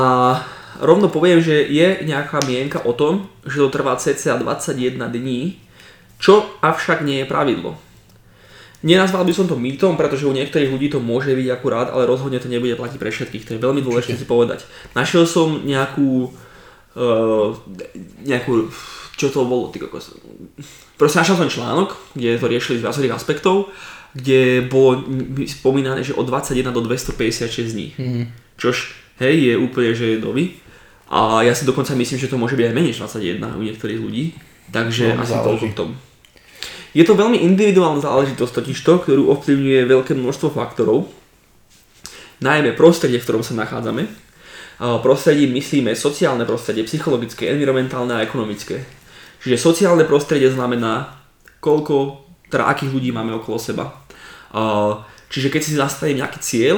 rovno 0.84 1.08
poviem, 1.08 1.40
že 1.40 1.64
je 1.64 2.04
nejaká 2.04 2.44
mienka 2.44 2.84
o 2.84 2.92
tom, 2.92 3.32
že 3.48 3.64
to 3.64 3.72
trvá 3.72 3.96
cca 3.96 4.36
21 4.36 5.00
dní, 5.00 5.56
čo 6.20 6.44
avšak 6.60 7.00
nie 7.00 7.24
je 7.24 7.26
pravidlo. 7.28 7.80
Nenazval 8.84 9.24
by 9.24 9.32
som 9.32 9.48
to 9.48 9.56
mýtom, 9.56 9.96
pretože 9.96 10.28
u 10.28 10.36
niektorých 10.36 10.68
ľudí 10.68 10.92
to 10.92 11.00
môže 11.00 11.32
byť 11.32 11.48
akurát, 11.48 11.88
ale 11.88 12.04
rozhodne 12.04 12.36
to 12.36 12.52
nebude 12.52 12.76
platiť 12.76 13.00
pre 13.00 13.08
všetkých. 13.08 13.44
To 13.48 13.50
je 13.56 13.64
veľmi 13.64 13.80
dôležité 13.80 14.12
si 14.14 14.28
povedať. 14.28 14.68
Našiel 14.92 15.24
som 15.24 15.64
nejakú, 15.64 16.28
uh, 16.92 17.56
nejakú, 18.22 18.68
čo 19.16 19.32
to 19.32 19.48
bolo, 19.48 19.72
ty 19.72 19.80
kokos. 19.80 20.12
Proste 20.94 21.16
našiel 21.16 21.40
som 21.40 21.48
článok, 21.48 21.96
kde 22.12 22.36
to 22.36 22.44
riešili 22.44 22.76
z 22.78 22.84
viacerých 22.84 23.16
aspektov, 23.16 23.72
kde 24.12 24.68
bolo 24.68 25.00
spomínané, 25.48 26.04
že 26.04 26.12
od 26.12 26.28
21 26.28 26.68
do 26.70 26.84
256 26.84 27.72
dní. 27.72 27.88
Mhm. 27.96 28.22
Čož, 28.54 28.92
hej, 29.18 29.34
je 29.48 29.54
úplne, 29.56 29.90
že 29.96 30.14
je 30.14 30.22
nový. 30.22 30.60
A 31.08 31.40
ja 31.40 31.56
si 31.56 31.64
dokonca 31.64 31.96
myslím, 31.96 32.18
že 32.18 32.28
to 32.28 32.36
môže 32.36 32.54
byť 32.54 32.68
aj 32.68 32.74
menej 32.74 32.90
než 32.92 33.00
21 33.00 33.40
u 33.56 33.62
niektorých 33.62 34.00
ľudí. 34.00 34.36
Takže 34.70 35.14
No, 35.14 35.22
asi 35.22 35.32
záleží. 35.32 35.46
toľko 35.48 35.66
k 35.72 35.76
tomu. 35.76 35.94
Je 36.94 37.02
to 37.02 37.18
veľmi 37.18 37.42
individuálna 37.42 37.98
záležitosť 37.98 38.62
totižto, 38.62 39.02
ktorú 39.02 39.26
ovplyvňuje 39.34 39.80
veľké 39.90 40.14
množstvo 40.14 40.54
faktorov. 40.54 41.10
Najmä 42.38 42.78
prostredie, 42.78 43.18
v 43.18 43.26
ktorom 43.26 43.42
sa 43.42 43.58
nachádzame. 43.58 44.06
A 44.78 45.02
Prostredím 45.02 45.54
myslíme 45.58 45.94
sociálne 45.98 46.46
prostredie, 46.46 46.86
psychologické, 46.86 47.50
environmentálne 47.50 48.14
a 48.14 48.22
ekonomické. 48.22 48.86
Čiže 49.42 49.58
sociálne 49.58 50.06
prostredie 50.06 50.50
znamená, 50.50 51.18
koľko, 51.58 52.26
teda 52.46 52.70
akých 52.70 52.94
ľudí 52.94 53.10
máme 53.10 53.34
okolo 53.42 53.58
seba. 53.58 54.06
Čiže 55.30 55.50
keď 55.50 55.62
si 55.66 55.74
nastavím 55.74 56.22
nejaký 56.22 56.38
cieľ, 56.38 56.76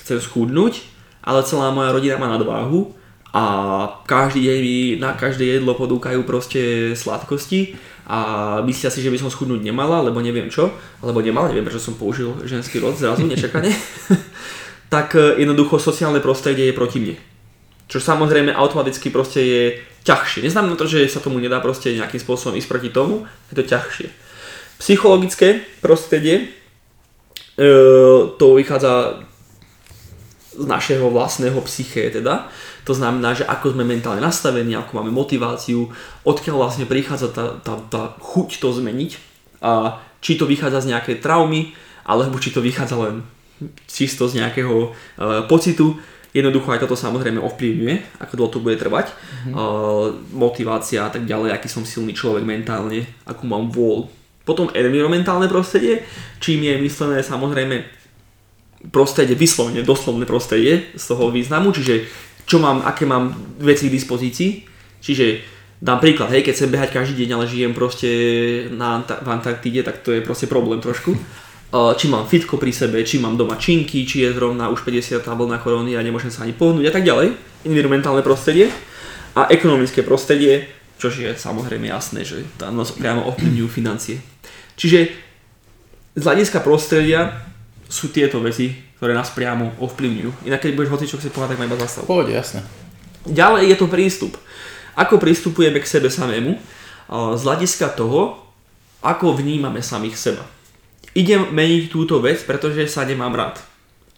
chcem 0.00 0.20
schudnúť, 0.20 0.80
ale 1.20 1.44
celá 1.44 1.68
moja 1.68 1.92
rodina 1.92 2.16
má 2.16 2.32
nadváhu 2.32 2.96
a 3.30 3.44
každý 4.08 4.48
deň 4.48 4.58
mi 4.58 4.76
na 4.96 5.14
každé 5.14 5.60
jedlo 5.60 5.76
podúkajú 5.76 6.24
proste 6.24 6.92
sladkosti 6.96 7.76
a 8.10 8.18
myslia 8.66 8.90
si, 8.90 9.06
že 9.06 9.12
by 9.14 9.22
som 9.22 9.30
schudnúť 9.30 9.62
nemala, 9.62 10.02
lebo 10.02 10.18
neviem 10.18 10.50
čo, 10.50 10.74
alebo 10.98 11.22
nemala, 11.22 11.46
neviem 11.46 11.62
prečo 11.62 11.78
som 11.78 11.94
použil 11.94 12.34
ženský 12.42 12.82
rod 12.82 12.98
zrazu, 12.98 13.22
nečakane, 13.22 13.70
tak 14.94 15.14
e, 15.14 15.38
jednoducho 15.38 15.78
sociálne 15.78 16.18
prostredie 16.18 16.66
je 16.66 16.74
proti 16.74 16.98
mne. 16.98 17.16
Čo 17.86 18.02
samozrejme 18.02 18.50
automaticky 18.50 19.14
proste 19.14 19.40
je 19.46 19.62
ťažšie. 20.02 20.42
Neznamená 20.42 20.74
to, 20.74 20.90
že 20.90 21.06
sa 21.06 21.22
tomu 21.22 21.38
nedá 21.38 21.62
proste 21.62 21.94
nejakým 21.94 22.18
spôsobom 22.18 22.58
ísť 22.58 22.66
proti 22.66 22.90
tomu, 22.90 23.30
je 23.54 23.62
to 23.62 23.64
ťažšie. 23.70 24.10
Psychologické 24.82 25.62
prostredie, 25.78 26.50
e, 27.54 27.66
to 28.34 28.46
vychádza 28.58 29.22
z 30.50 30.66
našeho 30.66 31.14
vlastného 31.14 31.62
psyché 31.62 32.10
teda. 32.10 32.50
To 32.84 32.92
znamená, 32.96 33.36
že 33.36 33.44
ako 33.44 33.76
sme 33.76 33.84
mentálne 33.84 34.20
nastavení, 34.24 34.72
ako 34.76 35.00
máme 35.00 35.12
motiváciu, 35.12 35.90
odkiaľ 36.24 36.56
vlastne 36.66 36.86
prichádza 36.88 37.28
tá, 37.32 37.56
tá, 37.60 37.74
tá 37.90 38.02
chuť 38.18 38.60
to 38.60 38.68
zmeniť 38.72 39.10
a 39.60 40.00
či 40.20 40.36
to 40.36 40.48
vychádza 40.48 40.84
z 40.84 40.90
nejakej 40.96 41.16
traumy, 41.20 41.72
alebo 42.04 42.40
či 42.40 42.52
to 42.52 42.64
vychádza 42.64 42.96
len 42.96 43.24
čisto 43.88 44.28
z 44.28 44.40
nejakého 44.40 44.76
e, 44.84 44.88
pocitu. 45.48 45.96
Jednoducho 46.30 46.70
aj 46.70 46.86
toto 46.86 46.94
samozrejme 46.94 47.42
ovplyvňuje, 47.42 48.22
ako 48.22 48.32
dlho 48.38 48.50
to 48.52 48.62
bude 48.62 48.76
trvať. 48.80 49.12
E, 49.12 49.14
motivácia 50.32 51.04
a 51.04 51.10
tak 51.12 51.28
ďalej, 51.28 51.52
aký 51.52 51.68
som 51.68 51.84
silný 51.84 52.16
človek 52.16 52.44
mentálne, 52.44 53.04
akú 53.28 53.44
mám 53.44 53.68
vôľu. 53.68 54.08
Potom 54.48 54.72
environmentálne 54.72 55.46
prostredie, 55.46 56.02
čím 56.40 56.64
je 56.64 56.80
myslené 56.80 57.20
samozrejme 57.20 57.84
prostredie, 58.88 59.36
vyslovene, 59.36 59.84
doslovné 59.84 60.24
prostredie 60.24 60.88
z 60.96 61.04
toho 61.04 61.28
významu, 61.28 61.68
čiže 61.76 62.08
čo 62.50 62.58
mám, 62.58 62.82
aké 62.82 63.06
mám 63.06 63.30
veci 63.62 63.86
k 63.86 63.94
dispozícii. 63.94 64.66
Čiže 64.98 65.24
dám 65.78 66.02
príklad, 66.02 66.34
hej, 66.34 66.42
keď 66.42 66.54
chcem 66.58 66.74
behať 66.74 66.90
každý 66.90 67.22
deň, 67.22 67.30
ale 67.38 67.46
žijem 67.46 67.70
proste 67.70 68.10
na 68.74 68.98
Anta- 68.98 69.22
v 69.22 69.28
Antarktíde, 69.30 69.86
tak 69.86 70.02
to 70.02 70.10
je 70.10 70.18
proste 70.18 70.50
problém 70.50 70.82
trošku. 70.82 71.14
Či 71.70 72.10
mám 72.10 72.26
fitko 72.26 72.58
pri 72.58 72.74
sebe, 72.74 72.98
či 73.06 73.22
mám 73.22 73.38
doma 73.38 73.54
činky, 73.54 74.02
či 74.02 74.26
je 74.26 74.34
zrovna 74.34 74.66
už 74.74 74.82
50 74.82 75.22
vlna 75.22 75.62
korony 75.62 75.94
a 75.94 76.02
nemôžem 76.02 76.34
sa 76.34 76.42
ani 76.42 76.50
pohnúť 76.50 76.90
a 76.90 76.92
tak 76.98 77.06
ďalej. 77.06 77.38
Environmentálne 77.62 78.26
prostredie 78.26 78.74
a 79.38 79.46
ekonomické 79.46 80.02
prostredie, 80.02 80.66
čož 80.98 81.22
je 81.22 81.30
samozrejme 81.30 81.86
jasné, 81.86 82.26
že 82.26 82.42
tam 82.58 82.74
nás 82.74 82.90
priamo 82.90 83.22
ovplyvňujú 83.30 83.68
financie. 83.70 84.18
Čiže 84.74 85.14
z 86.18 86.22
hľadiska 86.26 86.58
prostredia 86.66 87.46
sú 87.86 88.10
tieto 88.10 88.42
veci, 88.42 88.89
ktoré 89.00 89.16
nás 89.16 89.32
priamo 89.32 89.72
ovplyvňujú. 89.80 90.44
Inak 90.44 90.60
keď 90.60 90.76
budeš 90.76 90.92
hoci 90.92 91.08
čo 91.08 91.16
si 91.16 91.32
povedať, 91.32 91.56
tak 91.56 91.60
ma 91.64 91.72
iba 91.72 91.80
zastav. 91.80 92.04
Pohode, 92.04 92.36
jasné. 92.36 92.60
Ďalej 93.24 93.72
je 93.72 93.76
to 93.80 93.88
prístup. 93.88 94.36
Ako 94.92 95.16
pristupujeme 95.16 95.80
k 95.80 95.88
sebe 95.88 96.12
samému 96.12 96.60
z 97.08 97.40
hľadiska 97.40 97.96
toho, 97.96 98.44
ako 99.00 99.40
vnímame 99.40 99.80
samých 99.80 100.20
seba. 100.20 100.44
Idem 101.16 101.48
meniť 101.48 101.88
túto 101.88 102.20
vec, 102.20 102.44
pretože 102.44 102.84
sa 102.92 103.08
nemám 103.08 103.32
rád. 103.32 103.56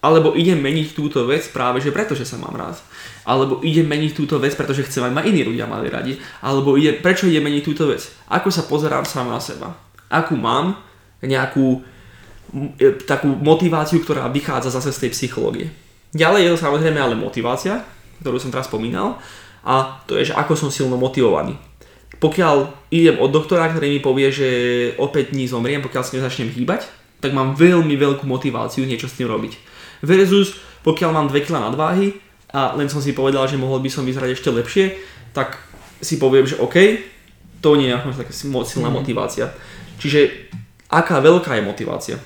Alebo 0.02 0.34
idem 0.34 0.58
meniť 0.58 0.98
túto 0.98 1.22
vec 1.30 1.46
práve, 1.54 1.78
že 1.78 1.94
pretože 1.94 2.26
sa 2.26 2.34
mám 2.34 2.58
rád. 2.58 2.74
Alebo 3.22 3.62
idem 3.62 3.86
meniť 3.86 4.18
túto 4.18 4.42
vec, 4.42 4.58
pretože 4.58 4.82
chcem, 4.90 5.06
aby 5.06 5.14
ma 5.14 5.22
iní 5.22 5.46
ľudia 5.46 5.70
mali 5.70 5.86
radi. 5.86 6.18
Alebo 6.42 6.74
ide, 6.74 6.98
prečo 6.98 7.30
idem 7.30 7.46
meniť 7.46 7.62
túto 7.62 7.86
vec? 7.86 8.10
Ako 8.26 8.50
sa 8.50 8.66
pozerám 8.66 9.06
sám 9.06 9.30
na 9.30 9.38
seba? 9.38 9.78
Akú 10.10 10.34
mám 10.34 10.74
nejakú 11.22 11.86
takú 13.08 13.32
motiváciu, 13.32 14.04
ktorá 14.04 14.28
vychádza 14.28 14.68
zase 14.68 14.92
z 14.92 15.08
tej 15.08 15.10
psychológie. 15.16 15.66
Ďalej 16.12 16.40
je 16.44 16.50
to 16.52 16.62
samozrejme 16.68 17.00
ale 17.00 17.16
motivácia, 17.16 17.80
ktorú 18.20 18.36
som 18.36 18.52
teraz 18.52 18.68
spomínal 18.68 19.16
a 19.64 20.04
to 20.04 20.20
je, 20.20 20.30
že 20.30 20.36
ako 20.36 20.52
som 20.52 20.68
silno 20.68 21.00
motivovaný. 21.00 21.56
Pokiaľ 22.20 22.86
idem 22.92 23.16
od 23.18 23.32
doktora, 23.32 23.72
ktorý 23.72 23.98
mi 23.98 24.00
povie, 24.04 24.28
že 24.30 24.48
o 25.00 25.08
5 25.08 25.32
dní 25.34 25.48
zomriem, 25.48 25.82
pokiaľ 25.82 26.02
sa 26.04 26.14
nezačnem 26.14 26.52
hýbať, 26.52 26.86
tak 27.18 27.32
mám 27.32 27.56
veľmi 27.56 27.96
veľkú 27.96 28.28
motiváciu 28.28 28.84
niečo 28.84 29.08
s 29.08 29.16
tým 29.16 29.26
robiť. 29.26 29.58
Versus 30.04 30.60
pokiaľ 30.86 31.10
mám 31.10 31.26
2 31.32 31.46
kg 31.46 31.72
nadváhy 31.72 32.14
a 32.52 32.76
len 32.76 32.86
som 32.92 33.00
si 33.00 33.16
povedal, 33.16 33.48
že 33.48 33.58
mohol 33.58 33.80
by 33.80 33.90
som 33.90 34.04
vyzerať 34.04 34.36
ešte 34.36 34.50
lepšie, 34.52 34.84
tak 35.32 35.56
si 36.02 36.18
poviem, 36.18 36.44
že 36.44 36.58
OK, 36.58 36.76
to 37.62 37.78
nie 37.78 37.88
je 37.88 37.96
taká 38.18 38.34
silná 38.66 38.90
motivácia. 38.90 39.54
Čiže 40.02 40.50
aká 40.90 41.22
veľká 41.22 41.56
je 41.56 41.62
motivácia. 41.62 42.16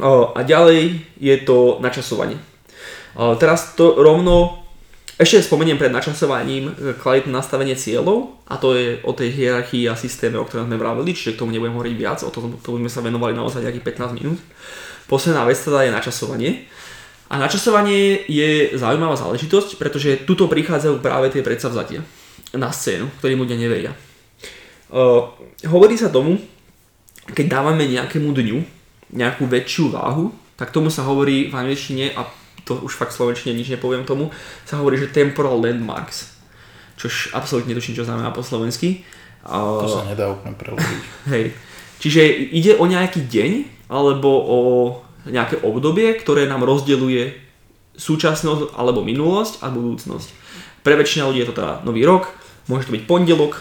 A 0.00 0.40
ďalej 0.40 1.04
je 1.20 1.36
to 1.44 1.78
načasovanie. 1.84 2.40
Teraz 3.14 3.76
to 3.76 4.00
rovno 4.00 4.60
ešte 5.20 5.52
spomeniem 5.52 5.76
pred 5.76 5.92
načasovaním 5.92 6.72
e, 6.72 6.96
kvalitné 6.96 7.28
nastavenie 7.28 7.76
cieľov 7.76 8.40
a 8.48 8.56
to 8.56 8.72
je 8.72 9.04
o 9.04 9.12
tej 9.12 9.36
hierarchii 9.36 9.84
a 9.84 9.92
systéme, 9.92 10.40
o 10.40 10.48
ktorom 10.48 10.64
sme 10.64 10.80
vravili, 10.80 11.12
čiže 11.12 11.36
k 11.36 11.44
tomu 11.44 11.52
nebudem 11.52 11.76
hovoriť 11.76 11.92
viac, 11.92 12.24
o 12.24 12.32
tom, 12.32 12.56
tomu 12.64 12.80
sme 12.80 12.88
sa 12.88 13.04
venovali 13.04 13.36
naozaj 13.36 13.60
nejakých 13.60 14.00
15 14.00 14.16
minút. 14.16 14.40
Posledná 15.12 15.44
vec 15.44 15.60
teda 15.60 15.84
je 15.84 15.92
načasovanie. 15.92 16.50
A 17.28 17.36
načasovanie 17.36 18.24
je 18.32 18.72
zaujímavá 18.80 19.12
záležitosť, 19.20 19.76
pretože 19.76 20.24
tuto 20.24 20.48
prichádzajú 20.48 21.04
práve 21.04 21.28
tie 21.28 21.44
predsavzatia 21.44 22.00
na 22.56 22.72
scénu, 22.72 23.12
ktorým 23.20 23.44
ľudia 23.44 23.60
neveria. 23.60 23.92
Uh, 24.88 25.30
hovorí 25.68 26.00
sa 26.00 26.08
tomu, 26.08 26.40
keď 27.28 27.60
dávame 27.60 27.86
nejakému 27.86 28.32
dňu 28.32 28.79
nejakú 29.14 29.46
väčšiu 29.46 29.94
váhu, 29.94 30.30
tak 30.54 30.70
tomu 30.70 30.92
sa 30.92 31.06
hovorí 31.06 31.48
v 31.48 31.54
angličtine, 31.56 32.12
a 32.14 32.28
to 32.68 32.78
už 32.84 32.94
fakt 32.94 33.16
slovenčine 33.16 33.56
nič 33.56 33.72
nepoviem 33.72 34.04
tomu, 34.04 34.30
sa 34.68 34.78
hovorí, 34.78 35.00
že 35.00 35.10
temporal 35.10 35.58
landmarks. 35.58 36.36
Čož 37.00 37.32
absolútne 37.32 37.72
netuším, 37.72 37.96
čo 37.96 38.04
znamená 38.04 38.28
po 38.30 38.44
slovensky. 38.44 39.02
To 39.48 39.88
sa 39.88 40.04
nedá 40.04 40.28
úplne 40.28 40.52
preložiť. 40.52 41.00
Hej. 41.32 41.56
Čiže 42.00 42.20
ide 42.52 42.76
o 42.76 42.84
nejaký 42.84 43.24
deň 43.24 43.50
alebo 43.88 44.28
o 44.28 44.58
nejaké 45.28 45.60
obdobie, 45.64 46.12
ktoré 46.16 46.48
nám 46.48 46.64
rozdeľuje 46.64 47.48
súčasnosť 47.96 48.76
alebo 48.76 49.04
minulosť 49.04 49.60
a 49.64 49.68
budúcnosť. 49.68 50.28
Pre 50.80 50.94
väčšina 50.96 51.28
ľudí 51.28 51.44
je 51.44 51.48
to 51.52 51.56
teda 51.56 51.84
nový 51.84 52.08
rok, 52.08 52.32
môže 52.68 52.88
to 52.88 52.96
byť 52.96 53.04
pondelok, 53.04 53.60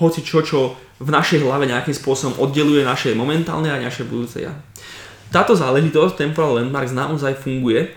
hoci 0.00 0.24
čo, 0.24 0.40
čo 0.40 0.74
v 1.00 1.08
našej 1.12 1.44
hlave 1.44 1.68
nejakým 1.68 1.92
spôsobom 1.92 2.40
oddeluje 2.40 2.80
naše 2.84 3.12
momentálne 3.12 3.68
a 3.68 3.80
naše 3.80 4.08
budúce 4.08 4.40
ja. 4.40 4.56
Táto 5.30 5.54
záležitosť, 5.54 6.18
temporal 6.18 6.58
landmarks, 6.58 6.96
naozaj 6.96 7.38
funguje, 7.38 7.92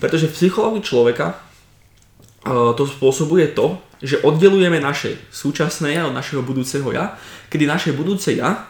pretože 0.00 0.30
v 0.30 0.36
psychológii 0.38 0.86
človeka 0.86 1.36
uh, 1.36 2.72
to 2.72 2.88
spôsobuje 2.88 3.52
to, 3.52 3.76
že 4.02 4.18
oddelujeme 4.26 4.82
naše 4.82 5.20
súčasné 5.30 5.94
ja 5.94 6.08
od 6.08 6.16
našeho 6.16 6.42
budúceho 6.42 6.90
ja, 6.90 7.14
kedy 7.52 7.68
naše 7.68 7.90
budúce 7.94 8.34
ja 8.34 8.66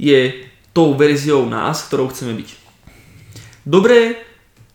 je 0.00 0.48
tou 0.72 0.96
verziou 0.96 1.44
nás, 1.44 1.84
ktorou 1.86 2.08
chceme 2.08 2.32
byť. 2.32 2.48
Dobré 3.64 4.20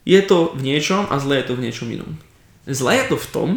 je 0.06 0.22
to 0.26 0.54
v 0.58 0.62
niečom 0.66 1.10
a 1.10 1.18
zlé 1.18 1.42
je 1.42 1.48
to 1.50 1.58
v 1.58 1.64
niečom 1.66 1.88
inom. 1.90 2.12
Zlé 2.70 3.04
je 3.04 3.06
to 3.14 3.18
v 3.18 3.28
tom, 3.34 3.50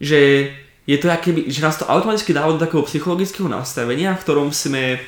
že 0.00 0.52
je 0.90 0.98
to 0.98 1.06
akéby, 1.06 1.46
že 1.46 1.62
nás 1.62 1.78
to 1.78 1.86
automaticky 1.86 2.34
dáva 2.34 2.50
do 2.50 2.58
takého 2.58 2.82
psychologického 2.82 3.46
nastavenia, 3.46 4.18
v 4.18 4.22
ktorom 4.26 4.50
sme 4.50 4.98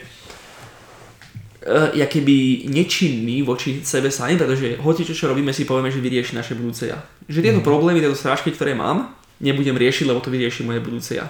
uh, 1.67 1.91
keby 1.91 2.71
nečinní 2.71 3.43
voči 3.43 3.83
sebe 3.83 4.15
sami, 4.15 4.39
pretože 4.39 4.79
hoci 4.79 5.03
čo, 5.03 5.11
čo 5.11 5.27
robíme, 5.27 5.51
si 5.51 5.67
povieme, 5.67 5.91
že 5.91 5.99
vyrieši 5.99 6.39
naše 6.39 6.55
budúce 6.55 6.87
ja. 6.87 7.03
Že 7.27 7.51
tieto 7.51 7.61
mm. 7.61 7.67
problémy, 7.67 7.99
tieto 7.99 8.15
strážky, 8.15 8.55
ktoré 8.55 8.79
mám, 8.79 9.11
nebudem 9.43 9.75
riešiť, 9.75 10.07
lebo 10.07 10.23
to 10.23 10.31
vyrieši 10.31 10.63
moje 10.63 10.79
budúce 10.79 11.19
ja. 11.19 11.27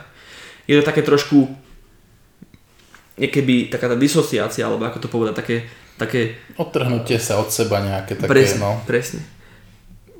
Je 0.68 0.76
to 0.76 0.84
také 0.84 1.00
trošku 1.00 1.48
niekeby 3.16 3.72
taká 3.72 3.88
tá 3.88 3.96
disociácia, 3.96 4.68
alebo 4.68 4.84
ako 4.84 5.00
to 5.00 5.08
povedať, 5.08 5.34
také... 5.40 5.56
také... 5.96 6.20
Odtrhnutie 6.60 7.16
sa 7.16 7.40
od 7.40 7.48
seba 7.48 7.80
nejaké 7.80 8.20
také, 8.20 8.28
presne, 8.28 8.60
no. 8.60 8.84
Presne. 8.84 9.24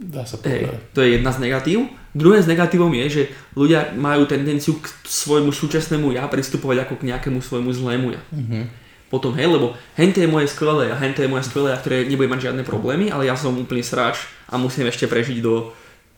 Dá 0.03 0.27
sa 0.27 0.37
povedať. 0.37 0.67
Hey, 0.67 0.91
to 0.91 0.99
je 1.07 1.09
jedna 1.17 1.31
z 1.31 1.39
negatív. 1.39 1.79
Druhé 2.13 2.43
z 2.43 2.51
negatívom 2.51 2.93
je, 2.93 3.07
že 3.09 3.23
ľudia 3.55 3.95
majú 3.95 4.27
tendenciu 4.27 4.77
k 4.83 4.91
svojmu 5.07 5.55
súčasnému 5.55 6.13
ja 6.13 6.27
pristupovať 6.27 6.85
ako 6.85 7.01
k 7.01 7.07
nejakému 7.15 7.39
svojmu 7.39 7.71
zlému 7.71 8.09
ja. 8.13 8.23
Mm-hmm. 8.35 8.65
Potom, 9.09 9.37
hej, 9.37 9.49
lebo 9.49 9.77
hente 9.97 10.25
je 10.25 10.29
moje 10.29 10.49
skvelé 10.51 10.91
a 10.91 10.97
hente 10.97 11.21
je 11.21 11.29
moje 11.29 11.45
skvelé 11.47 11.73
a 11.73 11.81
ktoré 11.81 12.09
nebude 12.09 12.33
mať 12.33 12.49
žiadne 12.49 12.65
problémy, 12.65 13.13
ale 13.13 13.29
ja 13.29 13.37
som 13.37 13.55
úplný 13.55 13.85
sráč 13.85 14.25
a 14.49 14.57
musím 14.57 14.89
ešte 14.89 15.09
prežiť 15.09 15.41
do 15.41 15.73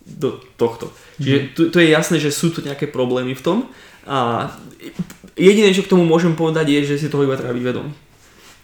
do 0.05 0.37
tohto. 0.61 0.93
Čiže 1.17 1.39
mhm. 1.41 1.47
tu, 1.57 1.61
tu 1.73 1.77
je 1.81 1.89
jasné, 1.89 2.21
že 2.21 2.29
sú 2.29 2.53
tu 2.53 2.61
nejaké 2.61 2.87
problémy 2.93 3.33
v 3.33 3.43
tom 3.43 3.59
a 4.05 4.53
jediné, 5.33 5.73
čo 5.73 5.81
k 5.81 5.91
tomu 5.91 6.05
môžem 6.05 6.37
povedať 6.37 6.69
je, 6.69 6.95
že 6.95 7.01
si 7.01 7.09
toho 7.09 7.25
iba 7.25 7.41
treba 7.41 7.57
byť 7.57 7.65
vedomý. 7.65 7.91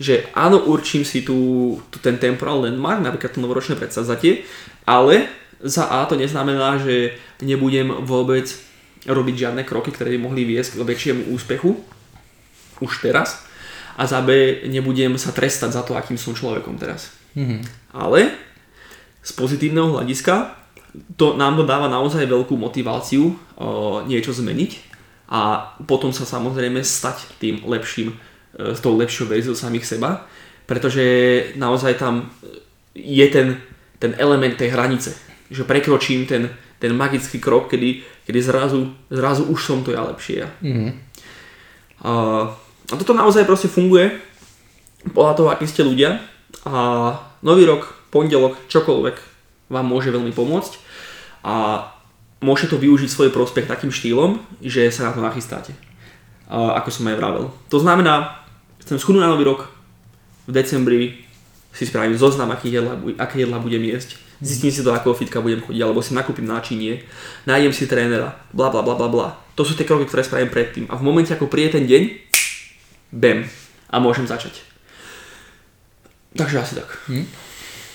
Že 0.00 0.32
áno, 0.32 0.64
určím 0.64 1.04
si 1.04 1.20
tu, 1.20 1.76
tu 1.92 2.00
ten 2.00 2.16
temporal 2.16 2.64
landmark, 2.64 3.04
napríklad 3.04 3.36
to 3.36 3.44
novoročné 3.44 3.76
predsavzatie, 3.76 4.48
ale 4.88 5.28
za 5.60 5.92
A 5.92 6.08
to 6.08 6.16
neznamená, 6.16 6.80
že 6.80 7.20
nebudem 7.44 7.92
vôbec 8.08 8.48
robiť 9.04 9.34
žiadne 9.48 9.62
kroky, 9.68 9.92
ktoré 9.92 10.16
by 10.16 10.20
mohli 10.24 10.48
viesť 10.48 10.80
k 10.80 10.88
väčšiemu 10.88 11.22
úspechu 11.36 11.76
už 12.80 12.92
teraz 13.04 13.44
a 14.00 14.08
za 14.08 14.24
B 14.24 14.60
nebudem 14.68 15.20
sa 15.20 15.36
trestať 15.36 15.76
za 15.76 15.82
to, 15.84 15.92
akým 15.92 16.16
som 16.16 16.32
človekom 16.32 16.80
teraz. 16.80 17.12
Mm-hmm. 17.36 17.60
Ale 17.92 18.32
z 19.20 19.30
pozitívneho 19.36 20.00
hľadiska 20.00 20.56
to 21.14 21.36
nám 21.36 21.60
to 21.60 21.64
dáva 21.68 21.86
naozaj 21.86 22.24
veľkú 22.24 22.56
motiváciu 22.56 23.30
uh, 23.30 24.02
niečo 24.08 24.32
zmeniť 24.32 24.90
a 25.30 25.70
potom 25.86 26.10
sa 26.10 26.26
samozrejme 26.26 26.82
stať 26.82 27.38
tým 27.38 27.62
lepším, 27.62 28.16
uh, 28.58 28.74
tou 28.80 28.96
lepšou 28.96 29.30
verziou 29.30 29.54
samých 29.54 29.86
seba, 29.86 30.26
pretože 30.66 31.02
naozaj 31.58 31.98
tam 31.98 32.30
je 32.94 33.26
ten, 33.30 33.58
ten 33.98 34.14
element 34.18 34.54
tej 34.56 34.70
hranice, 34.70 35.14
že 35.50 35.66
prekročím 35.66 36.26
ten, 36.26 36.50
ten 36.78 36.94
magický 36.94 37.38
krok, 37.38 37.70
kedy, 37.70 38.02
kedy 38.26 38.38
zrazu, 38.42 38.94
zrazu 39.10 39.46
už 39.50 39.60
som 39.60 39.78
to 39.82 39.94
ja 39.94 40.02
lepšie 40.06 40.46
ja. 40.46 40.48
Mm-hmm. 40.62 40.90
Uh, 42.00 42.54
a 42.90 42.94
toto 42.98 43.14
naozaj 43.14 43.46
proste 43.46 43.68
funguje 43.68 44.18
podľa 45.12 45.34
toho, 45.36 45.48
akí 45.52 45.64
ste 45.68 45.86
ľudia 45.86 46.18
a 46.66 46.74
nový 47.40 47.64
rok, 47.68 47.94
pondelok, 48.10 48.58
čokoľvek 48.66 49.16
vám 49.70 49.86
môže 49.86 50.10
veľmi 50.10 50.34
pomôcť 50.34 50.72
a 51.46 51.86
môžete 52.42 52.76
to 52.76 52.82
využiť 52.82 53.08
svoj 53.08 53.30
prospech 53.30 53.68
takým 53.68 53.92
štýlom, 53.92 54.40
že 54.60 54.88
sa 54.90 55.08
na 55.08 55.12
to 55.14 55.20
nachystáte. 55.22 55.76
Ako 56.50 56.90
som 56.90 57.06
aj 57.06 57.16
vravel. 57.16 57.54
To 57.70 57.78
znamená, 57.78 58.42
chcem 58.82 58.98
schudnúť 58.98 59.22
na 59.22 59.30
nový 59.30 59.46
rok, 59.46 59.70
v 60.50 60.52
decembri 60.58 61.22
si 61.70 61.86
spravím 61.86 62.18
zoznam, 62.18 62.50
aké 62.50 62.66
jedla, 62.66 62.98
aké 63.22 63.46
jedla 63.46 63.62
budem 63.62 63.86
jesť, 63.86 64.18
zistím 64.42 64.74
si 64.74 64.82
do 64.82 64.90
akého 64.90 65.14
fitka 65.14 65.38
budem 65.38 65.62
chodiť, 65.62 65.78
alebo 65.78 66.02
si 66.02 66.10
nakúpim 66.10 66.42
náčinie, 66.42 67.06
nájdem 67.46 67.70
si 67.70 67.86
trénera, 67.86 68.34
bla 68.50 68.66
bla 68.74 68.82
bla 68.82 68.98
bla 68.98 69.06
bla. 69.06 69.28
To 69.54 69.62
sú 69.62 69.78
tie 69.78 69.86
kroky, 69.86 70.10
ktoré 70.10 70.26
spravím 70.26 70.50
predtým. 70.50 70.90
A 70.90 70.98
v 70.98 71.06
momente, 71.06 71.30
ako 71.30 71.46
príde 71.46 71.78
ten 71.78 71.86
deň, 71.86 72.02
bam, 73.14 73.46
a 73.86 73.96
môžem 74.02 74.26
začať. 74.26 74.66
Takže 76.34 76.58
asi 76.58 76.74
tak. 76.78 76.90
Hm? 77.06 77.26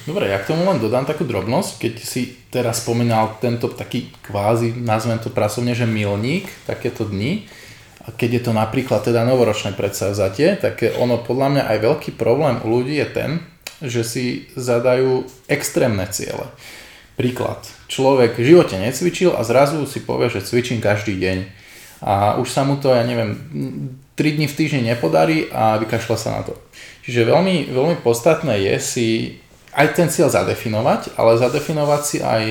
Dobre, 0.05 0.29
ja 0.29 0.37
k 0.37 0.53
tomu 0.53 0.69
len 0.69 0.77
dodám 0.77 1.09
takú 1.09 1.25
drobnosť, 1.25 1.81
keď 1.81 1.93
si 1.97 2.37
teraz 2.53 2.85
spomínal 2.85 3.41
tento 3.41 3.73
taký 3.73 4.13
kvázi, 4.21 4.77
nazvem 4.77 5.17
to 5.17 5.33
pracovne, 5.33 5.73
že 5.73 5.89
milník, 5.89 6.45
takéto 6.69 7.09
dni, 7.09 7.49
keď 8.13 8.29
je 8.37 8.41
to 8.45 8.51
napríklad 8.53 9.01
teda 9.01 9.25
novoročné 9.25 9.73
predsavzatie, 9.73 10.61
tak 10.61 10.85
ono 11.01 11.17
podľa 11.17 11.47
mňa 11.49 11.63
aj 11.73 11.77
veľký 11.81 12.11
problém 12.13 12.61
u 12.61 12.69
ľudí 12.69 13.01
je 13.01 13.07
ten, 13.09 13.31
že 13.81 14.05
si 14.05 14.25
zadajú 14.53 15.25
extrémne 15.49 16.05
ciele. 16.13 16.45
Príklad. 17.17 17.65
Človek 17.89 18.37
v 18.37 18.47
živote 18.53 18.75
necvičil 18.77 19.33
a 19.33 19.41
zrazu 19.41 19.81
si 19.87 20.03
povie, 20.03 20.29
že 20.29 20.43
cvičím 20.43 20.83
každý 20.83 21.15
deň. 21.17 21.37
A 22.03 22.35
už 22.37 22.51
sa 22.51 22.67
mu 22.67 22.75
to, 22.75 22.91
ja 22.91 23.01
neviem, 23.07 23.39
3 24.19 24.35
dní 24.35 24.47
v 24.51 24.57
týždni 24.57 24.81
nepodarí 24.83 25.47
a 25.49 25.79
vykašľa 25.79 26.17
sa 26.19 26.29
na 26.39 26.41
to. 26.43 26.53
Čiže 27.07 27.31
veľmi, 27.31 27.71
veľmi 27.71 27.97
podstatné 28.03 28.59
je 28.67 28.75
si 28.83 29.07
aj 29.75 29.95
ten 29.95 30.07
cieľ 30.11 30.31
zadefinovať, 30.31 31.15
ale 31.19 31.39
zadefinovať 31.39 32.01
si 32.03 32.17
aj, 32.23 32.43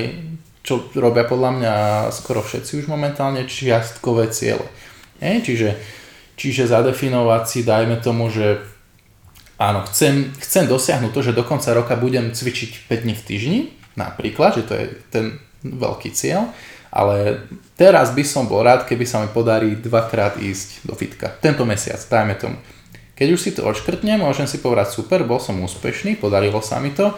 čo 0.65 0.89
robia 0.97 1.25
podľa 1.25 1.51
mňa 1.57 1.73
skoro 2.13 2.41
všetci 2.41 2.81
už 2.81 2.85
momentálne, 2.89 3.45
čiastkové 3.45 4.29
ciele. 4.33 4.65
E, 5.19 5.39
čiže, 5.39 5.79
čiže 6.35 6.67
zadefinovať 6.67 7.43
si, 7.47 7.59
dajme 7.63 7.99
tomu, 8.03 8.27
že 8.27 8.59
áno, 9.59 9.87
chcem, 9.87 10.31
chcem 10.39 10.67
dosiahnuť 10.67 11.11
to, 11.11 11.21
že 11.31 11.37
do 11.37 11.43
konca 11.47 11.71
roka 11.71 11.95
budem 11.95 12.35
cvičiť 12.35 12.91
5 12.91 13.03
dní 13.07 13.13
v 13.15 13.25
týždni, 13.25 13.59
napríklad, 13.95 14.59
že 14.59 14.63
to 14.67 14.73
je 14.75 14.85
ten 15.11 15.25
veľký 15.63 16.11
cieľ, 16.11 16.51
ale 16.95 17.47
teraz 17.75 18.15
by 18.15 18.23
som 18.23 18.47
bol 18.47 18.63
rád, 18.63 18.87
keby 18.87 19.03
sa 19.03 19.19
mi 19.23 19.27
podarí 19.27 19.75
dvakrát 19.75 20.39
ísť 20.39 20.87
do 20.87 20.95
fitka. 20.95 21.27
Tento 21.43 21.67
mesiac, 21.67 21.99
dajme 21.99 22.35
tomu. 22.39 22.57
Keď 23.15 23.27
už 23.31 23.39
si 23.39 23.51
to 23.55 23.63
odškrtnem, 23.63 24.19
môžem 24.19 24.47
si 24.47 24.59
povedať 24.59 24.91
super, 24.91 25.23
bol 25.23 25.39
som 25.39 25.55
úspešný, 25.59 26.19
podarilo 26.19 26.59
sa 26.59 26.83
mi 26.83 26.91
to, 26.91 27.15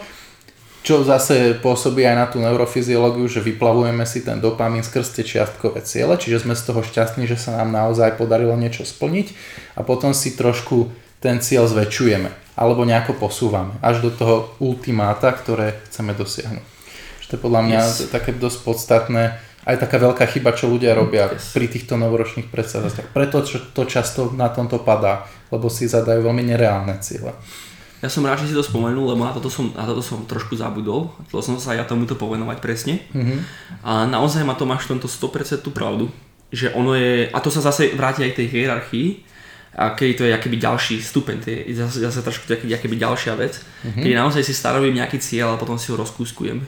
čo 0.88 1.04
zase 1.04 1.60
pôsobí 1.60 2.00
aj 2.00 2.16
na 2.16 2.24
tú 2.24 2.40
neurofyziológiu, 2.40 3.28
že 3.28 3.44
vyplavujeme 3.44 4.08
si 4.08 4.24
ten 4.24 4.40
dopamín 4.40 4.80
skrz 4.80 5.12
tie 5.12 5.20
čiastkové 5.20 5.84
ciele, 5.84 6.16
čiže 6.16 6.48
sme 6.48 6.56
z 6.56 6.64
toho 6.64 6.80
šťastní, 6.80 7.28
že 7.28 7.36
sa 7.36 7.60
nám 7.60 7.76
naozaj 7.76 8.16
podarilo 8.16 8.56
niečo 8.56 8.88
splniť 8.88 9.36
a 9.76 9.84
potom 9.84 10.16
si 10.16 10.32
trošku 10.32 10.88
ten 11.20 11.44
cieľ 11.44 11.68
zväčšujeme 11.68 12.56
alebo 12.56 12.88
nejako 12.88 13.20
posúvame 13.20 13.76
až 13.84 14.00
do 14.00 14.08
toho 14.08 14.56
ultimáta, 14.64 15.28
ktoré 15.36 15.76
chceme 15.92 16.16
dosiahnuť. 16.16 16.64
Čo 17.20 17.26
to 17.28 17.34
je 17.36 17.44
podľa 17.44 17.62
mňa 17.68 17.80
yes. 17.84 18.08
také 18.08 18.32
dosť 18.32 18.58
podstatné 18.64 19.36
aj 19.68 19.76
taká 19.84 20.00
veľká 20.00 20.24
chyba, 20.24 20.56
čo 20.56 20.72
ľudia 20.72 20.96
robia 20.96 21.28
yes. 21.28 21.52
pri 21.52 21.68
týchto 21.68 22.00
novoročných 22.00 22.48
predstavách. 22.48 23.12
Preto 23.12 23.44
to 23.76 23.84
často 23.84 24.32
na 24.32 24.48
tomto 24.48 24.80
padá, 24.80 25.28
lebo 25.52 25.68
si 25.68 25.84
zadajú 25.84 26.24
veľmi 26.24 26.48
nereálne 26.48 26.96
cieľe. 27.04 27.36
Ja 27.98 28.06
som 28.06 28.22
rád, 28.22 28.38
že 28.46 28.50
si 28.50 28.54
to 28.54 28.62
spomenul, 28.62 29.10
lebo 29.10 29.26
na 29.26 29.34
toto 29.34 29.50
som, 29.50 29.74
na 29.74 29.82
toto 29.82 30.02
som 30.02 30.22
trošku 30.22 30.54
zabudol. 30.54 31.10
Chcel 31.26 31.42
som 31.42 31.54
sa 31.58 31.74
ja 31.74 31.82
tomuto 31.82 32.14
povenovať 32.14 32.58
presne. 32.62 33.02
Mm-hmm. 33.10 33.38
A 33.82 34.06
naozaj 34.06 34.46
má 34.46 34.54
Tomáš 34.54 34.86
v 34.86 34.94
tomto 34.96 35.10
100% 35.10 35.66
tú 35.66 35.74
pravdu. 35.74 36.06
Že 36.54 36.78
ono 36.78 36.94
je, 36.94 37.26
a 37.26 37.38
to 37.42 37.50
sa 37.50 37.58
zase 37.58 37.92
vráti 37.98 38.22
aj 38.22 38.32
k 38.32 38.38
tej 38.44 38.48
hierarchii, 38.54 39.08
a 39.78 39.94
keď 39.94 40.08
to 40.18 40.26
je 40.26 40.34
akýby 40.34 40.58
ďalší 40.58 40.98
stupeň, 40.98 41.36
to 41.38 41.54
je 41.54 41.70
zase, 41.78 42.02
zase 42.02 42.18
trošku 42.26 42.50
akýby, 42.50 42.74
akýby 42.74 42.96
ďalšia 42.98 43.38
vec, 43.38 43.62
mm-hmm. 43.62 44.02
keď 44.02 44.10
naozaj 44.10 44.42
si 44.42 44.50
stanovím 44.50 44.98
nejaký 44.98 45.22
cieľ 45.22 45.54
a 45.54 45.60
potom 45.60 45.78
si 45.78 45.94
ho 45.94 45.96
rozkúskujem. 46.00 46.58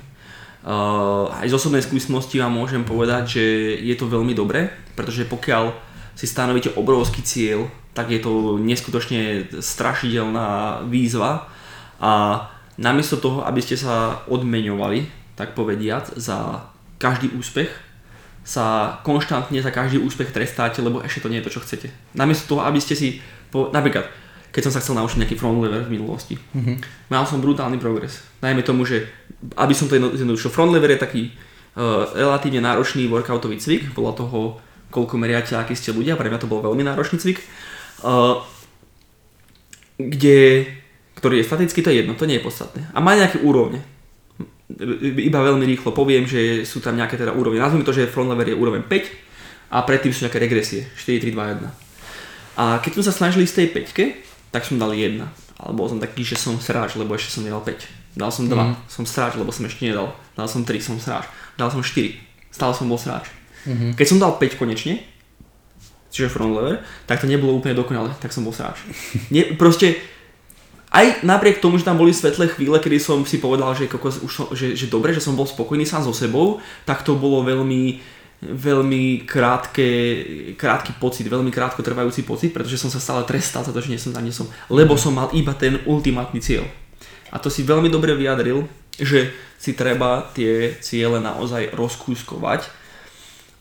Uh, 0.60 1.26
aj 1.40 1.48
z 1.48 1.56
osobnej 1.56 1.82
skúsenosti 1.82 2.36
vám 2.38 2.54
môžem 2.54 2.84
povedať, 2.86 3.40
že 3.40 3.44
je 3.82 3.94
to 3.98 4.06
veľmi 4.06 4.36
dobré, 4.36 4.70
pretože 4.94 5.26
pokiaľ 5.26 5.72
si 6.14 6.28
stanovíte 6.28 6.70
obrovský 6.76 7.24
cieľ, 7.24 7.66
tak 7.94 8.10
je 8.10 8.20
to 8.22 8.58
neskutočne 8.62 9.50
strašidelná 9.58 10.82
výzva 10.86 11.50
a 11.98 12.46
namiesto 12.78 13.18
toho, 13.18 13.42
aby 13.44 13.60
ste 13.60 13.74
sa 13.76 14.24
odmeňovali, 14.30 15.04
tak 15.34 15.58
povediac, 15.58 16.14
za 16.16 16.70
každý 16.96 17.34
úspech, 17.34 17.68
sa 18.40 18.98
konštantne 19.04 19.60
za 19.60 19.68
každý 19.68 20.00
úspech 20.00 20.32
trestáte, 20.32 20.80
lebo 20.80 21.04
ešte 21.04 21.20
to 21.20 21.28
nie 21.28 21.38
je 21.44 21.46
to, 21.50 21.54
čo 21.60 21.64
chcete. 21.64 21.88
Namiesto 22.16 22.56
toho, 22.56 22.64
aby 22.64 22.80
ste 22.80 22.96
si, 22.96 23.20
po, 23.52 23.68
napríklad, 23.68 24.08
keď 24.50 24.62
som 24.66 24.72
sa 24.72 24.80
chcel 24.80 24.96
naučiť 24.96 25.22
nejaký 25.22 25.36
front 25.36 25.60
lever 25.60 25.86
v 25.86 26.00
minulosti. 26.00 26.34
Mm-hmm. 26.34 26.76
Mal 27.12 27.24
som 27.28 27.44
brutálny 27.44 27.78
progres. 27.78 28.24
Najmä 28.42 28.64
tomu, 28.64 28.88
že 28.88 29.06
aby 29.54 29.76
som 29.76 29.86
to 29.86 29.94
jednoducho, 30.00 30.50
front 30.50 30.72
lever 30.72 30.96
je 30.96 31.04
taký 31.04 31.22
relatívne 32.16 32.64
náročný 32.64 33.06
workoutový 33.06 33.60
cvik, 33.60 33.94
podľa 33.94 34.12
toho, 34.18 34.58
koľko 34.90 35.14
meriate, 35.20 35.54
akí 35.54 35.78
ste 35.78 35.94
ľudia, 35.94 36.18
pre 36.18 36.26
mňa 36.26 36.42
to 36.42 36.50
bol 36.50 36.58
veľmi 36.58 36.82
náročný 36.82 37.22
cvik, 37.22 37.38
uh, 37.38 37.69
kde, 40.00 40.40
ktorý 41.20 41.34
je 41.40 41.48
statický, 41.48 41.84
to 41.84 41.92
je 41.92 42.00
jedno, 42.04 42.16
to 42.16 42.24
nie 42.24 42.40
je 42.40 42.46
podstatné. 42.46 42.88
A 42.96 42.98
má 43.04 43.12
nejaké 43.16 43.44
úrovne. 43.44 43.84
Iba 45.02 45.42
veľmi 45.42 45.66
rýchlo 45.66 45.92
poviem, 45.92 46.24
že 46.24 46.64
sú 46.64 46.80
tam 46.80 46.96
nejaké 46.96 47.20
teda 47.20 47.34
úrovne. 47.34 47.60
Nazvime 47.60 47.84
to, 47.84 47.92
že 47.92 48.08
front 48.08 48.30
lever 48.30 48.48
je 48.48 48.56
úroveň 48.56 48.86
5 48.86 49.74
a 49.74 49.82
predtým 49.84 50.14
sú 50.14 50.24
nejaké 50.24 50.40
regresie, 50.40 50.88
4, 50.96 51.20
3, 51.20 51.34
2, 51.34 51.68
1. 51.68 52.60
A 52.60 52.78
keď 52.80 52.90
sme 52.98 53.04
sa 53.06 53.14
snažili 53.14 53.44
z 53.46 53.62
tej 53.62 53.66
5, 53.76 54.50
tak 54.54 54.62
som 54.64 54.80
dal 54.80 54.94
1. 54.94 55.20
Ale 55.60 55.72
bol 55.76 55.86
som 55.86 56.00
taký, 56.00 56.24
že 56.24 56.40
som 56.40 56.56
sráč, 56.56 56.96
lebo 56.96 57.12
ešte 57.12 57.36
som 57.36 57.44
nedal 57.44 57.60
5. 57.60 58.16
Dal 58.16 58.30
som 58.32 58.48
2, 58.48 58.56
mm. 58.56 58.74
som 58.88 59.04
sráč, 59.04 59.36
lebo 59.36 59.52
som 59.52 59.68
ešte 59.68 59.84
nedal. 59.84 60.16
Dal 60.34 60.48
som 60.48 60.64
3, 60.64 60.80
som 60.80 60.96
sráč. 60.96 61.28
Dal 61.60 61.68
som 61.68 61.84
4, 61.84 62.16
stále 62.50 62.72
som 62.72 62.88
bol 62.88 62.96
sráč. 62.96 63.28
Mm-hmm. 63.68 63.92
Keď 63.94 64.06
som 64.08 64.18
dal 64.18 64.34
5 64.40 64.56
konečne, 64.56 65.04
čiže 66.10 66.28
front 66.28 66.58
lever, 66.58 66.82
tak 67.06 67.22
to 67.22 67.30
nebolo 67.30 67.54
úplne 67.54 67.78
dokonalé, 67.78 68.10
tak 68.18 68.34
som 68.34 68.42
bol 68.42 68.52
sráč. 68.52 68.82
Nie, 69.34 69.54
proste, 69.54 70.02
aj 70.90 71.22
napriek 71.22 71.62
tomu, 71.62 71.78
že 71.78 71.86
tam 71.86 71.96
boli 71.96 72.10
svetlé 72.10 72.50
chvíle, 72.50 72.74
kedy 72.82 72.98
som 72.98 73.22
si 73.22 73.38
povedal, 73.38 73.70
že, 73.78 73.86
kokos, 73.86 74.26
už 74.26 74.58
že, 74.58 74.74
že 74.74 74.90
dobre, 74.90 75.14
že 75.14 75.22
som 75.22 75.38
bol 75.38 75.46
spokojný 75.46 75.86
sám 75.86 76.02
so 76.02 76.10
sebou, 76.10 76.58
tak 76.82 77.06
to 77.06 77.14
bolo 77.14 77.46
veľmi, 77.46 78.02
veľmi 78.42 79.22
krátke, 79.22 79.88
krátky 80.58 80.98
pocit, 80.98 81.30
veľmi 81.30 81.54
krátko 81.54 81.86
trvajúci 81.86 82.26
pocit, 82.26 82.50
pretože 82.50 82.82
som 82.82 82.90
sa 82.90 82.98
stále 82.98 83.22
trestal 83.22 83.62
za 83.62 83.70
to, 83.70 83.78
že 83.78 83.94
nie 83.94 84.02
som 84.02 84.10
tam, 84.10 84.26
nie 84.26 84.34
som, 84.34 84.50
lebo 84.66 84.98
som 84.98 85.14
mal 85.14 85.30
iba 85.30 85.54
ten 85.54 85.78
ultimátny 85.86 86.42
cieľ. 86.42 86.66
A 87.30 87.38
to 87.38 87.46
si 87.46 87.62
veľmi 87.62 87.86
dobre 87.86 88.10
vyjadril, 88.18 88.66
že 88.98 89.30
si 89.62 89.78
treba 89.78 90.26
tie 90.34 90.74
ciele 90.82 91.22
naozaj 91.22 91.70
rozkúskovať 91.70 92.66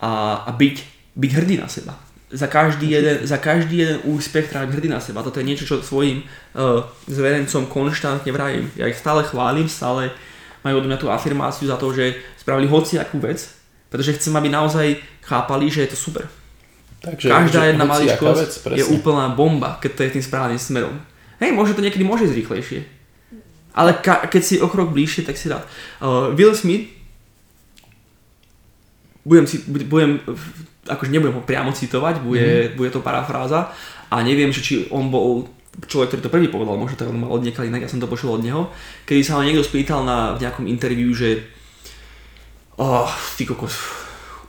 a, 0.02 0.42
a 0.48 0.50
byť, 0.50 0.76
byť 1.14 1.32
hrdý 1.38 1.62
na 1.62 1.70
seba 1.70 2.09
za 2.30 2.48
každý 2.48 2.94
jeden, 2.94 3.26
za 3.26 3.38
každý 3.42 3.78
jeden 3.78 3.98
úspech 4.06 4.54
treba 4.54 4.70
hrdý 4.70 4.90
na 4.90 5.02
seba. 5.02 5.26
Toto 5.26 5.42
je 5.42 5.50
niečo, 5.50 5.66
čo 5.66 5.82
svojim 5.82 6.22
uh, 6.22 6.86
zverencom 7.10 7.66
konštantne 7.66 8.30
vrajím. 8.30 8.70
Ja 8.78 8.86
ich 8.86 9.02
stále 9.02 9.26
chválim, 9.26 9.66
stále 9.66 10.14
majú 10.62 10.84
od 10.84 10.86
mňa 10.86 10.98
tú 11.02 11.08
afirmáciu 11.10 11.66
za 11.66 11.80
to, 11.82 11.90
že 11.90 12.22
spravili 12.38 12.70
hociakú 12.70 13.18
vec, 13.18 13.50
pretože 13.90 14.22
chcem, 14.22 14.36
aby 14.38 14.50
naozaj 14.52 15.02
chápali, 15.26 15.74
že 15.74 15.88
je 15.88 15.90
to 15.90 15.98
super. 15.98 16.30
Takže, 17.00 17.32
Každá 17.32 17.64
jedna 17.72 17.88
maličkosť 17.88 18.76
je 18.76 18.84
úplná 18.92 19.32
bomba, 19.32 19.80
keď 19.80 19.92
to 19.96 20.02
je 20.04 20.14
tým 20.20 20.24
správnym 20.24 20.60
smerom. 20.60 21.00
Hej, 21.40 21.56
môže 21.56 21.72
to 21.72 21.82
niekedy 21.82 22.04
môže 22.04 22.28
ísť 22.28 22.38
rýchlejšie. 22.44 22.80
Ale 23.72 23.96
ka- 24.04 24.28
keď 24.28 24.42
si 24.44 24.56
o 24.60 24.68
krok 24.68 24.92
bližšie, 24.92 25.24
tak 25.24 25.40
si 25.40 25.48
rád. 25.48 25.64
Uh, 26.04 26.36
Will 26.36 26.52
Smith 26.52 26.99
budem, 29.30 29.46
si, 29.46 29.62
budem 29.86 30.18
akože 30.90 31.14
nebudem 31.14 31.38
ho 31.38 31.46
priamo 31.46 31.70
citovať, 31.70 32.26
bude, 32.26 32.74
mm. 32.74 32.74
bude 32.74 32.90
to 32.90 33.06
parafráza 33.06 33.70
a 34.10 34.26
neviem, 34.26 34.50
že 34.50 34.66
či 34.66 34.74
on 34.90 35.14
bol 35.14 35.46
človek, 35.86 36.12
ktorý 36.12 36.22
to 36.26 36.34
prvý 36.34 36.48
povedal, 36.50 36.76
možno 36.76 36.98
to 36.98 37.06
on 37.06 37.22
mal 37.22 37.32
od 37.32 37.46
niekaľ 37.46 37.70
inak, 37.70 37.86
ja 37.86 37.92
som 37.92 38.02
to 38.02 38.10
počul 38.10 38.34
od 38.34 38.42
neho, 38.42 38.74
kedy 39.06 39.22
sa 39.22 39.38
ho 39.38 39.46
niekto 39.46 39.62
spýtal 39.62 40.02
na, 40.02 40.34
v 40.34 40.42
nejakom 40.44 40.66
interviu, 40.66 41.14
že 41.14 41.46
oh, 42.82 43.08
ty 43.38 43.46
kokos, 43.46 43.78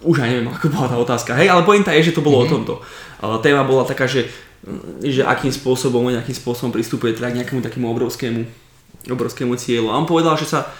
už 0.01 0.16
aj 0.24 0.28
neviem, 0.33 0.49
ako 0.49 0.72
bola 0.72 0.89
tá 0.89 0.97
otázka, 0.97 1.37
hej, 1.37 1.53
ale 1.53 1.62
pointa 1.68 1.93
je, 1.93 2.11
že 2.11 2.16
to 2.16 2.24
bolo 2.24 2.43
mm-hmm. 2.43 2.51
o 2.51 2.55
tomto. 2.57 2.74
Uh, 3.20 3.37
téma 3.45 3.68
bola 3.68 3.85
taká, 3.85 4.09
že, 4.09 4.33
že 5.05 5.20
akým 5.22 5.53
spôsobom, 5.53 6.09
nejakým 6.09 6.35
spôsobom 6.35 6.72
pristupuje 6.72 7.12
teda 7.12 7.28
k 7.31 7.45
nejakému 7.45 7.61
takému 7.61 7.87
obrovskému, 7.93 8.41
obrovskému 9.12 9.53
cieľu. 9.61 9.93
A 9.93 10.01
on 10.01 10.09
povedal, 10.09 10.41
že 10.41 10.49
sa 10.49 10.72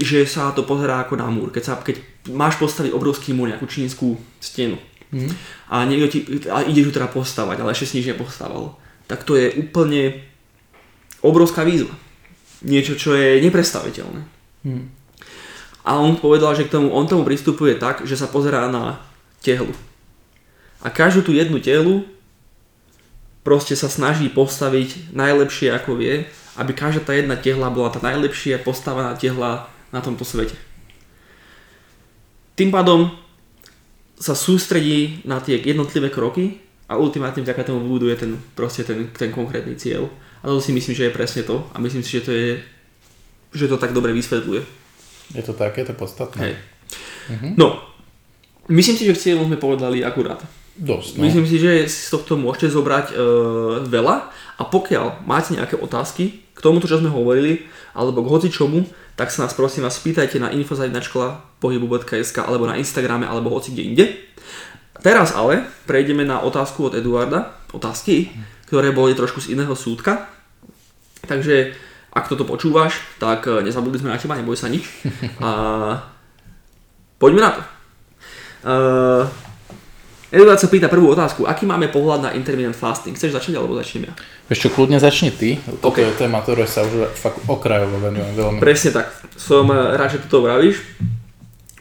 že, 0.00 0.24
sa 0.26 0.52
to 0.52 0.66
pozerá 0.66 1.04
ako 1.04 1.14
na 1.18 1.28
múr. 1.30 1.50
Keď, 1.50 1.62
sa, 1.62 1.74
keď 1.78 2.00
máš 2.32 2.56
postaviť 2.56 2.92
obrovský 2.92 3.32
múr, 3.32 3.52
nejakú 3.52 3.66
čínsku 3.68 4.16
stenu 4.40 4.78
mm. 5.12 5.30
a 5.70 5.84
niekto 5.86 6.06
ti, 6.10 6.18
a 6.50 6.66
ideš 6.66 6.90
ju 6.90 6.92
teda 6.96 7.08
postavať, 7.10 7.56
ale 7.60 7.72
ešte 7.72 7.86
si 7.86 7.96
nič 8.00 8.10
nepostaval, 8.14 8.74
tak 9.06 9.22
to 9.22 9.38
je 9.38 9.54
úplne 9.58 10.22
obrovská 11.22 11.62
výzva. 11.62 11.94
Niečo, 12.66 12.96
čo 12.98 13.14
je 13.14 13.42
neprestaviteľné. 13.44 14.20
Mm. 14.66 14.86
A 15.86 16.02
on 16.02 16.18
povedal, 16.18 16.50
že 16.58 16.66
k 16.66 16.74
tomu, 16.74 16.90
on 16.90 17.06
tomu 17.06 17.22
pristupuje 17.22 17.78
tak, 17.78 18.02
že 18.02 18.18
sa 18.18 18.26
pozerá 18.26 18.66
na 18.66 18.98
tehlu. 19.38 19.70
A 20.82 20.90
každú 20.90 21.30
tú 21.30 21.32
jednu 21.32 21.62
tehlu 21.62 22.02
proste 23.46 23.78
sa 23.78 23.86
snaží 23.86 24.26
postaviť 24.26 25.14
najlepšie 25.14 25.70
ako 25.70 25.94
vie 25.94 26.26
aby 26.56 26.72
každá 26.72 27.04
tá 27.04 27.12
jedna 27.12 27.36
tehla 27.36 27.68
bola 27.68 27.92
tá 27.92 28.00
najlepšia 28.00 28.64
postavená 28.64 29.12
tehla 29.16 29.68
na 29.92 30.00
tomto 30.00 30.24
svete. 30.24 30.56
Tým 32.56 32.72
pádom 32.72 33.12
sa 34.16 34.32
sústredí 34.32 35.20
na 35.28 35.44
tie 35.44 35.60
jednotlivé 35.60 36.08
kroky 36.08 36.64
a 36.88 36.96
ultimátne 36.96 37.44
vďaka 37.44 37.68
tomu 37.68 37.84
buduje 37.84 38.16
ten, 38.16 38.40
proste 38.56 38.80
ten, 38.80 39.12
ten 39.12 39.28
konkrétny 39.28 39.76
cieľ. 39.76 40.08
A 40.40 40.48
to 40.48 40.60
si 40.64 40.72
myslím, 40.72 40.96
že 40.96 41.04
je 41.08 41.16
presne 41.16 41.42
to 41.44 41.68
a 41.72 41.76
myslím 41.78 42.00
si, 42.00 42.16
že 42.16 42.24
to 42.24 42.32
je 42.32 42.48
že 43.56 43.72
to 43.72 43.80
tak 43.80 43.96
dobre 43.96 44.12
vysvetľuje. 44.12 44.62
Je 45.32 45.42
to 45.42 45.56
tak, 45.56 45.80
je 45.80 45.86
to 45.88 45.96
podstatné. 45.96 46.38
Hej. 46.38 46.54
Mhm. 47.32 47.48
No, 47.56 47.82
myslím 48.68 48.96
si, 49.00 49.04
že 49.08 49.16
cieľom 49.16 49.48
sme 49.48 49.58
povedali 49.58 50.04
akurát. 50.04 50.44
Dosť, 50.76 51.16
no. 51.16 51.24
Myslím 51.24 51.48
si, 51.48 51.56
že 51.56 51.88
z 51.88 52.12
tohto 52.12 52.36
môžete 52.36 52.68
zobrať 52.68 53.06
e, 53.10 53.14
veľa 53.88 54.16
a 54.60 54.62
pokiaľ 54.68 55.24
máte 55.24 55.56
nejaké 55.56 55.80
otázky, 55.80 56.44
k 56.56 56.64
tomuto, 56.64 56.88
čo 56.88 56.96
sme 56.96 57.12
hovorili, 57.12 57.68
alebo 57.92 58.24
k 58.24 58.32
hoci 58.32 58.48
čomu, 58.48 58.88
tak 59.12 59.28
sa 59.28 59.44
nás 59.44 59.52
prosím 59.52 59.84
vás 59.84 60.00
spýtajte 60.00 60.40
na 60.40 60.48
infozajnačkola 60.56 61.60
pohybu.sk 61.60 62.36
alebo 62.40 62.64
na 62.64 62.80
Instagrame 62.80 63.28
alebo 63.28 63.52
hoci 63.52 63.76
kde 63.76 63.82
inde. 63.84 64.04
Teraz 65.04 65.36
ale 65.36 65.68
prejdeme 65.84 66.24
na 66.24 66.40
otázku 66.40 66.88
od 66.88 66.96
Eduarda, 66.96 67.52
otázky, 67.76 68.32
ktoré 68.66 68.90
boli 68.90 69.12
trošku 69.12 69.44
z 69.44 69.52
iného 69.52 69.76
súdka. 69.76 70.32
Takže 71.28 71.76
ak 72.16 72.32
toto 72.32 72.48
počúvaš, 72.48 73.04
tak 73.20 73.44
eh, 73.44 73.60
nezabudli 73.60 74.00
sme 74.00 74.12
na 74.12 74.20
teba, 74.20 74.40
neboj 74.40 74.56
sa 74.56 74.72
nič. 74.72 74.88
A 75.44 75.50
poďme 77.20 77.44
na 77.44 77.50
to. 77.52 77.62
Uh, 78.66 79.22
Eduard 80.34 80.58
sa 80.58 80.66
pýta 80.66 80.90
prvú 80.90 81.14
otázku. 81.14 81.46
Aký 81.46 81.70
máme 81.70 81.86
pohľad 81.86 82.20
na 82.26 82.30
intermittent 82.34 82.74
fasting? 82.74 83.14
Chceš 83.14 83.38
začať 83.38 83.54
alebo 83.54 83.78
začnem 83.78 84.10
ja? 84.10 84.12
Čo, 84.50 84.74
kľudne 84.74 84.98
začni 84.98 85.30
ty. 85.30 85.54
Toto 85.62 85.94
okay. 85.94 86.10
je 86.10 86.18
téma, 86.18 86.42
ktoré 86.42 86.66
sa 86.66 86.82
už 86.82 87.14
fakt 87.14 87.38
okrajovo 87.46 88.02
venujem 88.02 88.34
veľmi. 88.34 88.58
Presne 88.58 88.90
tak. 88.90 89.14
Som 89.38 89.70
eh, 89.70 89.94
rád, 89.94 90.18
že 90.18 90.26
to 90.26 90.42
vravíš. 90.42 90.82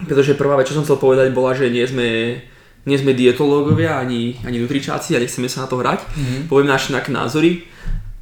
Pretože 0.05 0.37
prvá 0.37 0.59
vec, 0.61 0.69
čo 0.69 0.77
som 0.77 0.85
chcel 0.85 1.01
povedať, 1.01 1.33
bola, 1.33 1.57
že 1.57 1.73
nie 1.73 1.81
sme, 1.87 2.37
nie 2.85 2.97
sme 2.99 3.17
dietológovia 3.17 3.97
ani, 3.97 4.37
ani 4.45 4.61
nutričáci 4.61 5.17
a 5.17 5.23
nechceme 5.23 5.49
sa 5.49 5.65
na 5.65 5.67
to 5.71 5.81
hrať. 5.81 6.05
Mm-hmm. 6.05 6.41
Poviem 6.45 6.69
naše 6.69 6.93
názory, 6.93 7.65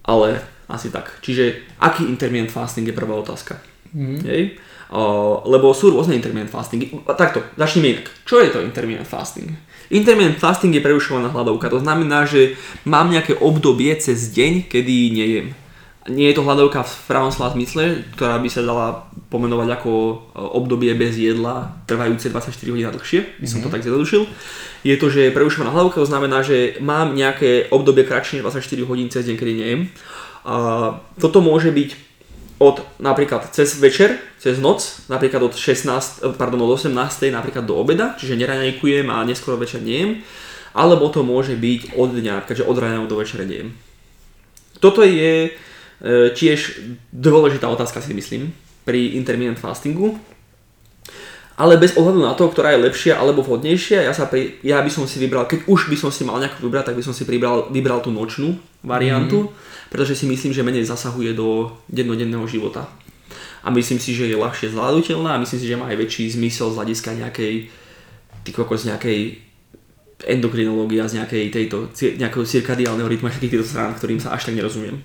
ale 0.08 0.40
asi 0.72 0.88
tak. 0.94 1.20
Čiže 1.20 1.76
aký 1.84 2.08
intermittent 2.08 2.54
fasting 2.54 2.88
je 2.88 2.96
prvá 2.96 3.18
otázka? 3.20 3.60
Mm-hmm. 3.92 4.20
Hej? 4.24 4.42
Lebo 5.50 5.74
sú 5.74 5.90
rôzne 5.90 6.14
intermittent 6.14 6.54
fastingy. 6.54 6.94
Takto, 7.18 7.42
začneme 7.58 7.98
inak. 7.98 8.14
Čo 8.30 8.46
je 8.46 8.54
to 8.54 8.62
intermittent 8.62 9.10
fasting? 9.10 9.50
Intermittent 9.90 10.38
fasting 10.38 10.70
je 10.74 10.86
prerušovaná 10.86 11.34
hladovka, 11.34 11.70
to 11.70 11.82
znamená, 11.82 12.30
že 12.30 12.54
mám 12.86 13.10
nejaké 13.10 13.34
obdobie 13.42 13.90
cez 13.98 14.30
deň, 14.30 14.70
kedy 14.70 14.96
nejem. 15.14 15.48
Nie 16.04 16.30
je 16.30 16.36
to 16.36 16.44
hladovka 16.44 16.84
v 16.84 16.94
pravom 17.08 17.32
slova 17.32 17.56
zmysle, 17.56 18.04
ktorá 18.14 18.36
by 18.38 18.50
sa 18.52 18.60
dala 18.60 19.08
pomenovať 19.32 19.70
ako 19.80 19.92
obdobie 20.36 20.92
bez 21.00 21.16
jedla, 21.16 21.80
trvajúce 21.88 22.28
24 22.28 22.54
hodín 22.76 22.86
a 22.86 22.94
dlhšie, 22.94 23.40
by 23.40 23.48
som 23.48 23.60
mm-hmm. 23.60 23.64
to 23.64 23.68
mhm. 23.70 23.74
tak 23.74 23.84
zjednodušil. 23.88 24.24
Je 24.84 24.96
to, 25.00 25.08
že 25.08 25.20
je 25.26 25.36
prerušovaná 25.36 25.72
hladovka, 25.72 26.04
to 26.04 26.12
znamená, 26.12 26.44
že 26.44 26.78
mám 26.84 27.16
nejaké 27.16 27.72
obdobie 27.72 28.04
kratšie 28.04 28.44
24 28.44 28.62
hodín 28.86 29.08
cez 29.10 29.26
deň, 29.26 29.36
kedy 29.40 29.54
nejem. 29.58 29.82
A 30.44 30.56
toto 31.24 31.40
môže 31.40 31.72
byť 31.72 32.13
od 32.60 32.82
napríklad 33.00 33.50
cez 33.50 33.80
večer, 33.80 34.22
cez 34.38 34.60
noc, 34.60 35.08
napríklad 35.10 35.44
od 35.50 35.54
16, 35.58 36.38
pardon, 36.38 36.62
od 36.62 36.78
18. 36.78 36.94
napríklad 37.34 37.66
do 37.66 37.76
obeda, 37.78 38.14
čiže 38.20 38.38
neraňajkujem 38.38 39.10
a 39.10 39.26
neskoro 39.26 39.58
večer 39.58 39.82
nejem, 39.82 40.22
alebo 40.74 41.10
to 41.10 41.22
môže 41.22 41.54
byť 41.58 41.98
od 41.98 42.10
dňa, 42.18 42.36
keďže 42.50 42.66
od 42.66 42.78
rána 42.78 43.06
do 43.06 43.18
večera 43.18 43.46
nejem. 43.46 43.74
Toto 44.82 45.06
je 45.06 45.48
e, 45.48 45.50
tiež 46.34 46.82
dôležitá 47.14 47.70
otázka 47.70 48.02
si 48.02 48.12
myslím 48.14 48.52
pri 48.84 49.16
intermittent 49.16 49.62
fastingu, 49.62 50.20
ale 51.54 51.78
bez 51.78 51.94
ohľadu 51.94 52.26
na 52.26 52.34
to, 52.34 52.50
ktorá 52.50 52.74
je 52.74 52.84
lepšia 52.90 53.14
alebo 53.18 53.46
vhodnejšia, 53.46 54.10
ja, 54.10 54.14
sa 54.14 54.26
pri, 54.26 54.58
ja 54.66 54.82
by 54.82 54.90
som 54.90 55.06
si 55.06 55.22
vybral, 55.22 55.46
keď 55.46 55.70
už 55.70 55.86
by 55.90 55.98
som 55.98 56.10
si 56.10 56.26
mal 56.26 56.42
nejakú 56.42 56.66
vybrať, 56.66 56.92
tak 56.92 56.98
by 56.98 57.04
som 57.06 57.14
si 57.14 57.26
vybral, 57.30 57.70
vybral 57.70 58.02
tú 58.02 58.10
nočnú 58.10 58.58
variantu. 58.82 59.50
Mm 59.50 59.74
pretože 59.94 60.18
si 60.18 60.26
myslím, 60.26 60.58
že 60.58 60.66
menej 60.66 60.90
zasahuje 60.90 61.38
do 61.38 61.70
dennodenného 61.86 62.42
života. 62.50 62.90
A 63.62 63.70
myslím 63.70 64.02
si, 64.02 64.18
že 64.18 64.26
je 64.26 64.34
ľahšie 64.34 64.74
zvládnutelná 64.74 65.38
a 65.38 65.42
myslím 65.46 65.62
si, 65.62 65.70
že 65.70 65.78
má 65.78 65.86
aj 65.94 66.02
väčší 66.02 66.34
zmysel 66.34 66.74
z 66.74 66.78
hľadiska 66.82 67.14
nejakej, 67.14 67.70
ty 68.42 68.50
kokos, 68.50 68.90
nejakej 68.90 69.38
endokrinológia 70.26 71.06
z 71.06 71.22
nejakej 71.22 71.44
tejto, 71.54 71.94
nejakého 71.94 72.42
cirkadiálneho 72.42 73.06
rytmu 73.06 73.30
a 73.30 73.32
všetkých 73.38 73.54
týchto 73.54 73.70
strán, 73.70 73.94
ktorým 73.94 74.18
sa 74.18 74.34
až 74.34 74.50
tak 74.50 74.58
nerozumiem. 74.58 74.98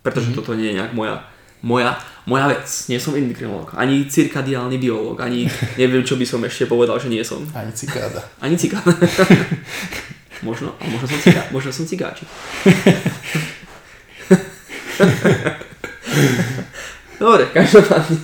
Pretože 0.00 0.32
mm-hmm. 0.32 0.40
toto 0.40 0.56
nie 0.56 0.72
je 0.72 0.76
nejak 0.80 0.96
moja, 0.96 1.20
moja, 1.60 2.00
moja 2.30 2.46
vec. 2.46 2.86
Nie 2.86 3.02
som 3.02 3.18
endokrinológ, 3.18 3.74
ani 3.74 4.06
cirkadiálny 4.06 4.78
biológ, 4.78 5.18
ani 5.18 5.50
neviem, 5.74 6.06
čo 6.06 6.14
by 6.14 6.22
som 6.22 6.38
ešte 6.46 6.70
povedal, 6.70 7.02
že 7.02 7.10
nie 7.10 7.26
som. 7.26 7.42
Ani 7.50 7.74
cikáda. 7.74 8.22
Ani 8.38 8.54
cikáda. 8.54 8.94
možno, 10.46 10.78
a 10.78 10.84
možno 10.86 11.10
som, 11.10 11.18
ciká, 11.18 11.42
možno 11.50 11.74
som 11.74 11.82
cigáčik. 11.90 12.30
Dobre, 17.20 17.50
každopádne. 17.50 18.16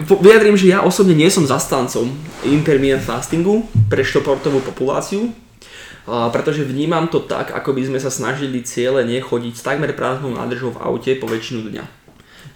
Vyjadrím, 0.00 0.56
že 0.56 0.72
ja 0.72 0.80
osobne 0.80 1.12
nie 1.12 1.28
som 1.28 1.44
zastancom 1.44 2.08
intermittent 2.48 3.04
fastingu 3.04 3.68
pre 3.92 4.00
športovú 4.00 4.64
populáciu, 4.64 5.28
pretože 6.08 6.64
vnímam 6.64 7.12
to 7.12 7.20
tak, 7.20 7.52
ako 7.52 7.76
by 7.76 7.84
sme 7.84 7.98
sa 8.00 8.08
snažili 8.08 8.64
ciele 8.64 9.04
nechodiť 9.04 9.52
s 9.52 9.62
takmer 9.66 9.92
prázdnou 9.92 10.32
nádržou 10.32 10.72
v 10.72 10.80
aute 10.80 11.12
po 11.20 11.28
väčšinu 11.28 11.68
dňa. 11.68 11.99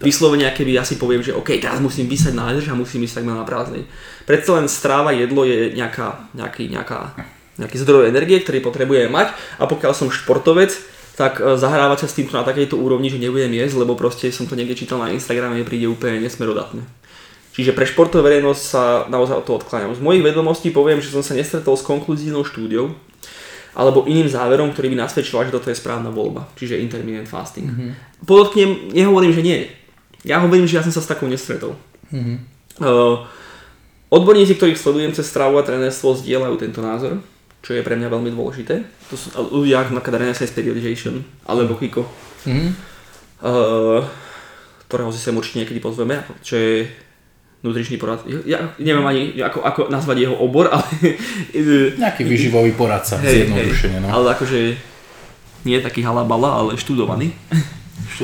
Vyslovene, 0.04 0.52
keby 0.52 0.76
ja 0.76 0.84
si 0.84 1.00
poviem, 1.00 1.24
že 1.24 1.32
OK, 1.32 1.56
teraz 1.56 1.80
musím 1.80 2.04
vysať 2.06 2.36
nádrž 2.36 2.68
a 2.70 2.76
musím 2.76 3.08
ísť 3.08 3.24
takmer 3.24 3.34
na 3.34 3.48
prázdnej. 3.48 3.88
Predsa 4.28 4.60
len 4.60 4.68
stráva, 4.68 5.16
jedlo 5.16 5.48
je 5.48 5.72
nejaká, 5.72 6.28
nejaký, 6.36 6.68
nejaká, 6.68 7.16
nejaký 7.56 7.76
zdroj 7.80 8.12
energie, 8.12 8.38
ktorý 8.44 8.60
potrebujeme 8.60 9.08
mať 9.08 9.32
a 9.56 9.64
pokiaľ 9.64 9.92
som 9.96 10.12
športovec, 10.12 10.76
tak 11.16 11.40
e, 11.40 11.56
zahrávať 11.56 12.04
sa 12.04 12.08
s 12.10 12.16
týmto 12.20 12.36
na 12.36 12.44
takejto 12.44 12.76
úrovni, 12.76 13.08
že 13.08 13.22
nebudem 13.22 13.54
jesť, 13.54 13.80
lebo 13.80 13.96
proste 13.96 14.28
som 14.28 14.44
to 14.44 14.58
niekde 14.58 14.76
čítal 14.76 15.00
na 15.00 15.14
Instagrame, 15.14 15.64
príde 15.64 15.88
úplne 15.88 16.20
nesmerodatné. 16.20 16.84
Čiže 17.54 17.70
pre 17.70 17.86
športovú 17.86 18.26
verejnosť 18.26 18.62
sa 18.62 19.06
naozaj 19.06 19.40
od 19.40 19.44
toho 19.46 19.56
odkláňam. 19.62 19.94
Z 19.94 20.02
mojich 20.02 20.26
vedomostí 20.26 20.74
poviem, 20.74 20.98
že 20.98 21.14
som 21.14 21.22
sa 21.22 21.38
nestretol 21.38 21.78
s 21.78 21.86
konkluzívnou 21.86 22.42
štúdiou 22.42 22.98
alebo 23.74 24.06
iným 24.06 24.30
záverom, 24.30 24.70
ktorý 24.70 24.94
by 24.94 25.02
nasvedčil, 25.02 25.50
že 25.50 25.54
toto 25.54 25.66
je 25.70 25.78
správna 25.78 26.10
voľba, 26.10 26.46
čiže 26.54 26.78
intermittent 26.78 27.26
fasting. 27.26 27.66
Mm-hmm. 27.66 27.90
Podotknem, 28.22 28.70
nehovorím, 28.94 29.34
že 29.34 29.42
nie. 29.42 29.58
Ja 30.24 30.40
hovorím, 30.40 30.64
že 30.64 30.76
ja 30.76 30.84
som 30.84 30.90
sa 30.90 31.00
s 31.00 31.08
takou 31.08 31.28
nestretol. 31.28 31.76
Mhm. 32.10 32.34
Uh, 32.80 33.22
odborníci, 34.10 34.56
ktorých 34.56 34.74
sledujem 34.74 35.12
cez 35.12 35.24
stravu 35.24 35.54
a 35.56 35.62
trénerstvo, 35.62 36.16
zdieľajú 36.16 36.56
tento 36.58 36.80
názor, 36.80 37.22
čo 37.62 37.70
je 37.70 37.86
pre 37.86 37.94
mňa 37.94 38.08
veľmi 38.08 38.30
dôležité. 38.30 38.82
To 39.08 39.14
sú 39.14 39.30
ľudia 39.52 39.80
ako 39.80 39.94
napríklad 39.94 40.20
Renaissance 40.20 40.50
Periodization 40.50 41.22
alebo 41.44 41.76
Kiko, 41.76 42.02
Mhm. 42.44 42.68
uh, 43.40 44.02
ktorého 44.84 45.10
si 45.10 45.18
sem 45.18 45.32
určite 45.32 45.62
niekedy 45.62 45.78
pozveme, 45.78 46.22
čo 46.42 46.56
je 46.56 46.74
nutričný 47.62 47.96
porad. 47.96 48.20
Ja 48.44 48.76
neviem 48.76 49.06
ani 49.06 49.22
ako, 49.40 49.64
ako 49.64 49.80
nazvať 49.88 50.28
jeho 50.28 50.36
obor, 50.36 50.68
ale 50.68 50.84
Nejaký 52.02 52.28
vyživový 52.28 52.76
poradca, 52.76 53.16
hej, 53.24 53.48
zjednodušene. 53.48 54.04
No. 54.04 54.08
ale 54.12 54.36
akože 54.36 54.76
nie 55.64 55.80
taký 55.80 56.04
halabala, 56.04 56.60
ale 56.60 56.76
študovaný. 56.76 57.32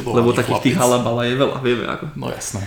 Lebo 0.01 0.31
takých 0.31 0.71
tých 0.71 0.77
chlapec. 0.77 1.01
halabala 1.03 1.23
je 1.27 1.35
veľa, 1.35 1.57
vieme 1.65 1.85
ako. 1.89 2.05
No 2.15 2.31
jasné. 2.31 2.63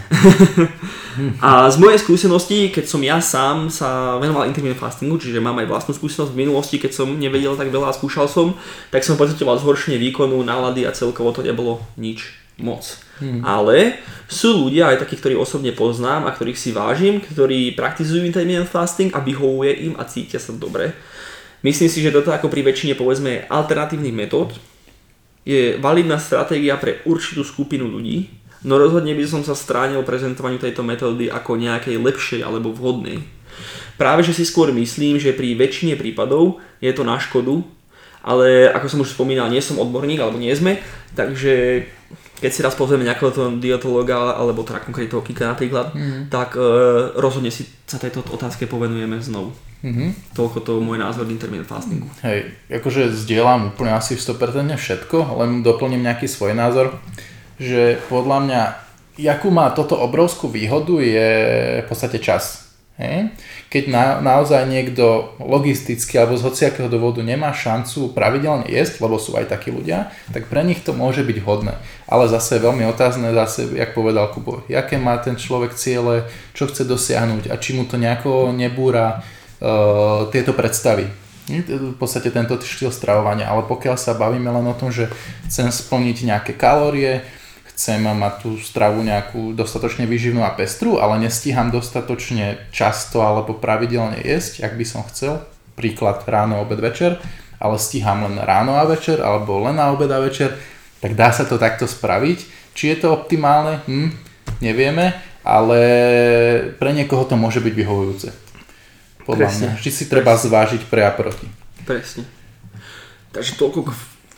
A 1.46 1.70
z 1.70 1.78
mojej 1.78 2.00
skúsenosti, 2.02 2.74
keď 2.74 2.86
som 2.90 3.02
ja 3.06 3.22
sám 3.22 3.70
sa 3.70 4.18
venoval 4.18 4.50
intermittent 4.50 4.82
fastingu, 4.82 5.22
čiže 5.22 5.40
mám 5.40 5.58
aj 5.62 5.70
vlastnú 5.70 5.94
skúsenosť 5.94 6.34
v 6.34 6.42
minulosti, 6.44 6.82
keď 6.82 6.92
som 6.92 7.08
nevedel 7.16 7.54
tak 7.54 7.70
veľa 7.70 7.94
a 7.94 7.98
skúšal 7.98 8.26
som, 8.26 8.58
tak 8.90 9.06
som 9.06 9.16
pocitoval 9.16 9.62
zhoršenie 9.62 10.02
výkonu, 10.02 10.42
nálady 10.42 10.84
a 10.84 10.92
celkovo 10.92 11.30
to 11.32 11.46
nebolo 11.46 11.86
nič 11.96 12.34
moc. 12.58 12.86
Hmm. 13.22 13.46
Ale 13.46 14.02
sú 14.26 14.66
ľudia, 14.68 14.90
aj 14.90 15.06
takí, 15.06 15.18
ktorí 15.18 15.38
osobne 15.38 15.74
poznám 15.74 16.26
a 16.26 16.34
ktorých 16.34 16.58
si 16.58 16.74
vážim, 16.74 17.22
ktorí 17.22 17.78
praktizujú 17.78 18.26
intermittent 18.26 18.70
fasting 18.70 19.14
a 19.14 19.22
vyhovuje 19.22 19.86
im 19.90 19.94
a 19.98 20.04
cítia 20.10 20.42
sa 20.42 20.54
dobre. 20.54 20.94
Myslím 21.64 21.88
si, 21.88 22.04
že 22.04 22.12
toto 22.12 22.36
ako 22.36 22.52
pri 22.52 22.66
väčšine 22.66 23.00
povedzme 23.00 23.48
alternatívnych 23.48 24.12
metód 24.12 24.52
je 25.44 25.76
validná 25.80 26.20
stratégia 26.20 26.80
pre 26.80 27.04
určitú 27.04 27.44
skupinu 27.44 27.88
ľudí, 27.88 28.32
no 28.64 28.80
rozhodne 28.80 29.12
by 29.12 29.24
som 29.28 29.42
sa 29.44 29.56
stránil 29.56 30.04
prezentovaniu 30.08 30.60
tejto 30.60 30.84
metódy 30.84 31.28
ako 31.28 31.60
nejakej 31.60 32.00
lepšej 32.00 32.42
alebo 32.44 32.72
vhodnej. 32.72 33.24
Práve 34.00 34.26
že 34.26 34.34
si 34.34 34.48
skôr 34.48 34.74
myslím, 34.74 35.22
že 35.22 35.36
pri 35.36 35.54
väčšine 35.54 35.94
prípadov 36.00 36.64
je 36.82 36.90
to 36.96 37.06
na 37.06 37.22
škodu, 37.22 37.62
ale 38.24 38.72
ako 38.72 38.88
som 38.88 39.04
už 39.04 39.14
spomínal, 39.14 39.52
nie 39.52 39.60
som 39.60 39.78
odborník, 39.78 40.24
alebo 40.24 40.40
nie 40.40 40.56
sme, 40.56 40.80
takže 41.14 41.86
keď 42.40 42.52
si 42.52 42.64
raz 42.64 42.76
pozrieme 42.76 43.08
nejakého 43.08 43.32
toho 43.32 43.48
dietologa, 43.60 44.36
alebo 44.36 44.68
teda 44.68 44.84
konkrétne 44.84 45.16
toho 45.16 45.24
Kika 45.24 45.56
napríklad, 45.56 45.96
mm. 45.96 46.28
tak 46.28 46.60
e, 46.60 46.64
rozhodne 47.16 47.52
si 47.52 47.64
sa 47.88 47.96
tejto 47.96 48.24
otázke 48.32 48.68
povenujeme 48.68 49.20
znovu. 49.24 49.56
Mhm. 49.84 50.32
Toľko 50.32 50.58
to 50.64 50.72
môj 50.80 50.96
názor 50.96 51.28
intermittent 51.28 51.68
fastingu. 51.68 52.08
Hej, 52.24 52.56
akože 52.72 53.12
zdieľam 53.12 53.76
úplne 53.76 53.92
asi 53.92 54.16
v 54.16 54.24
100% 54.24 54.80
všetko, 54.80 55.44
len 55.44 55.60
doplním 55.60 56.08
nejaký 56.08 56.32
svoj 56.32 56.56
názor, 56.56 56.96
že 57.60 58.00
podľa 58.08 58.38
mňa, 58.48 58.62
jakú 59.20 59.52
má 59.52 59.68
toto 59.76 60.00
obrovskú 60.00 60.48
výhodu 60.48 61.04
je 61.04 61.30
v 61.84 61.88
podstate 61.92 62.24
čas. 62.24 62.64
Hej? 62.96 63.34
Keď 63.74 63.84
na, 63.90 64.22
naozaj 64.22 64.70
niekto 64.70 65.36
logisticky 65.42 66.16
alebo 66.16 66.38
z 66.38 66.46
hociakého 66.46 66.88
dôvodu 66.88 67.26
nemá 67.26 67.50
šancu 67.50 68.14
pravidelne 68.14 68.70
jesť, 68.70 69.02
lebo 69.02 69.18
sú 69.18 69.34
aj 69.34 69.50
takí 69.50 69.74
ľudia, 69.74 70.14
tak 70.30 70.46
pre 70.46 70.62
nich 70.62 70.80
to 70.86 70.94
môže 70.94 71.26
byť 71.26 71.38
hodné. 71.44 71.76
Ale 72.06 72.30
zase 72.30 72.56
je 72.56 72.66
veľmi 72.70 72.86
otázne, 72.88 73.34
zase, 73.34 73.68
jak 73.74 73.98
povedal 73.98 74.30
Kubo, 74.30 74.62
jaké 74.70 75.02
má 75.02 75.18
ten 75.20 75.36
človek 75.36 75.74
ciele, 75.74 76.30
čo 76.54 76.70
chce 76.70 76.86
dosiahnuť 76.86 77.50
a 77.50 77.58
či 77.58 77.74
mu 77.74 77.90
to 77.90 77.98
nejako 77.98 78.54
nebúra 78.54 79.26
tieto 80.32 80.52
predstavy. 80.52 81.08
V 81.48 81.96
podstate 82.00 82.32
tento 82.32 82.56
štýl 82.56 82.92
stravovania, 82.92 83.52
ale 83.52 83.68
pokiaľ 83.68 83.96
sa 84.00 84.16
bavíme 84.16 84.48
len 84.48 84.64
o 84.64 84.76
tom, 84.76 84.92
že 84.92 85.12
chcem 85.48 85.68
splniť 85.68 86.18
nejaké 86.24 86.54
kalórie, 86.56 87.20
chcem 87.74 88.00
mať 88.00 88.34
tú 88.46 88.50
stravu 88.62 89.04
nejakú 89.04 89.52
dostatočne 89.52 90.08
výživnú 90.08 90.46
a 90.46 90.56
pestru, 90.56 91.02
ale 91.02 91.20
nestíham 91.26 91.74
dostatočne 91.74 92.70
často 92.72 93.26
alebo 93.26 93.58
pravidelne 93.58 94.22
jesť, 94.24 94.64
ak 94.64 94.74
by 94.80 94.86
som 94.88 95.02
chcel, 95.10 95.44
príklad 95.74 96.24
ráno, 96.30 96.62
obed, 96.62 96.80
večer, 96.80 97.18
ale 97.58 97.76
stíham 97.82 98.24
len 98.24 98.38
ráno 98.40 98.78
a 98.78 98.86
večer 98.86 99.20
alebo 99.20 99.60
len 99.66 99.76
na 99.76 99.90
obed 99.90 100.12
a 100.14 100.22
večer, 100.22 100.54
tak 101.02 101.18
dá 101.18 101.34
sa 101.34 101.44
to 101.44 101.60
takto 101.60 101.90
spraviť. 101.90 102.46
Či 102.72 102.84
je 102.96 102.98
to 103.04 103.12
optimálne? 103.12 103.84
Hm, 103.90 104.16
nevieme, 104.64 105.18
ale 105.44 105.80
pre 106.80 106.96
niekoho 106.96 107.26
to 107.28 107.36
môže 107.36 107.60
byť 107.60 107.74
vyhovujúce. 107.74 108.30
Podľa 109.24 109.48
Presne. 109.48 109.66
mňa. 109.72 109.78
Vždy 109.80 109.92
si 109.92 110.04
treba 110.12 110.34
zvážiť 110.36 110.82
pre 110.92 111.08
a 111.08 111.12
proti. 111.12 111.48
Presne. 111.88 112.28
Takže 113.32 113.56
toľko 113.58 113.80
k, 113.88 113.90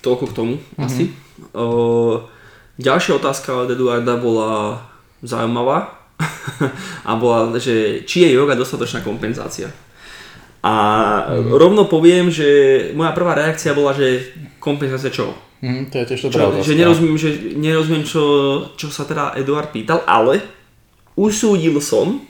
toľko 0.01 0.25
k 0.29 0.35
tomu 0.37 0.55
mm-hmm. 0.57 0.85
asi. 0.85 1.03
O, 1.51 1.65
ďalšia 2.77 3.17
otázka 3.17 3.65
od 3.65 3.69
Eduarda 3.73 4.15
bola 4.15 4.81
zaujímavá 5.25 5.99
a 7.09 7.11
bola, 7.17 7.51
že 7.57 8.05
či 8.05 8.29
je 8.29 8.35
yoga 8.37 8.53
dostatočná 8.53 9.01
kompenzácia. 9.01 9.73
A 10.65 10.73
mm-hmm. 10.73 11.53
rovno 11.53 11.85
poviem, 11.85 12.29
že 12.33 12.47
moja 12.97 13.13
prvá 13.13 13.37
reakcia 13.37 13.77
bola, 13.77 13.93
že 13.93 14.33
kompenzácia 14.57 15.13
čo? 15.13 15.33
Hm, 15.65 15.89
to 15.89 15.95
je 15.97 16.05
tiež 16.13 16.19
Čo, 16.19 16.29
dobrá 16.29 16.51
otázka. 16.51 16.67
že 16.67 16.73
nerozumiem, 16.77 17.17
že 17.17 17.29
nerozumiem 17.57 18.05
čo, 18.05 18.23
čo 18.77 18.87
sa 18.93 19.07
teda 19.07 19.33
Eduard 19.33 19.73
pýtal, 19.73 20.05
ale 20.05 20.43
usúdil 21.17 21.79
som 21.81 22.21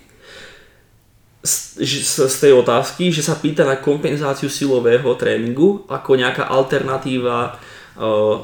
z, 1.46 1.78
z, 1.86 2.26
z 2.26 2.36
tej 2.42 2.58
otázky, 2.58 3.14
že 3.14 3.22
sa 3.22 3.38
pýta 3.38 3.62
na 3.62 3.78
kompenzáciu 3.78 4.50
silového 4.50 5.14
tréningu 5.14 5.86
ako 5.86 6.18
nejaká 6.18 6.50
alternatíva 6.50 7.56
uh, 8.02 8.42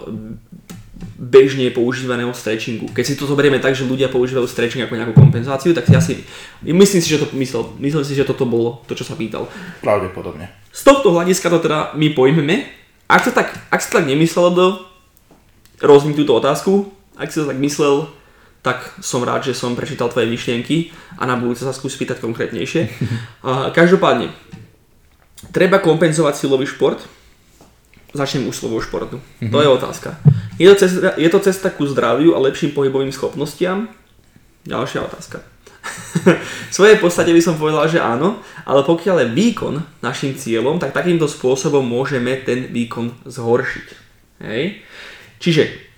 bežne 1.18 1.70
používaného 1.74 2.30
stretchingu. 2.34 2.94
Keď 2.94 3.06
si 3.06 3.18
to 3.18 3.26
zoberieme 3.26 3.58
tak, 3.58 3.74
že 3.74 3.90
ľudia 3.90 4.10
používajú 4.10 4.46
stretching 4.46 4.86
ako 4.86 4.98
nejakú 4.98 5.14
kompenzáciu, 5.18 5.74
tak 5.74 5.90
si 5.90 6.22
myslím 6.62 7.02
si, 7.02 7.10
že 7.10 7.22
to 7.22 7.30
myslel. 7.38 7.74
Myslím 7.82 8.06
si, 8.06 8.14
že 8.14 8.26
toto 8.26 8.46
bolo 8.46 8.86
to, 8.86 8.94
čo 8.94 9.06
sa 9.06 9.18
pýtal. 9.18 9.50
Pravdepodobne. 9.82 10.54
Z 10.70 10.86
tohto 10.86 11.14
hľadiska 11.14 11.50
to 11.50 11.60
teda 11.62 11.94
my 11.98 12.14
pojmeme. 12.14 12.70
Ak 13.10 13.26
sa 13.28 13.34
tak, 13.34 13.54
ak 13.74 13.82
sa 13.82 14.02
tak 14.02 14.06
nemyslel 14.08 14.54
do 14.54 14.66
rozumiem 15.82 16.18
túto 16.22 16.38
otázku, 16.38 16.94
ak 17.18 17.34
si 17.34 17.42
to 17.42 17.50
tak 17.50 17.60
myslel, 17.60 18.08
tak 18.62 19.02
som 19.02 19.26
rád, 19.26 19.50
že 19.50 19.58
som 19.58 19.74
prečítal 19.74 20.10
tvoje 20.14 20.30
myšlienky 20.30 20.94
a 21.18 21.26
na 21.26 21.34
budúce 21.34 21.66
sa 21.66 21.74
skús 21.74 21.98
spýtať 21.98 22.22
konkrétnejšie. 22.22 22.88
Každopádne, 23.78 24.30
treba 25.50 25.82
kompenzovať 25.82 26.38
silový 26.38 26.70
šport. 26.70 27.02
Začnem 28.12 28.46
už 28.46 28.60
slovou 28.60 28.84
športu. 28.84 29.24
To 29.40 29.58
je 29.64 29.70
otázka. 29.72 30.20
Je 30.60 30.68
to, 30.68 30.76
cesta, 30.76 31.16
je 31.16 31.30
to 31.32 31.40
cesta 31.40 31.72
ku 31.72 31.88
zdraviu 31.88 32.36
a 32.36 32.44
lepším 32.44 32.76
pohybovým 32.76 33.10
schopnostiam? 33.10 33.88
Ďalšia 34.68 35.00
otázka. 35.08 35.42
v 36.70 36.74
svojej 36.76 37.02
podstate 37.02 37.34
by 37.34 37.42
som 37.42 37.58
povedal, 37.58 37.90
že 37.90 37.98
áno, 37.98 38.44
ale 38.68 38.86
pokiaľ 38.86 39.26
je 39.26 39.34
výkon 39.34 39.76
našim 40.06 40.38
cieľom, 40.38 40.78
tak 40.78 40.94
takýmto 40.94 41.26
spôsobom 41.26 41.82
môžeme 41.82 42.38
ten 42.46 42.70
výkon 42.70 43.26
zhoršiť. 43.26 43.88
Hej? 44.46 44.86
Čiže 45.42 45.91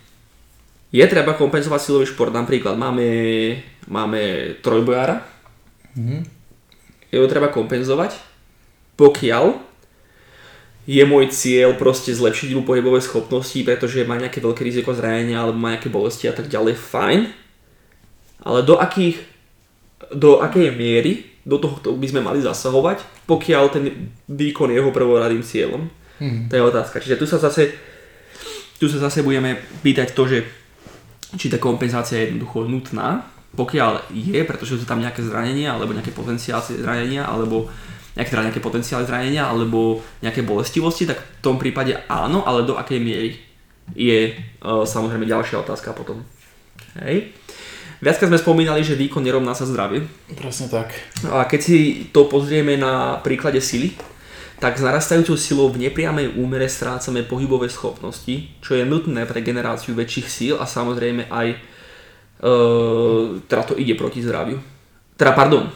je 0.94 1.06
treba 1.10 1.34
kompenzovať 1.34 1.80
silový 1.82 2.06
šport. 2.06 2.30
Napríklad 2.30 2.78
máme, 2.78 3.08
máme 3.90 4.56
trojbojára, 4.62 5.26
jeho 7.10 7.26
treba 7.26 7.50
kompenzovať, 7.50 8.22
pokiaľ 8.94 9.58
je 10.84 11.04
môj 11.08 11.32
cieľ 11.34 11.74
proste 11.80 12.14
zlepšiť 12.14 12.54
mu 12.54 12.62
pohybové 12.68 13.02
schopnosti, 13.02 13.56
pretože 13.66 14.06
má 14.06 14.20
nejaké 14.20 14.44
veľké 14.44 14.62
riziko 14.62 14.94
zranenia 14.94 15.42
alebo 15.42 15.58
má 15.58 15.74
nejaké 15.74 15.90
bolesti 15.90 16.30
a 16.30 16.36
tak 16.36 16.52
ďalej, 16.52 16.76
fajn. 16.78 17.22
ale 18.44 18.60
do 18.62 18.76
akých, 18.78 19.18
do 20.14 20.44
akej 20.44 20.76
miery 20.76 21.34
do 21.44 21.60
tohto 21.60 21.92
by 21.96 22.08
sme 22.08 22.24
mali 22.24 22.40
zasahovať, 22.40 23.04
pokiaľ 23.28 23.64
ten 23.68 23.84
výkon 24.32 24.72
je 24.72 24.80
jeho 24.80 24.92
prvoradým 24.96 25.44
cieľom. 25.44 25.92
Hmm. 26.20 26.48
To 26.48 26.54
je 26.56 26.64
otázka. 26.64 27.04
Čiže 27.04 27.20
tu 27.20 27.28
sa 27.28 27.36
zase 27.36 27.76
tu 28.80 28.88
sa 28.88 29.00
zase 29.00 29.24
budeme 29.24 29.60
pýtať 29.84 30.16
to, 30.16 30.24
že 30.28 30.44
či 31.38 31.50
tá 31.50 31.58
kompenzácia 31.58 32.20
je 32.20 32.34
jednoducho 32.34 32.66
nutná, 32.70 33.26
pokiaľ 33.54 34.10
je, 34.10 34.42
pretože 34.46 34.82
sú 34.82 34.86
tam 34.86 34.98
nejaké 34.98 35.22
zranenia, 35.22 35.78
alebo 35.78 35.94
nejaké 35.94 36.10
potenciály 36.10 36.82
zranenia, 36.82 37.30
alebo 37.30 37.70
nejaké, 38.18 38.30
teda 38.34 38.46
nejaké 38.50 38.62
potenciály 38.62 39.06
zranenia, 39.06 39.46
alebo 39.46 40.02
nejaké 40.26 40.42
bolestivosti, 40.42 41.06
tak 41.06 41.22
v 41.22 41.42
tom 41.42 41.62
prípade 41.62 41.94
áno, 42.10 42.46
ale 42.46 42.66
do 42.66 42.78
akej 42.78 42.98
miery 42.98 43.38
je 43.94 44.34
uh, 44.34 44.86
samozrejme 44.86 45.30
ďalšia 45.30 45.62
otázka 45.62 45.94
potom. 45.94 46.26
Hej. 47.02 47.34
Viackrát 48.04 48.28
sme 48.28 48.42
spomínali, 48.42 48.84
že 48.84 49.00
výkon 49.00 49.24
nerovná 49.24 49.56
sa 49.56 49.64
zdravie. 49.64 50.04
Presne 50.36 50.68
tak. 50.68 50.92
A 51.24 51.48
keď 51.48 51.60
si 51.64 51.78
to 52.12 52.28
pozrieme 52.28 52.76
na 52.76 53.22
príklade 53.24 53.64
sily, 53.64 53.96
tak 54.60 54.78
s 54.78 54.86
narastajúcou 54.86 55.36
silou 55.36 55.68
v 55.70 55.90
nepriamej 55.90 56.38
úmere 56.38 56.70
strácame 56.70 57.26
pohybové 57.26 57.68
schopnosti, 57.68 58.50
čo 58.62 58.78
je 58.78 58.86
nutné 58.86 59.26
pre 59.26 59.42
generáciu 59.42 59.98
väčších 59.98 60.28
síl 60.30 60.56
a 60.56 60.70
samozrejme 60.70 61.28
aj 61.28 61.48
e, 61.52 61.58
teda 63.50 63.64
to 63.68 63.74
ide 63.76 63.98
proti 63.98 64.22
zdraviu. 64.22 64.62
Teda 65.18 65.34
pardon, 65.34 65.68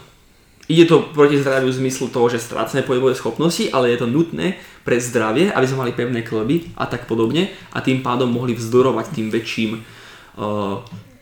ide 0.69 0.85
to 0.85 1.09
proti 1.11 1.41
zdraviu 1.41 1.73
v 1.73 1.79
zmyslu 1.83 2.13
toho, 2.13 2.29
že 2.29 2.39
strácame 2.39 2.85
pohybové 2.85 3.17
schopnosti, 3.17 3.67
ale 3.73 3.91
je 3.91 3.99
to 3.99 4.07
nutné 4.07 4.55
pre 4.87 5.01
zdravie, 5.01 5.51
aby 5.51 5.65
sme 5.67 5.83
mali 5.87 5.91
pevné 5.91 6.23
klby 6.23 6.77
a 6.79 6.85
tak 6.87 7.09
podobne 7.09 7.51
a 7.75 7.83
tým 7.83 7.99
pádom 8.05 8.31
mohli 8.31 8.55
vzdorovať 8.55 9.05
tým 9.11 9.27
väčším 9.33 9.71
e, 9.75 9.79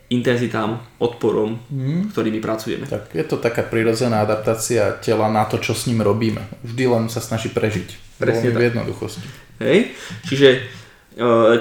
intenzitám, 0.10 0.78
odporom, 1.01 1.58
mm. 1.70 2.14
ktorými 2.14 2.38
pracujeme. 2.38 2.86
Tak 2.86 3.18
je 3.18 3.26
to 3.26 3.41
taká 3.41 3.66
prirodzená 3.66 4.22
adaptácia 4.22 5.01
tela 5.01 5.26
na 5.34 5.49
to, 5.49 5.58
čo 5.58 5.74
s 5.74 5.89
ním 5.89 6.06
robíme. 6.06 6.45
Vždy 6.62 6.84
len 6.86 7.03
sa 7.10 7.22
snaží 7.22 7.49
prežiť. 7.49 8.22
Presne 8.22 8.53
tak. 8.53 8.58
v 8.60 8.66
jednoduchosti. 8.70 9.28
Hej. 9.60 9.97
Čiže 10.30 10.47
e, 10.56 10.60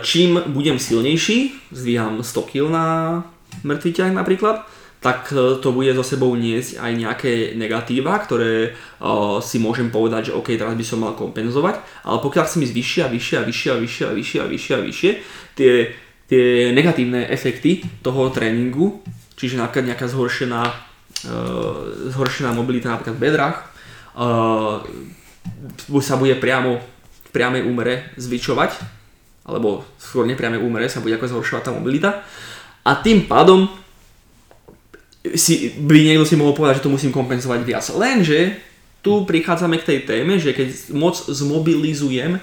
čím 0.05 0.39
budem 0.53 0.77
silnejší, 0.77 1.57
zdvíham 1.73 2.21
100 2.21 2.51
kg 2.53 2.65
na 2.71 2.87
mŕtvy 3.65 3.91
ťah 3.91 4.13
napríklad, 4.13 4.67
tak 5.05 5.33
e, 5.33 5.61
to 5.61 5.69
bude 5.73 5.93
so 5.97 6.05
sebou 6.05 6.37
niesť 6.37 6.81
aj 6.81 6.93
nejaké 6.97 7.33
negatíva, 7.61 8.17
ktoré 8.25 8.73
uh, 8.73 9.37
si 9.45 9.61
môžem 9.61 9.93
povedať, 9.93 10.33
že 10.33 10.37
OK, 10.37 10.57
teraz 10.57 10.73
by 10.73 10.85
som 10.85 11.05
mal 11.05 11.13
kompenzovať, 11.13 11.77
ale 12.09 12.19
pokiaľ 12.25 12.45
chcem 12.49 12.65
ísť 12.65 12.75
vyššie 12.75 13.03
a 13.05 13.09
vyššie 13.13 13.37
a 13.37 13.45
vyššie 13.45 13.71
a 13.73 13.77
vyššie 13.77 14.05
a 14.09 14.13
vyššie 14.17 14.41
a 14.41 14.47
vyššie 14.49 14.75
a 14.75 14.81
vyššie, 14.81 15.11
tie 15.61 15.73
tie 16.35 16.75
negatívne 16.75 17.31
efekty 17.31 17.87
toho 18.03 18.35
tréningu, 18.35 18.99
čiže 19.39 19.55
napríklad 19.55 19.95
nejaká 19.95 20.11
zhoršená, 20.11 20.63
uh, 20.67 22.11
zhoršená 22.11 22.51
mobilita 22.51 22.91
napríklad 22.91 23.15
v 23.15 23.23
bedrách, 23.23 23.57
uh, 24.19 24.83
sa 26.03 26.19
bude 26.19 26.35
priamo 26.43 26.83
v 26.83 27.29
priamej 27.31 27.63
úmere 27.63 28.11
zvyčovať, 28.19 28.83
alebo 29.47 29.87
skôr 30.03 30.27
nepriamej 30.27 30.59
úmere 30.59 30.91
sa 30.91 30.99
bude 30.99 31.15
ako 31.15 31.39
zhoršovať 31.39 31.63
tá 31.63 31.71
mobilita 31.71 32.11
a 32.83 32.91
tým 32.99 33.31
pádom 33.31 33.71
si, 35.33 35.73
by 35.73 36.05
niekto 36.05 36.29
si 36.29 36.37
mohol 36.37 36.53
povedať, 36.53 36.81
že 36.81 36.85
to 36.85 36.93
musím 36.93 37.09
kompenzovať 37.09 37.61
viac. 37.65 37.85
Lenže 37.97 38.61
tu 39.01 39.25
prichádzame 39.25 39.81
k 39.81 39.89
tej 39.89 39.99
téme, 40.05 40.37
že 40.37 40.53
keď 40.53 40.93
moc 40.93 41.17
zmobilizujem 41.17 42.41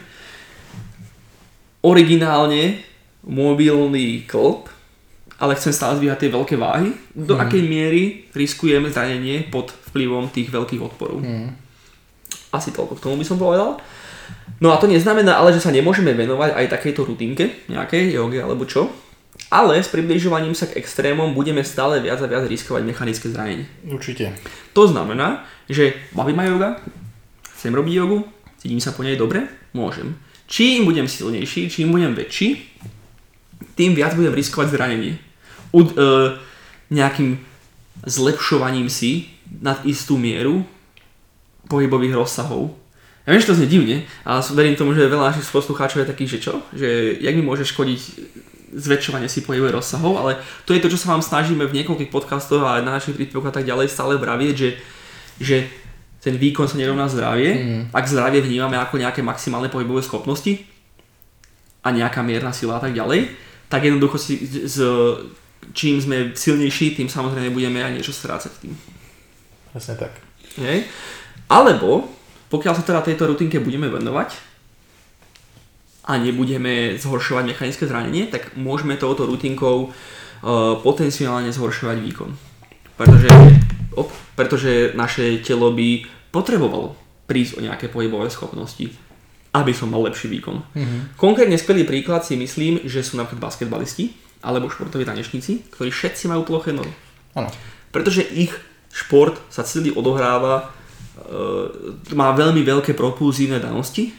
originálne 1.81 2.81
mobilný 3.25 4.25
klb, 4.25 4.69
ale 5.41 5.57
chcem 5.57 5.73
stále 5.73 5.97
zvíhať 5.97 6.25
tie 6.27 6.33
veľké 6.33 6.55
váhy, 6.57 6.93
do 7.17 7.33
hmm. 7.33 7.41
akej 7.41 7.63
miery 7.65 8.01
riskujem 8.37 8.85
zranenie 8.93 9.49
pod 9.49 9.73
vplyvom 9.89 10.29
tých 10.29 10.53
veľkých 10.53 10.81
odporov. 10.81 11.25
Hmm. 11.25 11.57
Asi 12.53 12.69
toľko 12.69 13.01
k 13.01 13.03
tomu 13.03 13.17
by 13.17 13.25
som 13.25 13.41
povedal. 13.41 13.81
No 14.61 14.69
a 14.69 14.77
to 14.77 14.85
neznamená 14.85 15.41
ale, 15.41 15.49
že 15.49 15.63
sa 15.63 15.73
nemôžeme 15.73 16.13
venovať 16.13 16.53
aj 16.53 16.65
takejto 16.69 17.01
rutinke, 17.09 17.65
nejakej 17.65 18.13
joge 18.13 18.37
alebo 18.37 18.69
čo. 18.69 18.93
Ale 19.49 19.81
s 19.81 19.89
približovaním 19.89 20.53
sa 20.53 20.69
k 20.69 20.77
extrémom 20.77 21.33
budeme 21.33 21.65
stále 21.65 21.97
viac 21.99 22.21
a 22.21 22.29
viac 22.29 22.45
riskovať 22.45 22.85
mechanické 22.85 23.33
zranenie. 23.33 23.65
Určite. 23.83 24.37
To 24.77 24.85
znamená, 24.85 25.43
že 25.65 25.97
baví 26.13 26.31
ma 26.37 26.45
yoga, 26.45 26.77
chcem 27.57 27.73
robiť 27.73 27.93
jogu, 27.97 28.29
cítim 28.61 28.79
sa 28.79 28.93
po 28.93 29.01
nej 29.01 29.17
dobre, 29.17 29.49
môžem. 29.73 30.13
Čím 30.45 30.85
budem 30.85 31.09
silnejší, 31.09 31.71
čím 31.71 31.89
budem 31.91 32.13
väčší, 32.13 32.61
tým 33.81 33.97
viac 33.97 34.13
budem 34.13 34.37
riskovať 34.37 34.77
zranenie. 34.77 35.17
U, 35.73 35.81
e, 35.81 35.89
nejakým 36.93 37.41
zlepšovaním 38.05 38.93
si 38.93 39.33
nad 39.49 39.81
istú 39.89 40.21
mieru 40.21 40.61
pohybových 41.65 42.13
rozsahov. 42.13 42.77
Ja 43.25 43.33
viem, 43.33 43.41
že 43.41 43.49
to 43.49 43.57
znie 43.57 43.69
divne, 43.69 43.97
ale 44.21 44.39
verím 44.53 44.77
tomu, 44.77 44.93
že 44.93 45.09
veľa 45.09 45.33
našich 45.33 45.49
poslucháčov 45.49 46.05
je 46.05 46.11
takých, 46.13 46.31
že 46.37 46.39
čo? 46.45 46.53
Že 46.77 47.17
jak 47.25 47.33
mi 47.33 47.41
môže 47.41 47.65
škodiť 47.65 48.01
zväčšovanie 48.77 49.25
si 49.25 49.41
pohybových 49.41 49.81
rozsahov, 49.81 50.21
ale 50.21 50.37
to 50.69 50.77
je 50.77 50.81
to, 50.81 50.93
čo 50.93 51.01
sa 51.01 51.17
vám 51.17 51.25
snažíme 51.25 51.65
v 51.65 51.81
niekoľkých 51.81 52.13
podcastoch 52.13 52.61
a 52.61 52.85
na 52.85 53.01
našich 53.01 53.17
príspevkoch 53.17 53.49
a 53.49 53.55
tak 53.55 53.65
ďalej 53.65 53.89
stále 53.89 54.15
vravieť, 54.17 54.55
že, 54.57 54.69
že 55.41 55.57
ten 56.21 56.37
výkon 56.37 56.69
sa 56.69 56.77
nerovná 56.77 57.09
zdravie. 57.09 57.49
Mm. 57.51 57.83
Ak 57.93 58.05
zdravie 58.05 58.45
vnímame 58.45 58.77
ako 58.77 59.01
nejaké 59.01 59.25
maximálne 59.25 59.73
pohybové 59.73 60.05
schopnosti 60.05 60.65
a 61.81 61.89
nejaká 61.89 62.21
mierna 62.21 62.53
sila 62.53 62.77
a 62.77 62.81
tak 62.81 62.93
ďalej, 62.93 63.50
tak 63.71 63.87
jednoducho 63.87 64.19
si, 64.19 64.35
z, 64.67 64.83
čím 65.71 66.03
sme 66.03 66.35
silnejší, 66.35 66.99
tým 66.99 67.07
samozrejme 67.07 67.55
budeme 67.55 67.79
aj 67.79 67.95
niečo 67.95 68.11
strácať 68.11 68.51
tým. 68.59 68.75
Presne 69.71 69.95
tak. 69.95 70.11
Hej. 70.59 70.91
Alebo, 71.47 72.11
pokiaľ 72.51 72.73
sa 72.75 72.83
teda 72.83 72.99
tejto 72.99 73.31
rutinke 73.31 73.63
budeme 73.63 73.87
venovať 73.87 74.35
a 76.11 76.19
nebudeme 76.19 76.99
zhoršovať 76.99 77.55
mechanické 77.55 77.87
zranenie, 77.87 78.27
tak 78.27 78.59
môžeme 78.59 78.99
touto 78.99 79.23
rutinkou 79.23 79.87
uh, 79.87 79.91
potenciálne 80.83 81.55
zhoršovať 81.55 81.97
výkon. 82.03 82.31
Pretože, 82.99 83.31
op, 83.95 84.11
pretože 84.35 84.91
naše 84.99 85.39
telo 85.39 85.71
by 85.71 86.03
potrebovalo 86.35 86.99
prísť 87.31 87.55
o 87.55 87.63
nejaké 87.63 87.87
pohybové 87.87 88.27
schopnosti 88.27 88.91
aby 89.51 89.71
som 89.75 89.91
mal 89.91 90.07
lepší 90.07 90.31
výkon. 90.31 90.63
Mm-hmm. 90.63 90.99
Konkrétne 91.19 91.59
skvelý 91.59 91.83
príklad 91.83 92.23
si 92.23 92.39
myslím, 92.39 92.87
že 92.87 93.03
sú 93.03 93.19
napríklad 93.19 93.51
basketbalisti 93.51 94.15
alebo 94.41 94.71
športoví 94.71 95.03
tanečníci, 95.03 95.69
ktorí 95.75 95.91
všetci 95.91 96.31
majú 96.31 96.47
ploché 96.47 96.71
nohy. 96.71 96.91
Ano. 97.35 97.51
Pretože 97.91 98.23
ich 98.31 98.51
šport 98.95 99.37
sa 99.51 99.67
celý 99.67 99.91
odohráva, 99.91 100.65
e, 100.65 102.15
má 102.15 102.31
veľmi 102.31 102.63
veľké 102.63 102.95
propulzívne 102.95 103.59
danosti. 103.59 104.15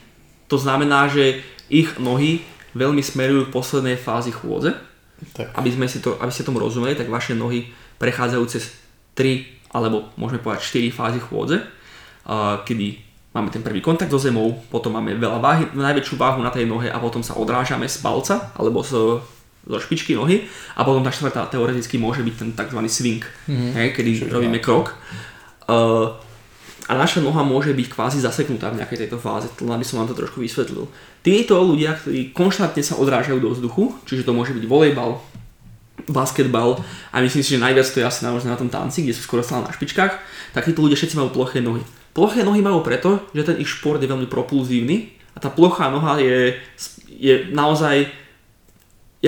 To 0.52 0.60
znamená, 0.60 1.08
že 1.08 1.40
ich 1.72 1.88
nohy 1.96 2.44
veľmi 2.76 3.00
smerujú 3.00 3.48
k 3.48 3.54
poslednej 3.56 3.96
fázi 3.96 4.32
chôdze. 4.32 4.76
Tak. 5.32 5.56
Aby, 5.56 5.70
sme 5.72 5.86
si 5.88 6.04
to, 6.04 6.20
aby 6.20 6.32
ste 6.34 6.44
tomu 6.44 6.60
rozumeli, 6.60 6.92
tak 6.92 7.08
vaše 7.08 7.32
nohy 7.32 7.72
prechádzajú 7.96 8.44
cez 8.52 8.74
3 9.16 9.72
alebo 9.72 10.12
môžeme 10.20 10.42
povedať 10.42 10.68
4 10.68 10.92
fázy 10.92 11.20
chôdze, 11.22 11.56
kedy 12.68 13.11
máme 13.32 13.48
ten 13.48 13.64
prvý 13.64 13.80
kontakt 13.80 14.12
so 14.12 14.20
zemou, 14.20 14.52
potom 14.68 14.92
máme 14.92 15.16
veľa 15.16 15.38
váhy, 15.40 15.64
najväčšiu 15.72 16.16
váhu 16.20 16.44
na 16.44 16.52
tej 16.52 16.68
nohe 16.68 16.92
a 16.92 17.00
potom 17.00 17.24
sa 17.24 17.36
odrážame 17.36 17.88
z 17.88 18.00
palca 18.04 18.52
alebo 18.56 18.84
z, 18.84 19.20
zo 19.64 19.78
špičky 19.80 20.12
nohy 20.12 20.44
a 20.76 20.84
potom 20.84 21.00
tá 21.00 21.08
štvrtá 21.08 21.48
teoreticky 21.48 21.96
môže 21.96 22.20
byť 22.20 22.34
ten 22.36 22.50
tzv. 22.52 22.78
swing, 22.88 23.24
mm-hmm. 23.24 23.70
hej, 23.72 23.88
kedy 23.96 24.10
Čiže 24.20 24.32
robíme 24.32 24.60
tak. 24.60 24.64
krok. 24.68 24.86
Uh, 25.64 26.12
a 26.90 26.98
naša 26.98 27.22
noha 27.22 27.46
môže 27.46 27.72
byť 27.72 27.88
kvázi 27.94 28.18
zaseknutá 28.20 28.68
v 28.68 28.82
nejakej 28.82 29.06
tejto 29.06 29.16
fáze, 29.16 29.46
len 29.62 29.72
aby 29.72 29.86
som 29.86 30.02
vám 30.02 30.10
to 30.10 30.18
trošku 30.18 30.42
vysvetlil. 30.42 30.90
Títo 31.22 31.62
ľudia, 31.62 31.94
ktorí 31.94 32.34
konštantne 32.34 32.82
sa 32.82 32.98
odrážajú 32.98 33.38
do 33.38 33.54
vzduchu, 33.54 33.96
čiže 34.04 34.26
to 34.26 34.34
môže 34.34 34.50
byť 34.52 34.66
volejbal, 34.66 35.22
basketbal 36.10 36.82
a 37.14 37.22
myslím 37.22 37.46
si, 37.46 37.54
že 37.54 37.62
najviac 37.62 37.86
to 37.86 38.02
je 38.02 38.06
asi 38.06 38.26
na 38.26 38.58
tom 38.58 38.66
tanci, 38.66 39.06
kde 39.06 39.14
sú 39.14 39.22
skoro 39.22 39.46
stále 39.46 39.62
na 39.62 39.70
špičkách, 39.70 40.12
tak 40.50 40.66
títo 40.66 40.82
ľudia 40.82 40.98
všetci 40.98 41.14
majú 41.14 41.30
ploché 41.30 41.62
nohy. 41.62 41.86
Ploché 42.12 42.44
nohy 42.44 42.60
majú 42.60 42.84
preto, 42.84 43.24
že 43.32 43.48
ten 43.48 43.56
ich 43.56 43.68
šport 43.72 43.96
je 43.96 44.08
veľmi 44.08 44.28
propulzívny 44.28 45.16
a 45.32 45.40
tá 45.40 45.48
plochá 45.48 45.88
noha 45.88 46.20
je, 46.20 46.60
je 47.08 47.48
naozaj 47.56 48.12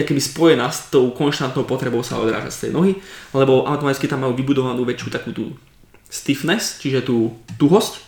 keby 0.05 0.20
spojená 0.20 0.66
s 0.68 0.91
tou 0.91 1.14
konštantnou 1.14 1.64
potrebou 1.64 2.03
sa 2.03 2.18
odrážať 2.18 2.53
z 2.53 2.61
tej 2.66 2.70
nohy, 2.74 2.93
lebo 3.30 3.64
automaticky 3.64 4.11
tam 4.11 4.26
majú 4.26 4.35
vybudovanú 4.35 4.82
väčšiu 4.82 5.09
takú 5.09 5.30
tú 5.30 5.55
stiffness, 6.11 6.82
čiže 6.82 7.07
tú 7.07 7.39
tuhosť, 7.57 8.03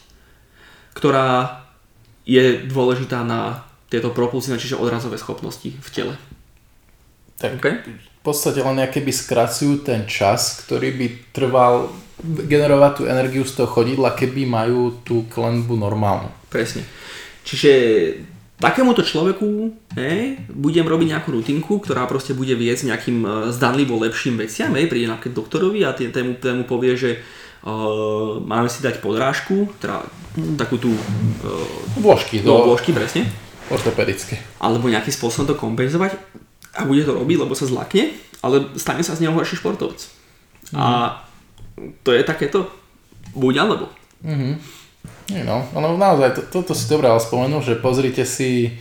ktorá 0.98 1.62
je 2.26 2.66
dôležitá 2.66 3.22
na 3.22 3.62
tieto 3.86 4.10
propulsívne, 4.10 4.58
čiže 4.58 4.76
odrazové 4.76 5.14
schopnosti 5.14 5.70
v 5.70 5.88
tele. 5.94 6.14
Tak 7.38 7.62
okay? 7.62 7.86
v 7.86 8.22
podstate 8.26 8.58
len 8.58 8.82
by 8.82 9.12
skracujú 9.14 9.86
ten 9.86 10.10
čas, 10.10 10.66
ktorý 10.66 10.90
by 10.90 11.06
trval 11.30 11.94
generovať 12.24 12.92
tú 12.96 13.02
energiu 13.04 13.44
z 13.44 13.60
toho 13.60 13.68
chodidla, 13.68 14.16
keby 14.16 14.48
majú 14.48 15.04
tú 15.04 15.28
klenbu 15.28 15.76
normálnu. 15.76 16.32
Presne. 16.48 16.84
Čiže 17.44 17.70
takémuto 18.56 19.04
človeku 19.04 19.70
hej, 20.00 20.40
budem 20.48 20.88
robiť 20.88 21.12
nejakú 21.12 21.28
rutinku, 21.36 21.76
ktorá 21.84 22.08
proste 22.08 22.32
bude 22.32 22.56
viesť 22.56 22.88
nejakým 22.88 23.18
uh, 23.22 23.30
zdanlivo 23.52 24.00
lepším 24.00 24.40
veciam, 24.40 24.72
hej, 24.72 24.88
príde 24.88 25.12
napríklad 25.12 25.36
doktorovi 25.36 25.84
a 25.84 25.92
ten, 25.92 26.08
tému, 26.08 26.40
tému 26.40 26.64
povie, 26.64 26.96
že 26.96 27.10
uh, 27.20 28.40
máme 28.40 28.72
si 28.72 28.80
dať 28.80 29.04
podrážku, 29.04 29.68
teda 29.76 30.00
takú 30.56 30.80
tú 30.80 30.96
uh, 30.96 32.00
Vložky, 32.00 32.40
do 32.40 32.72
vložky, 32.72 32.96
presne, 32.96 33.28
ortopedické. 33.68 34.40
alebo 34.56 34.88
nejakým 34.88 35.12
spôsobom 35.12 35.52
to 35.52 35.54
kompenzovať 35.60 36.16
a 36.72 36.88
bude 36.88 37.04
to 37.04 37.12
robiť, 37.12 37.36
lebo 37.44 37.52
sa 37.52 37.68
zlakne, 37.68 38.16
ale 38.40 38.72
stane 38.80 39.04
sa 39.04 39.12
z 39.12 39.28
neho 39.28 39.36
horší 39.36 39.60
športovec. 39.60 40.00
A 40.72 41.12
to 42.02 42.10
je 42.12 42.22
takéto 42.24 42.66
buď 43.36 43.54
alebo. 43.62 43.86
Nie 45.26 45.42
no, 45.42 45.66
ono 45.74 45.98
naozaj, 45.98 46.38
to, 46.38 46.42
toto 46.50 46.72
si 46.74 46.86
dobre 46.86 47.10
spomenul, 47.10 47.60
že 47.60 47.78
pozrite 47.78 48.22
si 48.22 48.74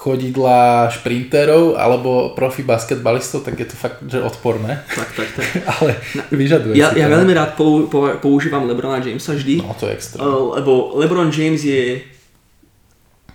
chodidla 0.00 0.88
šprinterov 0.88 1.76
alebo 1.76 2.32
profi 2.32 2.64
basketbalistov, 2.64 3.44
tak 3.44 3.60
je 3.60 3.68
to 3.68 3.76
fakt, 3.76 4.00
že 4.08 4.16
odporné. 4.16 4.80
Tak, 4.88 5.08
tak, 5.12 5.28
tak. 5.36 5.44
Ale 5.76 5.92
vyžaduje 6.32 6.72
Ja, 6.72 6.88
si 6.88 7.04
ja 7.04 7.06
to. 7.06 7.20
veľmi 7.20 7.32
rád 7.36 7.52
pou, 7.52 7.84
pou, 7.84 8.08
používam 8.16 8.64
Lebrona 8.64 9.04
Jamesa 9.04 9.36
vždy, 9.36 9.60
No 9.60 9.76
to 9.76 9.92
je 9.92 10.00
extra. 10.00 10.24
Uh, 10.24 10.56
lebo 10.56 10.96
LeBron 10.96 11.28
James 11.28 11.60
je 11.60 12.00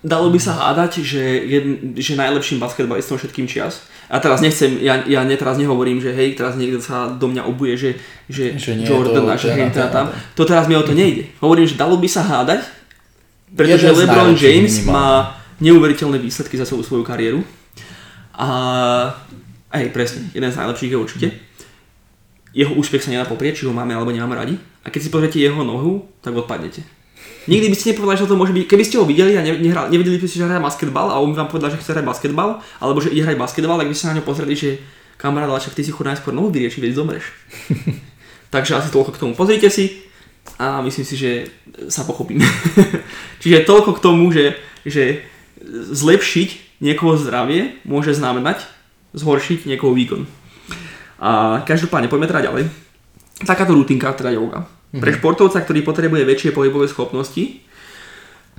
dalo 0.02 0.26
by 0.30 0.38
sa 0.42 0.58
hádať, 0.58 1.06
že 1.06 1.22
je 1.22 1.58
že 1.98 2.18
najlepším 2.18 2.58
basketbalistom 2.58 3.14
všetkým 3.14 3.46
čias. 3.46 3.86
A 4.06 4.22
teraz 4.22 4.38
nechcem, 4.38 4.78
ja, 4.78 5.02
ja 5.02 5.26
ne, 5.26 5.34
teraz 5.34 5.58
nehovorím, 5.58 5.98
že 5.98 6.14
hej, 6.14 6.38
teraz 6.38 6.54
niekto 6.54 6.78
sa 6.78 7.10
do 7.10 7.26
mňa 7.26 7.42
obuje, 7.42 7.74
že, 7.74 7.90
že, 8.30 8.54
Že 8.54 8.70
nie, 8.78 8.86
Jordan 8.86 9.26
to- 9.26 9.30
a 9.30 9.34
že 9.34 9.48
je 9.50 9.54
hej, 9.58 9.70
teda 9.70 9.88
to, 9.88 9.94
tam. 9.94 10.06
na 10.06 10.18
to. 10.32 10.42
Teraz 10.46 10.64
mi 10.66 10.74
o 10.74 10.86
to 10.86 10.94
nejde. 10.94 11.26
Hovorím, 11.42 11.66
že 11.66 11.74
dalo 11.74 11.98
by 11.98 12.06
sa 12.06 12.22
hádať, 12.22 12.62
pretože 13.50 13.86
Jeden 13.86 13.98
LeBron 14.06 14.34
James 14.34 14.74
minimálne. 14.78 14.94
má 14.94 15.08
neuveriteľné 15.58 16.18
výsledky 16.18 16.54
za 16.54 16.62
celú 16.62 16.82
svoju 16.82 17.02
kariéru. 17.02 17.42
A 18.32 18.48
hej, 19.72 19.90
presne, 19.90 20.30
jeden 20.30 20.52
z 20.52 20.56
najlepších 20.56 20.92
je 20.92 20.98
určite. 20.98 21.26
Jeho 22.52 22.72
úspech 22.72 23.02
sa 23.02 23.10
nedá 23.10 23.24
poprieť, 23.24 23.60
či 23.60 23.66
ho 23.66 23.72
máme 23.72 23.92
alebo 23.92 24.08
nemáme 24.08 24.32
radi. 24.32 24.54
A 24.80 24.88
keď 24.88 25.00
si 25.02 25.10
pozriete 25.10 25.36
jeho 25.36 25.60
nohu, 25.60 26.08
tak 26.22 26.32
odpadnete. 26.32 26.80
Nikdy 27.46 27.66
by 27.70 27.76
ste 27.78 27.86
nepovedali, 27.94 28.18
že 28.18 28.26
to 28.26 28.38
môže 28.38 28.50
byť, 28.50 28.64
keby 28.66 28.82
ste 28.82 28.98
ho 28.98 29.06
videli 29.06 29.38
a 29.38 29.42
ne, 29.42 29.54
nehral, 29.62 29.86
nevedeli 29.86 30.18
by 30.18 30.26
ste, 30.26 30.42
že 30.42 30.46
hraje 30.50 30.58
basketbal 30.58 31.14
a 31.14 31.22
on 31.22 31.30
by 31.30 31.46
vám 31.46 31.50
povedal, 31.50 31.70
že 31.70 31.78
chce 31.78 31.94
hrať 31.94 32.06
basketbal, 32.06 32.58
alebo 32.82 32.98
že 32.98 33.14
hrať 33.14 33.38
basketbal, 33.38 33.78
tak 33.78 33.86
by 33.86 33.94
ste 33.94 34.10
na 34.10 34.16
ňo 34.18 34.24
pozreli, 34.26 34.54
že 34.58 34.82
kamarát, 35.14 35.46
ale 35.46 35.62
však 35.62 35.78
ty 35.78 35.82
si 35.86 35.94
chod 35.94 36.10
najskôr 36.10 36.34
nohu 36.34 36.50
vyriešiť, 36.50 36.82
veď 36.82 36.92
zomreš. 36.98 37.24
Takže 38.54 38.78
asi 38.78 38.90
toľko 38.90 39.10
k 39.14 39.20
tomu. 39.22 39.32
Pozrite 39.38 39.70
si 39.70 40.06
a 40.58 40.82
myslím 40.82 41.06
si, 41.06 41.14
že 41.14 41.30
sa 41.86 42.02
pochopíme. 42.02 42.42
Čiže 43.42 43.66
toľko 43.66 43.98
k 43.98 44.02
tomu, 44.02 44.30
že, 44.34 44.58
že 44.82 45.22
zlepšiť 45.70 46.80
niekoho 46.82 47.14
zdravie 47.14 47.78
môže 47.86 48.12
znamenať 48.12 48.66
zhoršiť 49.16 49.70
niekoho 49.70 49.96
výkon. 49.96 50.28
A 51.16 51.62
každopádne, 51.64 52.12
poďme 52.12 52.28
teda 52.28 52.52
ďalej. 52.52 52.68
Takáto 53.48 53.72
rutinka, 53.72 54.12
teda 54.12 54.32
yoga. 54.36 54.68
Pre 54.94 55.10
športovca, 55.12 55.58
ktorý 55.60 55.82
potrebuje 55.82 56.22
väčšie 56.22 56.50
pohybové 56.54 56.86
schopnosti, 56.86 57.58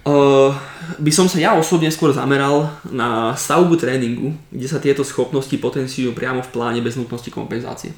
uh, 0.04 0.52
by 1.00 1.12
som 1.12 1.32
sa 1.32 1.40
ja 1.40 1.56
osobne 1.56 1.88
skôr 1.88 2.12
zameral 2.12 2.68
na 2.92 3.32
stavbu 3.34 3.80
tréningu, 3.80 4.36
kde 4.52 4.68
sa 4.68 4.84
tieto 4.84 5.08
schopnosti 5.08 5.56
potenciujú 5.56 6.12
priamo 6.12 6.44
v 6.44 6.52
pláne 6.52 6.80
bez 6.84 7.00
nutnosti 7.00 7.32
kompenzácie. 7.32 7.96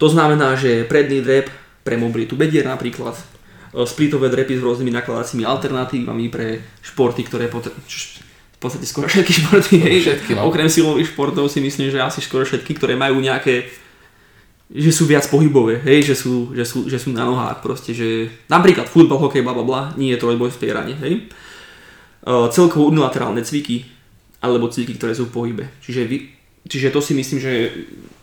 To 0.00 0.08
znamená, 0.08 0.56
že 0.56 0.88
predný 0.88 1.20
drep 1.22 1.52
pre 1.84 2.00
mobilitu 2.00 2.34
bedier 2.34 2.64
napríklad, 2.64 3.14
uh, 3.14 3.84
splitové 3.84 4.32
drepy 4.32 4.58
s 4.58 4.64
rôznymi 4.64 4.90
nakladacími 4.90 5.44
alternatívami 5.44 6.32
pre 6.32 6.64
športy, 6.80 7.22
ktoré 7.28 7.52
potre- 7.52 7.76
v 7.76 8.58
podstate 8.58 8.86
skoro 8.86 9.10
všetky 9.10 9.32
športy, 9.42 9.74
hej, 9.82 9.96
Všetky, 10.06 10.38
no. 10.38 10.46
okrem 10.46 10.70
silových 10.70 11.10
športov 11.10 11.50
si 11.50 11.58
myslím, 11.58 11.90
že 11.90 11.98
asi 11.98 12.22
skoro 12.22 12.46
všetky, 12.46 12.78
ktoré 12.78 12.94
majú 12.94 13.18
nejaké 13.18 13.81
že 14.72 14.88
sú 14.88 15.04
viac 15.04 15.28
pohybové, 15.28 15.84
hej, 15.84 16.12
že 16.12 16.16
sú, 16.16 16.56
že 16.56 16.64
sú, 16.64 16.88
že 16.88 16.96
sú 16.96 17.12
na 17.12 17.28
nohách 17.28 17.60
proste, 17.60 17.92
že 17.92 18.32
napríklad 18.48 18.88
futbal, 18.88 19.20
hokej, 19.20 19.44
bla 19.44 19.52
bla 19.52 19.64
bla, 19.64 19.80
nie 20.00 20.16
je 20.16 20.20
trojboj 20.20 20.48
v 20.48 20.60
tej 20.60 20.70
rane, 20.72 20.96
hej. 20.96 21.28
Uh, 22.24 22.48
celkovo 22.48 22.88
unilaterálne 22.88 23.44
cviky, 23.44 23.84
alebo 24.40 24.72
cviky, 24.72 24.96
ktoré 24.96 25.12
sú 25.12 25.28
v 25.28 25.34
pohybe. 25.34 25.64
Čiže, 25.84 26.02
vy, 26.08 26.16
čiže 26.64 26.88
to 26.88 27.04
si 27.04 27.12
myslím, 27.12 27.38
že 27.38 27.52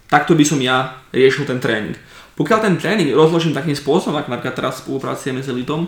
takto 0.10 0.34
by 0.34 0.42
som 0.42 0.58
ja 0.58 1.06
riešil 1.14 1.46
ten 1.46 1.62
tréning. 1.62 1.94
Pokiaľ 2.34 2.60
ten 2.64 2.76
tréning 2.80 3.12
rozložím 3.14 3.54
takým 3.54 3.76
spôsobom, 3.76 4.18
ako 4.18 4.32
napríklad 4.32 4.56
teraz 4.56 4.82
spolupracujeme 4.82 5.44
s 5.44 5.52
Elitom, 5.52 5.86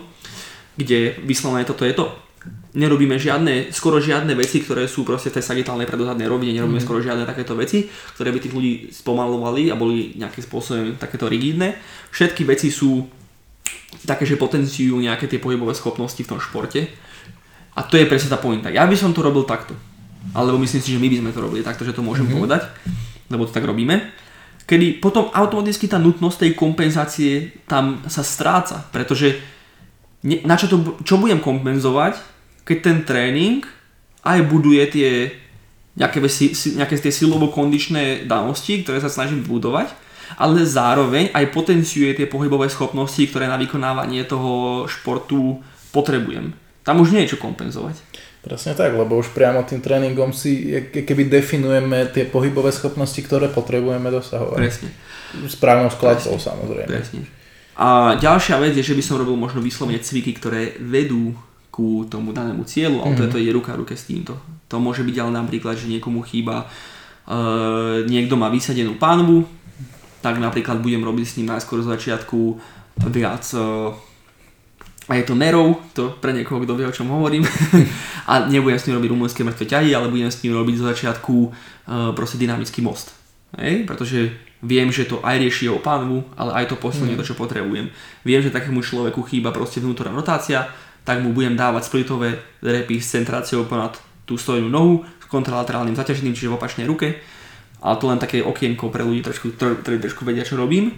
kde 0.76 1.18
vyslovene 1.24 1.66
toto 1.66 1.82
je 1.82 1.96
to, 1.96 2.06
nerobíme 2.72 3.20
žiadne, 3.20 3.68
skoro 3.68 4.00
žiadne 4.00 4.32
veci, 4.32 4.64
ktoré 4.64 4.88
sú 4.88 5.04
proste 5.04 5.28
v 5.28 5.36
tej 5.38 5.44
sagitálnej 5.44 5.84
predozadnej 5.84 6.24
rovine, 6.24 6.56
nerobíme 6.56 6.80
mm. 6.80 6.86
skoro 6.88 7.04
žiadne 7.04 7.28
takéto 7.28 7.52
veci, 7.52 7.84
ktoré 8.16 8.32
by 8.32 8.38
tých 8.40 8.54
ľudí 8.56 8.72
spomalovali 8.88 9.68
a 9.68 9.76
boli 9.76 10.16
nejakým 10.16 10.40
spôsobom 10.40 10.96
takéto 10.96 11.28
rigidné. 11.28 11.76
Všetky 12.08 12.48
veci 12.48 12.72
sú 12.72 13.04
také, 14.08 14.24
že 14.24 14.40
potenciujú 14.40 14.96
nejaké 15.04 15.28
tie 15.28 15.36
pohybové 15.36 15.76
schopnosti 15.76 16.18
v 16.18 16.30
tom 16.32 16.40
športe. 16.40 16.88
A 17.76 17.80
to 17.84 18.00
je 18.00 18.08
presne 18.08 18.32
tá 18.32 18.40
pointa. 18.40 18.72
Ja 18.72 18.88
by 18.88 18.96
som 18.96 19.12
to 19.12 19.24
robil 19.24 19.44
takto. 19.44 19.76
Alebo 20.32 20.56
myslím 20.56 20.80
si, 20.80 20.96
že 20.96 21.00
my 21.02 21.08
by 21.12 21.18
sme 21.20 21.30
to 21.34 21.44
robili 21.44 21.62
takto, 21.64 21.84
že 21.84 21.92
to 21.92 22.00
môžem 22.00 22.24
mm-hmm. 22.24 22.40
povedať, 22.40 22.62
lebo 23.28 23.44
to 23.44 23.52
tak 23.52 23.68
robíme. 23.68 24.00
Kedy 24.64 25.02
potom 25.02 25.28
automaticky 25.34 25.90
tá 25.90 25.98
nutnosť 25.98 26.46
tej 26.46 26.52
kompenzácie 26.54 27.32
tam 27.68 28.00
sa 28.06 28.22
stráca, 28.22 28.86
pretože 28.94 29.42
ne, 30.22 30.40
na 30.46 30.54
čo, 30.54 30.70
to, 30.70 31.02
čo 31.02 31.18
budem 31.18 31.42
kompenzovať, 31.42 32.31
keď 32.62 32.78
ten 32.82 32.98
tréning 33.02 33.66
aj 34.22 34.38
buduje 34.46 34.82
tie 34.90 35.10
nejaké, 35.98 36.18
si, 36.30 36.54
nejaké 36.72 36.96
tie 36.96 37.12
silovo-kondičné 37.12 38.24
danosti, 38.24 38.80
ktoré 38.80 39.02
sa 39.02 39.12
snažím 39.12 39.44
budovať, 39.44 39.92
ale 40.40 40.64
zároveň 40.64 41.28
aj 41.36 41.52
potenciuje 41.52 42.16
tie 42.16 42.24
pohybové 42.24 42.72
schopnosti, 42.72 43.20
ktoré 43.20 43.44
na 43.50 43.60
vykonávanie 43.60 44.24
toho 44.24 44.84
športu 44.88 45.60
potrebujem. 45.92 46.56
Tam 46.82 46.98
už 46.98 47.12
nie 47.12 47.28
je 47.28 47.36
čo 47.36 47.38
kompenzovať. 47.38 48.00
Presne 48.42 48.74
tak, 48.74 48.90
lebo 48.98 49.22
už 49.22 49.30
priamo 49.30 49.62
tým 49.62 49.78
tréningom 49.78 50.34
si 50.34 50.66
ke- 50.90 51.06
keby 51.06 51.30
definujeme 51.30 52.10
tie 52.10 52.26
pohybové 52.26 52.74
schopnosti, 52.74 53.20
ktoré 53.22 53.46
potrebujeme 53.46 54.10
dosahovať. 54.10 54.58
Presne. 54.58 54.90
Správnou 55.46 55.94
skladbou 55.94 56.42
samozrejme. 56.42 56.90
Presne. 56.90 57.22
A 57.78 58.18
ďalšia 58.18 58.58
vec 58.58 58.74
je, 58.74 58.82
že 58.82 58.98
by 58.98 59.02
som 59.04 59.22
robil 59.22 59.38
možno 59.38 59.62
vyslovene 59.62 60.02
cviky, 60.02 60.34
ktoré 60.34 60.74
vedú 60.82 61.38
ku 61.72 62.04
tomu 62.04 62.36
danému 62.36 62.68
cieľu, 62.68 63.00
ale 63.00 63.16
mm-hmm. 63.16 63.32
to 63.32 63.40
je 63.40 63.56
ruka 63.56 63.72
v 63.72 63.80
ruke 63.80 63.96
s 63.96 64.04
týmto. 64.04 64.36
To 64.68 64.76
môže 64.76 65.00
byť 65.00 65.16
ale 65.24 65.32
napríklad, 65.40 65.80
že 65.80 65.88
niekomu 65.88 66.20
chýba, 66.20 66.68
uh, 66.68 68.04
niekto 68.04 68.36
má 68.36 68.52
vysadenú 68.52 69.00
pánvu, 69.00 69.48
tak 70.20 70.36
napríklad 70.36 70.84
budem 70.84 71.00
robiť 71.00 71.24
s 71.24 71.36
ním 71.40 71.48
najskôr 71.48 71.80
z 71.80 71.96
začiatku 71.96 72.60
viac 73.08 73.42
uh, 73.56 73.96
a 75.10 75.18
je 75.18 75.24
to 75.26 75.34
nerov, 75.34 75.82
to 75.96 76.14
pre 76.22 76.30
niekoho, 76.30 76.62
kto 76.62 76.78
vie, 76.78 76.86
o 76.86 76.94
čom 76.94 77.10
hovorím. 77.10 77.42
a 78.30 78.46
nebudem 78.46 78.78
s 78.78 78.86
ním 78.86 79.00
robiť 79.00 79.10
rumunské 79.10 79.40
mŕtve 79.42 79.66
ťahy, 79.66 79.90
ale 79.96 80.12
budem 80.12 80.30
s 80.30 80.44
ním 80.46 80.54
robiť 80.54 80.74
zo 80.78 80.84
začiatku 80.86 81.34
uh, 81.42 81.52
proste 82.14 82.38
dynamický 82.38 82.84
most. 82.84 83.10
Hej? 83.58 83.88
Pretože 83.88 84.30
viem, 84.62 84.94
že 84.94 85.10
to 85.10 85.18
aj 85.26 85.42
rieši 85.42 85.66
jeho 85.66 85.82
pánvu, 85.82 86.22
ale 86.38 86.62
aj 86.62 86.70
to 86.70 86.76
posilňuje 86.78 87.18
to, 87.18 87.28
čo 87.32 87.34
potrebujem. 87.34 87.90
Viem, 88.22 88.40
že 88.40 88.54
takému 88.54 88.78
človeku 88.78 89.26
chýba 89.26 89.50
proste 89.50 89.82
vnútorná 89.82 90.14
rotácia, 90.14 90.70
tak 91.02 91.22
mu 91.22 91.34
budem 91.34 91.58
dávať 91.58 91.90
splitové 91.90 92.38
repy 92.62 93.02
s 93.02 93.14
centráciou 93.14 93.66
ponad 93.66 93.98
tú 94.22 94.38
stojnú 94.38 94.70
nohu 94.70 95.02
s 95.02 95.26
kontralaterálnym 95.26 95.98
zaťažením, 95.98 96.34
čiže 96.34 96.50
v 96.50 96.56
opačnej 96.58 96.86
ruke. 96.86 97.18
Ale 97.82 97.98
to 97.98 98.06
len 98.06 98.22
také 98.22 98.40
okienko 98.46 98.94
pre 98.94 99.02
ľudí, 99.02 99.26
trošku, 99.26 99.58
ktorí 99.58 99.98
trošku 99.98 100.22
vedia, 100.22 100.46
čo 100.46 100.54
robím. 100.54 100.94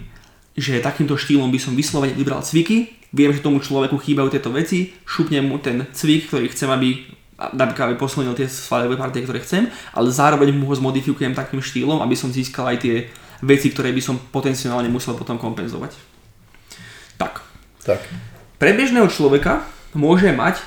Že 0.53 0.85
takýmto 0.85 1.17
štýlom 1.17 1.49
by 1.49 1.59
som 1.59 1.73
vyslovene 1.73 2.13
vybral 2.13 2.45
cviky, 2.45 2.95
viem, 3.11 3.33
že 3.33 3.41
tomu 3.41 3.59
človeku 3.59 3.97
chýbajú 3.97 4.29
tieto 4.29 4.53
veci, 4.53 4.93
šupnem 5.03 5.43
mu 5.43 5.57
ten 5.57 5.89
cvik, 5.89 6.29
ktorý 6.29 6.45
chcem, 6.53 6.69
aby 6.69 6.89
napríklad 7.35 7.91
aby 7.91 7.97
posilnil 7.99 8.37
tie 8.37 8.47
svalové 8.47 8.95
partie, 8.95 9.25
ktoré 9.25 9.43
chcem, 9.43 9.67
ale 9.91 10.07
zároveň 10.07 10.55
mu 10.55 10.71
ho 10.71 10.75
zmodifikujem 10.77 11.35
takým 11.35 11.59
štýlom, 11.59 11.99
aby 11.99 12.15
som 12.15 12.31
získal 12.31 12.71
aj 12.71 12.77
tie 12.79 12.95
veci, 13.43 13.67
ktoré 13.73 13.91
by 13.91 13.99
som 13.99 14.15
potenciálne 14.15 14.87
musel 14.87 15.19
potom 15.19 15.35
kompenzovať. 15.35 15.91
Tak. 17.19 17.43
Tak. 17.83 18.01
Pre 18.55 18.71
bežného 18.71 19.11
človeka 19.11 19.67
môže 19.95 20.29
mať 20.35 20.59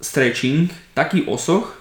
stretching 0.00 0.72
taký 0.96 1.24
osoch, 1.28 1.76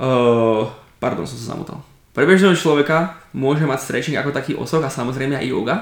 uh, 0.00 0.68
pardon, 1.00 1.24
som 1.24 1.38
sa 1.38 1.56
zamotal. 1.56 1.80
Pre 2.12 2.26
bežného 2.26 2.58
človeka 2.58 3.20
môže 3.30 3.62
mať 3.62 3.80
stretching 3.84 4.16
ako 4.18 4.34
taký 4.34 4.58
osoch 4.58 4.82
a 4.82 4.90
samozrejme 4.90 5.38
aj 5.38 5.46
yoga, 5.46 5.76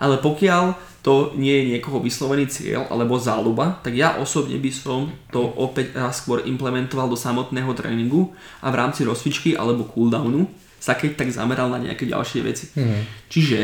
ale 0.00 0.18
pokiaľ 0.18 0.74
to 1.02 1.34
nie 1.34 1.52
je 1.52 1.68
niekoho 1.76 1.98
vyslovený 1.98 2.46
cieľ 2.46 2.86
alebo 2.88 3.18
záľuba, 3.18 3.82
tak 3.82 3.98
ja 3.98 4.16
osobne 4.22 4.56
by 4.56 4.70
som 4.70 5.10
to 5.34 5.42
opäť 5.42 5.98
raz 5.98 6.22
skôr 6.22 6.46
implementoval 6.46 7.10
do 7.10 7.18
samotného 7.18 7.74
tréningu 7.74 8.30
a 8.62 8.70
v 8.70 8.78
rámci 8.78 9.02
rozcvičky 9.02 9.58
alebo 9.58 9.86
cooldownu 9.90 10.46
sa 10.82 10.98
keď 10.98 11.14
tak 11.14 11.30
zameral 11.30 11.70
na 11.70 11.78
nejaké 11.78 12.06
ďalšie 12.10 12.40
veci. 12.42 12.66
Mhm. 12.74 13.30
Čiže 13.30 13.60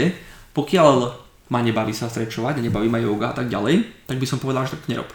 pokiaľ 0.54 1.26
ma 1.48 1.64
nebaví 1.64 1.96
sa 1.96 2.10
strečovať, 2.10 2.60
nebaví 2.60 2.90
ma 2.92 3.00
yoga 3.00 3.32
a 3.32 3.34
tak 3.34 3.48
ďalej, 3.48 4.04
tak 4.04 4.20
by 4.20 4.26
som 4.28 4.38
povedal, 4.42 4.68
že 4.68 4.76
tak 4.76 4.86
nerob. 4.90 5.08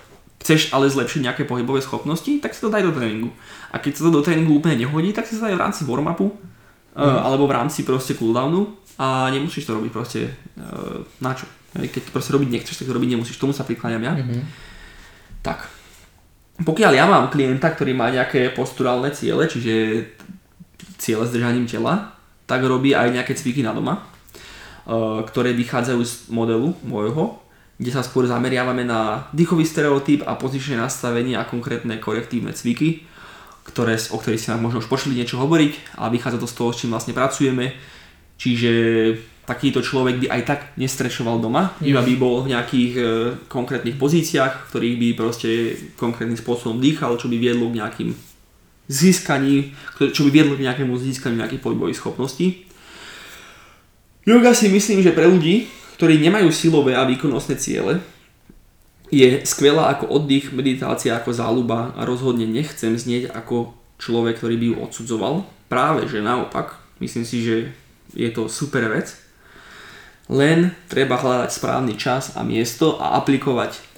Chceš 0.43 0.75
ale 0.75 0.91
zlepšiť 0.91 1.23
nejaké 1.23 1.43
pohybové 1.47 1.79
schopnosti, 1.79 2.27
tak 2.43 2.51
si 2.51 2.59
to 2.59 2.67
daj 2.67 2.83
do 2.83 2.91
tréningu. 2.91 3.31
A 3.71 3.79
keď 3.79 3.95
sa 3.95 4.11
to 4.11 4.11
do 4.11 4.21
tréningu 4.21 4.59
úplne 4.59 4.75
nehodí, 4.75 5.15
tak 5.15 5.23
si 5.23 5.39
to 5.39 5.47
daj 5.47 5.55
v 5.55 5.63
rámci 5.63 5.87
warm-upu, 5.87 6.35
mm. 6.99 6.99
alebo 6.99 7.47
v 7.47 7.55
rámci 7.55 7.87
proste 7.87 8.19
cooldownu 8.19 8.75
a 8.99 9.31
nemusíš 9.31 9.63
to 9.63 9.79
robiť 9.79 9.91
proste 9.95 10.27
uh, 10.27 11.01
na 11.23 11.31
čo. 11.31 11.47
Keď 11.73 12.13
proste 12.13 12.35
robiť 12.35 12.49
nechceš, 12.53 12.77
tak 12.77 12.91
to 12.91 12.93
robiť 12.93 13.17
nemusíš. 13.17 13.41
Tomu 13.41 13.55
sa 13.55 13.65
prikláňam 13.65 14.03
ja. 14.03 14.13
Mm-hmm. 14.13 14.43
Tak. 15.41 15.65
Pokiaľ 16.61 16.91
ja 16.93 17.09
mám 17.09 17.33
klienta, 17.33 17.73
ktorý 17.73 17.97
má 17.97 18.13
nejaké 18.13 18.53
posturálne 18.53 19.09
ciele, 19.09 19.49
čiže 19.49 20.05
ciele 21.01 21.25
s 21.25 21.33
držaním 21.33 21.65
tela, 21.65 22.13
tak 22.45 22.61
robí 22.61 22.93
aj 22.93 23.09
nejaké 23.09 23.33
cviky 23.33 23.65
na 23.65 23.73
doma, 23.73 24.05
uh, 24.85 25.25
ktoré 25.25 25.55
vychádzajú 25.57 26.01
z 26.05 26.13
modelu 26.29 26.77
môjho, 26.85 27.41
kde 27.77 27.91
sa 27.91 28.05
skôr 28.05 28.29
zameriavame 28.29 28.85
na 28.85 29.27
dýchový 29.33 29.65
stereotyp 29.65 30.23
a 30.29 30.37
pozičné 30.37 30.77
nastavenie 30.77 31.33
a 31.33 31.47
konkrétne 31.47 31.97
korektívne 31.97 32.53
cviky, 32.53 33.03
ktoré, 33.65 33.97
o 34.13 34.17
ktorých 34.19 34.41
si 34.41 34.51
nám 34.53 34.61
možno 34.61 34.83
už 34.83 34.91
počuli 34.91 35.17
niečo 35.17 35.41
hovoriť 35.41 35.97
a 35.97 36.11
vychádza 36.13 36.37
to 36.43 36.47
z 36.47 36.55
toho, 36.55 36.69
s 36.69 36.79
čím 36.83 36.91
vlastne 36.93 37.17
pracujeme. 37.17 37.73
Čiže 38.37 38.71
takýto 39.43 39.83
človek 39.83 40.23
by 40.23 40.27
aj 40.31 40.41
tak 40.47 40.59
nestrešoval 40.79 41.43
doma, 41.43 41.75
iba 41.83 41.99
by 41.99 42.13
bol 42.15 42.47
v 42.47 42.55
nejakých 42.55 42.91
e, 42.95 43.03
konkrétnych 43.51 43.99
pozíciách, 43.99 44.53
v 44.55 44.67
ktorých 44.71 44.95
by 44.99 45.07
proste 45.19 45.49
konkrétnym 45.99 46.39
spôsobom 46.39 46.79
dýchal, 46.79 47.19
čo 47.19 47.27
by 47.27 47.35
viedlo 47.35 47.67
k 47.67 47.83
nejakým 47.83 48.09
získaní, 48.87 49.75
čo 49.99 50.21
by 50.27 50.29
viedlo 50.31 50.55
k 50.55 50.63
nejakému 50.63 50.95
získaniu 50.95 51.39
nejakých 51.39 51.63
pohybových 51.63 51.99
schopností. 51.99 52.67
Yoga 54.23 54.55
si 54.55 54.71
myslím, 54.71 55.03
že 55.03 55.11
pre 55.11 55.27
ľudí, 55.27 55.67
ktorí 55.97 56.19
nemajú 56.21 56.49
silové 56.49 56.97
a 56.97 57.07
výkonnostné 57.07 57.55
ciele, 57.57 58.01
je 59.13 59.45
skvelá 59.45 59.93
ako 59.93 60.09
oddych, 60.09 60.49
meditácia 60.49 61.13
ako 61.13 61.29
záľuba 61.29 61.93
a 61.93 62.01
rozhodne 62.01 62.49
nechcem 62.49 62.97
znieť 62.97 63.29
ako 63.29 63.77
človek, 64.01 64.41
ktorý 64.41 64.55
by 64.57 64.65
ju 64.73 64.75
odsudzoval. 64.81 65.33
Práve, 65.69 66.09
že 66.09 66.25
naopak, 66.25 66.81
myslím 66.97 67.21
si, 67.21 67.45
že 67.45 67.55
je 68.17 68.29
to 68.33 68.49
super 68.49 68.89
vec. 68.89 69.13
Len 70.33 70.73
treba 70.89 71.19
hľadať 71.19 71.49
správny 71.53 71.93
čas 71.93 72.33
a 72.33 72.41
miesto 72.41 72.97
a 72.97 73.21
aplikovať 73.21 73.93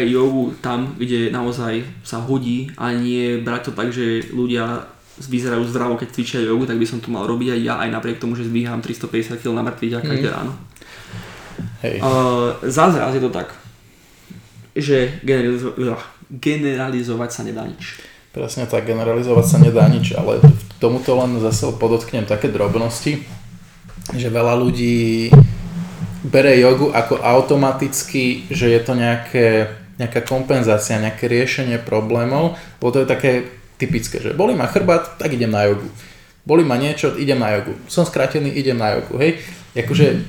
jogu 0.00 0.56
tam, 0.64 0.96
kde 0.96 1.28
naozaj 1.28 1.84
sa 2.00 2.16
hodí 2.24 2.72
a 2.80 2.96
nie 2.96 3.36
brať 3.44 3.68
to 3.68 3.72
tak, 3.76 3.92
že 3.92 4.24
ľudia 4.32 4.88
vyzerajú 5.20 5.68
zdravo, 5.68 6.00
keď 6.00 6.08
cvičia 6.16 6.40
jogu, 6.40 6.64
tak 6.64 6.80
by 6.80 6.86
som 6.88 7.04
to 7.04 7.12
mal 7.12 7.28
robiť 7.28 7.52
aj 7.52 7.60
ja, 7.60 7.74
aj 7.76 7.90
napriek 7.92 8.16
tomu, 8.16 8.32
že 8.32 8.48
zbíham 8.48 8.80
350 8.80 9.36
kg 9.44 9.52
na 9.52 9.68
mŕtvych 9.68 10.00
každé 10.00 10.28
mm. 10.32 10.34
ráno. 10.34 10.56
Hej. 11.82 12.00
Uh, 12.00 12.56
zase 12.66 12.98
raz 12.98 13.14
je 13.14 13.22
to 13.22 13.32
tak, 13.32 13.54
že 14.76 15.20
generalizo- 15.24 15.76
generalizovať 16.32 17.30
sa 17.30 17.42
nedá 17.44 17.68
nič. 17.68 18.00
Presne 18.32 18.64
tak, 18.64 18.88
generalizovať 18.88 19.46
sa 19.46 19.58
nedá 19.60 19.84
nič, 19.92 20.16
ale 20.16 20.40
tomuto 20.80 21.12
len 21.20 21.36
zase 21.44 21.68
podotknem 21.76 22.24
také 22.24 22.48
drobnosti, 22.48 23.20
že 24.16 24.28
veľa 24.32 24.56
ľudí 24.56 25.28
bere 26.24 26.56
jogu 26.56 26.88
ako 26.94 27.20
automaticky, 27.20 28.48
že 28.48 28.72
je 28.72 28.80
to 28.80 28.96
nejaké, 28.96 29.68
nejaká 30.00 30.24
kompenzácia, 30.24 31.02
nejaké 31.02 31.28
riešenie 31.28 31.76
problémov, 31.82 32.56
lebo 32.80 32.88
to 32.88 33.04
je 33.04 33.12
také 33.12 33.30
typické, 33.76 34.22
že 34.22 34.32
boli 34.32 34.56
ma 34.56 34.70
chrbát, 34.70 35.18
tak 35.20 35.34
idem 35.34 35.50
na 35.50 35.68
jogu. 35.68 35.90
Boli 36.42 36.64
ma 36.64 36.80
niečo, 36.80 37.14
idem 37.18 37.38
na 37.38 37.52
jogu. 37.58 37.76
Som 37.86 38.08
skrátený, 38.08 38.48
idem 38.54 38.78
na 38.78 38.98
jogu, 38.98 39.18
hej. 39.20 39.42
Akože 39.76 40.24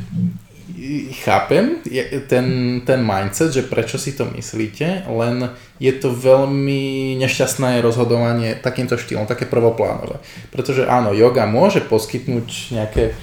chápem 1.24 1.80
ten, 2.28 2.48
ten 2.86 3.00
mindset, 3.06 3.54
že 3.54 3.64
prečo 3.64 3.96
si 3.98 4.12
to 4.14 4.26
myslíte, 4.26 5.08
len 5.08 5.50
je 5.80 5.94
to 5.96 6.12
veľmi 6.12 7.16
nešťastné 7.20 7.80
rozhodovanie 7.80 8.60
takýmto 8.60 9.00
štýlom, 9.00 9.28
také 9.28 9.48
prvoplánové. 9.48 10.20
Pretože 10.52 10.88
áno, 10.88 11.16
yoga 11.16 11.48
môže 11.48 11.80
poskytnúť 11.84 12.76
nejaké 12.76 13.16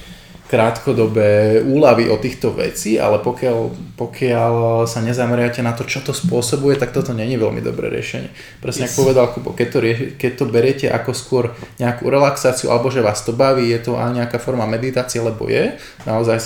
krátkodobé 0.51 1.63
úlavy 1.63 2.11
o 2.11 2.19
týchto 2.19 2.51
vecí, 2.51 2.99
ale 2.99 3.23
pokiaľ, 3.23 3.71
pokiaľ 3.95 4.83
sa 4.91 4.99
nezameriate 4.99 5.63
na 5.63 5.71
to, 5.71 5.87
čo 5.87 6.03
to 6.03 6.11
spôsobuje, 6.11 6.75
tak 6.75 6.91
toto 6.91 7.15
není 7.15 7.39
veľmi 7.39 7.63
dobré 7.63 7.87
riešenie. 7.87 8.59
Presne 8.59 8.91
yes. 8.91 8.91
ako 8.91 8.99
povedal 9.07 9.27
Kubo, 9.31 9.55
keď 9.55 9.69
to, 9.71 9.79
keď 10.19 10.33
to 10.35 10.45
beriete 10.51 10.87
ako 10.91 11.15
skôr 11.15 11.45
nejakú 11.79 12.11
relaxáciu, 12.11 12.75
alebo 12.75 12.91
že 12.91 12.99
vás 12.99 13.23
to 13.23 13.31
baví, 13.31 13.71
je 13.71 13.79
to 13.79 13.95
aj 13.95 14.11
nejaká 14.11 14.43
forma 14.43 14.67
meditácie, 14.67 15.23
lebo 15.23 15.47
je, 15.47 15.79
naozaj 16.03 16.43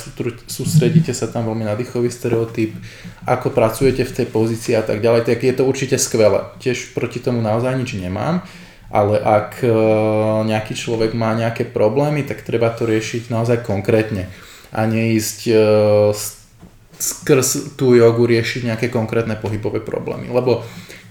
sústredíte 0.52 1.16
sa 1.16 1.32
tam 1.32 1.48
veľmi 1.48 1.64
na 1.64 1.72
dýchový 1.72 2.12
stereotyp, 2.12 2.76
ako 3.24 3.56
pracujete 3.56 4.04
v 4.04 4.12
tej 4.20 4.26
pozícii 4.28 4.76
a 4.76 4.84
tak 4.84 5.00
ďalej, 5.00 5.24
tak 5.24 5.40
je 5.40 5.56
to 5.56 5.64
určite 5.64 5.96
skvelé. 5.96 6.44
Tiež 6.60 6.92
proti 6.92 7.24
tomu 7.24 7.40
naozaj 7.40 7.72
nič 7.72 7.96
nemám 7.96 8.44
ale 8.92 9.20
ak 9.20 9.64
e, 9.64 9.70
nejaký 10.48 10.74
človek 10.76 11.16
má 11.16 11.32
nejaké 11.32 11.68
problémy, 11.68 12.24
tak 12.24 12.44
treba 12.44 12.72
to 12.72 12.84
riešiť 12.84 13.32
naozaj 13.32 13.64
konkrétne 13.64 14.28
a 14.74 14.80
neísť 14.84 15.38
e, 15.48 15.54
skrz 16.98 17.76
tú 17.78 17.94
jogu 17.94 18.24
riešiť 18.26 18.68
nejaké 18.70 18.86
konkrétne 18.90 19.36
pohybové 19.38 19.82
problémy. 19.82 20.30
Lebo 20.30 20.64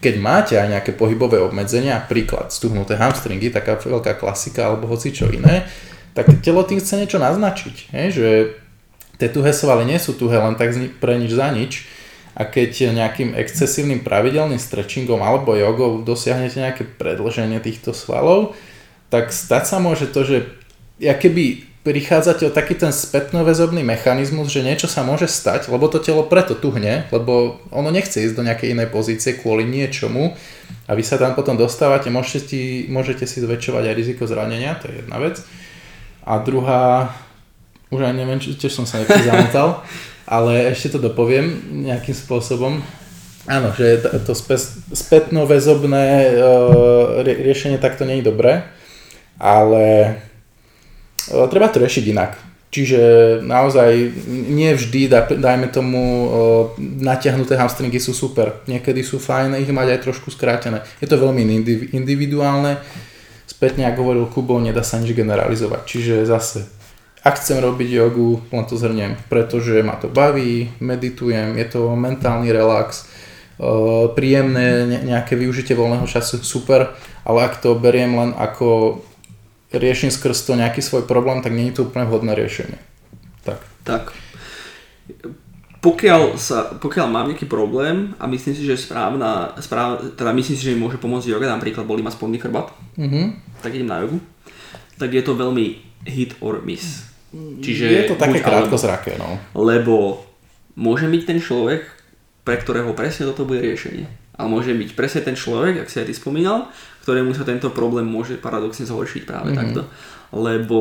keď 0.03 0.15
máte 0.19 0.53
aj 0.59 0.67
nejaké 0.67 0.91
pohybové 0.91 1.39
obmedzenia, 1.39 2.03
príklad 2.03 2.51
stuhnuté 2.51 2.99
hamstringy, 2.99 3.47
taká 3.47 3.79
veľká 3.79 4.19
klasika, 4.19 4.67
alebo 4.67 4.91
hoci 4.91 5.15
čo 5.15 5.31
iné, 5.31 5.63
tak 6.11 6.27
telo 6.43 6.67
tým 6.67 6.83
chce 6.83 6.99
niečo 6.99 7.17
naznačiť, 7.17 7.75
hej, 7.95 8.07
že 8.11 8.27
tie 9.17 9.29
tuhé 9.31 9.55
svaly 9.55 9.87
nie 9.87 9.97
sú 9.97 10.13
tuhé 10.13 10.37
len 10.43 10.59
tak 10.59 10.75
pre 10.99 11.15
nič 11.15 11.31
za 11.31 11.49
nič, 11.49 11.87
a 12.33 12.41
keď 12.49 12.93
nejakým 12.93 13.37
excesívnym 13.37 14.01
pravidelným 14.01 14.57
stretchingom 14.57 15.21
alebo 15.21 15.53
jogou 15.53 16.01
dosiahnete 16.01 16.57
nejaké 16.57 16.83
predlženie 16.85 17.61
týchto 17.61 17.93
svalov, 17.93 18.57
tak 19.13 19.29
stať 19.29 19.63
sa 19.69 19.77
môže 19.77 20.09
to, 20.09 20.25
že 20.25 20.37
keby 20.97 21.73
prichádzate 21.83 22.47
o 22.47 22.55
taký 22.55 22.79
ten 22.79 22.95
spätnoväzobný 22.95 23.83
mechanizmus, 23.83 24.47
že 24.47 24.63
niečo 24.63 24.87
sa 24.87 25.03
môže 25.03 25.27
stať, 25.27 25.67
lebo 25.67 25.91
to 25.91 25.99
telo 25.99 26.23
preto 26.23 26.55
tuhne, 26.55 27.05
lebo 27.11 27.59
ono 27.75 27.91
nechce 27.91 28.23
ísť 28.23 28.35
do 28.39 28.47
nejakej 28.47 28.71
inej 28.71 28.87
pozície 28.87 29.35
kvôli 29.35 29.67
niečomu 29.67 30.31
a 30.87 30.91
vy 30.95 31.03
sa 31.03 31.19
tam 31.19 31.35
potom 31.35 31.59
dostávate, 31.59 32.07
môžete, 32.07 32.87
môžete 32.87 33.27
si 33.27 33.43
zväčšovať 33.43 33.83
aj 33.91 33.97
riziko 33.99 34.23
zranenia, 34.23 34.79
to 34.79 34.87
je 34.89 35.03
jedna 35.03 35.19
vec. 35.19 35.43
A 36.23 36.39
druhá, 36.39 37.11
už 37.91 37.99
aj 38.07 38.15
neviem, 38.15 38.39
či 38.39 38.55
tiež 38.55 38.71
som 38.71 38.87
sa 38.87 39.03
nejaký 39.03 39.27
zamotal, 39.29 39.83
ale 40.27 40.71
ešte 40.71 40.95
to 40.95 40.99
dopoviem 41.03 41.59
nejakým 41.83 42.15
spôsobom. 42.15 42.79
Áno, 43.43 43.75
že 43.75 43.99
to 44.23 44.31
spätno-väzobné 44.95 46.05
e, 46.07 46.31
riešenie 47.27 47.75
takto 47.75 48.07
nie 48.07 48.23
je 48.23 48.29
dobré, 48.31 48.63
ale 49.35 49.83
e, 51.27 51.43
treba 51.51 51.67
to 51.67 51.83
riešiť 51.83 52.05
inak. 52.07 52.39
Čiže 52.73 52.99
naozaj 53.45 53.91
nie 54.49 54.71
vždy, 54.71 55.11
dajme 55.43 55.67
tomu, 55.75 56.01
e, 56.01 56.27
natiahnuté 57.03 57.59
hamstringy 57.59 57.99
sú 57.99 58.15
super. 58.15 58.63
Niekedy 58.65 59.03
sú 59.03 59.19
fajn 59.19 59.59
ich 59.59 59.67
mať 59.67 59.87
aj 59.91 59.99
trošku 60.07 60.31
skrátené. 60.31 60.79
Je 61.03 61.11
to 61.11 61.19
veľmi 61.19 61.43
individuálne. 61.91 62.79
Spätne, 63.43 63.91
ako 63.91 63.99
hovoril 64.07 64.25
Kubo, 64.31 64.55
nedá 64.63 64.87
sa 64.87 65.03
nič 65.03 65.11
generalizovať. 65.11 65.83
Čiže 65.83 66.15
zase 66.23 66.82
ak 67.23 67.39
chcem 67.39 67.63
robiť 67.63 67.87
jogu, 67.87 68.43
len 68.51 68.67
to 68.67 68.75
zhrniem, 68.75 69.15
pretože 69.31 69.79
ma 69.79 69.95
to 69.95 70.11
baví, 70.11 70.75
meditujem, 70.83 71.55
je 71.55 71.67
to 71.71 71.95
mentálny 71.95 72.51
relax, 72.51 73.07
eh, 73.07 74.11
príjemné 74.11 74.99
nejaké 75.07 75.39
využitie 75.39 75.71
voľného 75.73 76.03
času, 76.03 76.43
super, 76.43 76.91
ale 77.23 77.47
ak 77.47 77.63
to 77.63 77.79
beriem 77.79 78.19
len 78.19 78.31
ako 78.35 78.99
riešim 79.71 80.11
skrz 80.11 80.45
to 80.45 80.59
nejaký 80.59 80.83
svoj 80.83 81.07
problém, 81.07 81.39
tak 81.41 81.55
nie 81.55 81.71
je 81.71 81.81
to 81.81 81.87
úplne 81.87 82.05
vhodné 82.05 82.35
riešenie. 82.35 82.77
Tak. 83.47 83.59
Tak. 83.87 84.03
Pokiaľ, 85.83 86.39
sa, 86.39 86.79
pokiaľ 86.79 87.07
mám 87.11 87.27
nejaký 87.27 87.43
problém 87.43 88.15
a 88.15 88.23
myslím 88.27 88.55
si, 88.55 88.63
že 88.63 88.79
správna, 88.79 89.51
správ, 89.59 90.15
teda 90.15 90.31
myslím 90.31 90.55
si, 90.55 90.63
že 90.63 90.71
mi 90.71 90.79
môže 90.79 90.95
pomôcť 90.95 91.27
yoga, 91.27 91.51
napríklad 91.51 91.83
bolí 91.83 91.99
ma 91.99 92.07
spodný 92.07 92.39
chrbát, 92.39 92.71
mm-hmm. 92.95 93.59
tak 93.59 93.75
idem 93.75 93.91
na 93.91 93.99
jogu, 93.99 94.23
tak 94.95 95.11
je 95.11 95.19
to 95.19 95.35
veľmi 95.35 95.83
hit 96.07 96.39
or 96.39 96.63
miss. 96.63 97.12
Čiže 97.33 97.85
je 97.89 98.03
to 98.13 98.15
také 98.15 98.45
krátkozraké, 98.45 99.17
no. 99.17 99.41
Lebo 99.57 100.21
môže 100.77 101.09
byť 101.09 101.21
ten 101.25 101.39
človek, 101.41 101.81
pre 102.45 102.61
ktorého 102.61 102.93
presne 102.93 103.25
toto 103.25 103.49
bude 103.49 103.65
riešenie. 103.65 104.05
A 104.37 104.45
môže 104.49 104.73
byť 104.73 104.93
presne 104.93 105.21
ten 105.25 105.37
človek, 105.37 105.81
ak 105.81 105.89
si 105.89 106.01
aj 106.01 106.09
ty 106.09 106.13
spomínal, 106.13 106.69
ktorému 107.05 107.33
sa 107.33 107.45
tento 107.45 107.73
problém 107.73 108.05
môže 108.05 108.37
paradoxne 108.37 108.85
zhoršiť 108.85 109.23
práve 109.25 109.53
mm-hmm. 109.53 109.61
takto. 109.61 109.81
Lebo 110.33 110.79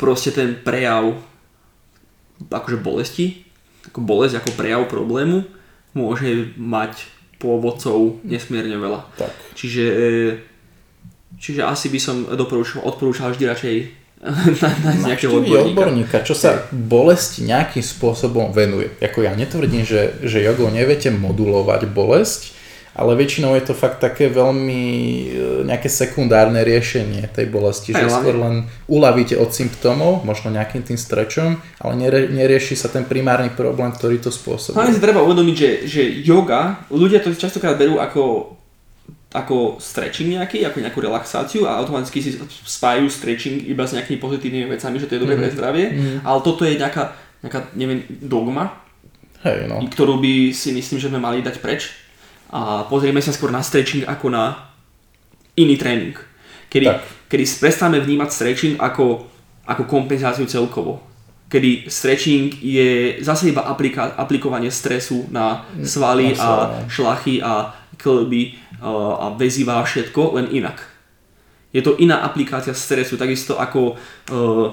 proste 0.00 0.32
ten 0.32 0.56
prejav 0.56 1.16
akože 2.48 2.80
bolesti, 2.80 3.44
ako 3.92 4.00
bolesť 4.00 4.40
ako 4.40 4.50
prejav 4.56 4.88
problému 4.88 5.44
môže 5.92 6.56
mať 6.56 7.08
pôvodcov 7.40 8.20
nesmierne 8.24 8.76
veľa. 8.76 9.00
Tak. 9.16 9.32
Čiže, 9.56 9.86
čiže 11.40 11.64
asi 11.64 11.88
by 11.88 12.00
som 12.00 12.16
odporúčal, 12.28 12.84
odporúčal 12.84 13.32
vždy 13.32 13.44
radšej 13.48 13.99
nájsť 14.84 15.04
nejakého 15.08 15.32
odborníka. 15.32 15.68
odborníka, 15.72 16.16
čo 16.20 16.36
sa 16.36 16.68
bolesti 16.68 17.48
nejakým 17.48 17.80
spôsobom 17.80 18.52
venuje. 18.52 18.92
Ako 19.00 19.24
ja 19.24 19.32
netvrdím, 19.32 19.80
že, 19.80 20.20
že 20.20 20.44
jogou 20.44 20.68
neviete 20.68 21.08
modulovať 21.08 21.88
bolesť, 21.88 22.60
ale 22.90 23.16
väčšinou 23.16 23.56
je 23.56 23.64
to 23.70 23.74
fakt 23.74 24.02
také 24.02 24.28
veľmi 24.28 24.82
e, 24.84 25.26
nejaké 25.64 25.88
sekundárne 25.88 26.60
riešenie 26.60 27.32
tej 27.32 27.48
bolesti, 27.48 27.96
Aj, 27.96 28.04
že 28.04 28.12
skôr 28.12 28.36
len 28.36 28.68
uľavíte 28.92 29.40
od 29.40 29.48
symptómov, 29.56 30.26
možno 30.26 30.52
nejakým 30.52 30.84
tým 30.84 31.00
strečom, 31.00 31.56
ale 31.80 31.92
nere, 31.96 32.28
nerieši 32.28 32.76
sa 32.76 32.92
ten 32.92 33.08
primárny 33.08 33.48
problém, 33.56 33.88
ktorý 33.94 34.20
to 34.20 34.28
spôsobuje. 34.28 34.76
Hlavne 34.76 34.92
si 34.92 35.00
treba 35.00 35.24
uvedomiť, 35.24 35.56
že, 35.56 35.70
že 35.88 36.02
yoga, 36.20 36.84
ľudia 36.92 37.24
to 37.24 37.32
častokrát 37.32 37.78
berú 37.80 37.96
ako, 38.02 38.52
ako 39.30 39.78
stretching 39.78 40.34
nejaký, 40.34 40.66
ako 40.66 40.82
nejakú 40.82 40.98
relaxáciu 40.98 41.62
a 41.62 41.78
automaticky 41.78 42.18
si 42.18 42.34
spájajú 42.66 43.06
stretching 43.06 43.62
iba 43.62 43.86
s 43.86 43.94
nejakými 43.94 44.18
pozitívnymi 44.18 44.66
vecami, 44.74 44.98
že 44.98 45.06
to 45.06 45.14
je 45.14 45.22
dobré 45.22 45.38
pre 45.38 45.54
zdravie, 45.54 45.84
ale 46.26 46.38
toto 46.42 46.66
je 46.66 46.74
nejaká, 46.74 47.14
nejaká, 47.46 47.70
neviem, 47.78 48.02
dogma, 48.10 48.74
Hej, 49.46 49.70
no. 49.70 49.86
ktorú 49.86 50.18
by 50.18 50.50
si 50.50 50.74
myslím, 50.74 50.98
že 50.98 51.08
sme 51.08 51.22
mali 51.22 51.46
dať 51.46 51.62
preč 51.62 51.94
a 52.50 52.84
pozrieme 52.90 53.22
sa 53.22 53.30
skôr 53.30 53.54
na 53.54 53.62
stretching 53.62 54.02
ako 54.02 54.34
na 54.34 54.74
iný 55.54 55.78
tréning. 55.78 56.18
Kedy, 56.66 56.86
Tak. 56.86 57.30
kedy 57.30 57.44
prestáme 57.62 58.02
vnímať 58.02 58.28
stretching 58.34 58.74
ako, 58.82 59.26
ako 59.62 59.82
kompenzáciu 59.86 60.46
celkovo. 60.50 61.09
Kedy 61.50 61.90
stretching 61.90 62.54
je 62.62 63.18
zase 63.18 63.50
iba 63.50 63.66
aplika- 63.66 64.14
aplikovanie 64.14 64.70
stresu 64.70 65.26
na 65.34 65.66
svaly 65.82 66.30
na 66.30 66.38
a 66.38 66.46
svaly. 66.46 66.86
šlachy 66.86 67.34
a 67.42 67.74
klby 67.98 68.54
a, 68.78 68.90
a 69.18 69.26
väziva 69.34 69.82
a 69.82 69.84
všetko, 69.84 70.38
len 70.38 70.46
inak. 70.54 70.78
Je 71.74 71.82
to 71.82 71.98
iná 71.98 72.22
aplikácia 72.22 72.74
stresu, 72.74 73.18
takisto 73.18 73.58
ako 73.58 73.94
uh, 74.30 74.70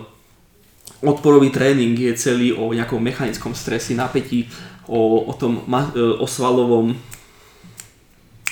odporový 1.01 1.49
tréning 1.49 1.97
je 1.97 2.13
celý 2.13 2.53
o 2.53 2.73
nejakom 2.73 3.01
mechanickom 3.01 3.53
stresi, 3.57 3.97
napätí, 3.97 4.49
o, 4.87 5.29
o 5.29 5.33
tom 5.33 5.61
e, 5.67 6.01
o 6.17 6.25
svalovom 6.25 6.95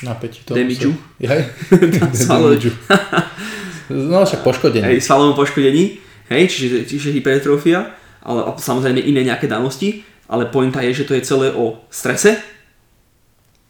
Napätí 0.04 0.44
to. 0.44 0.52
No 3.90 4.26
však 4.26 4.42
poškodenie. 4.42 4.98
hej, 4.98 4.98
svalovom 4.98 5.38
poškodení, 5.38 6.02
hej, 6.34 6.44
čiže, 6.50 6.90
čiže 6.90 7.14
hypertrofia, 7.14 7.94
ale 8.26 8.58
samozrejme 8.58 9.00
iné 9.00 9.22
nejaké 9.22 9.46
danosti, 9.46 10.02
ale 10.26 10.50
pointa 10.50 10.82
je, 10.82 11.06
že 11.06 11.08
to 11.08 11.14
je 11.14 11.22
celé 11.22 11.54
o 11.54 11.78
strese, 11.94 12.42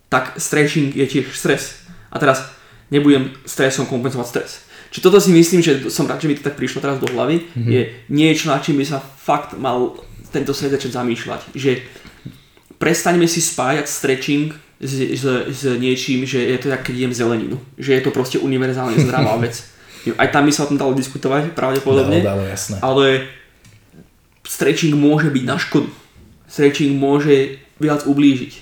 tak 0.07 0.39
stretching 0.39 0.95
je 0.95 1.05
tiež 1.05 1.35
stres. 1.35 1.83
A 2.07 2.15
teraz 2.15 2.47
nebudem 2.87 3.35
stresom 3.43 3.83
kompenzovať 3.85 4.27
stres. 4.27 4.51
Čiže 4.95 5.03
toto 5.03 5.19
si 5.19 5.35
myslím, 5.35 5.59
že 5.59 5.91
som 5.91 6.07
rád, 6.07 6.23
že 6.23 6.31
mi 6.31 6.39
to 6.39 6.47
tak 6.47 6.55
prišlo 6.55 6.79
teraz 6.79 7.03
do 7.03 7.11
hlavy, 7.11 7.43
mm-hmm. 7.43 7.67
je 7.67 7.81
niečo, 8.07 8.47
na 8.47 8.63
čím 8.63 8.79
by 8.79 8.85
sa 8.87 9.03
fakt 9.03 9.51
mal 9.59 9.99
tento 10.31 10.55
svet 10.55 10.71
začať 10.71 10.95
zamýšľať. 10.95 11.41
Že 11.51 11.83
prestaňme 12.79 13.27
si 13.27 13.43
spájať 13.43 13.91
stretching 13.91 14.55
s, 14.79 14.93
s, 15.19 15.23
s 15.51 15.61
niečím, 15.75 16.23
že 16.23 16.39
je 16.39 16.57
to 16.63 16.71
jak 16.71 16.79
keď 16.87 16.95
jem 16.95 17.11
zeleninu. 17.11 17.57
Že 17.75 17.91
je 17.91 18.01
to 18.07 18.15
proste 18.15 18.37
univerzálne 18.39 18.95
zdravá 19.03 19.35
vec. 19.43 19.59
Aj 20.15 20.29
tam 20.31 20.47
by 20.47 20.51
sa 20.53 20.63
o 20.63 20.69
tom 20.71 20.79
dalo 20.79 20.93
diskutovať 20.93 21.57
pravdepodobne, 21.57 22.21
Dalo, 22.21 22.39
dalo, 22.39 22.43
jasné. 22.45 22.77
ale 22.79 23.25
stretching 24.45 24.95
môže 24.95 25.33
byť 25.33 25.43
na 25.43 25.57
škodu. 25.57 25.89
Stretching 26.45 26.95
môže 26.95 27.59
viac 27.81 28.05
ublížiť. 28.05 28.53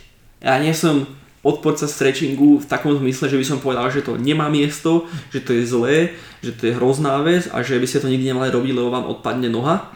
Ja 0.44 0.60
nie 0.60 0.74
som 0.76 1.08
odporca 1.44 1.84
stretchingu 1.84 2.64
v 2.64 2.70
takom 2.72 2.96
zmysle, 2.96 3.28
že 3.28 3.36
by 3.36 3.46
som 3.46 3.60
povedal, 3.60 3.92
že 3.92 4.00
to 4.00 4.16
nemá 4.16 4.48
miesto, 4.48 5.12
že 5.28 5.44
to 5.44 5.52
je 5.52 5.68
zlé, 5.68 5.98
že 6.40 6.56
to 6.56 6.72
je 6.72 6.76
hrozná 6.80 7.20
vec 7.20 7.52
a 7.52 7.60
že 7.60 7.76
by 7.76 7.86
ste 7.88 8.00
to 8.00 8.08
nikdy 8.08 8.32
nemali 8.32 8.48
robiť, 8.48 8.72
lebo 8.72 8.88
vám 8.88 9.12
odpadne 9.12 9.52
noha. 9.52 9.92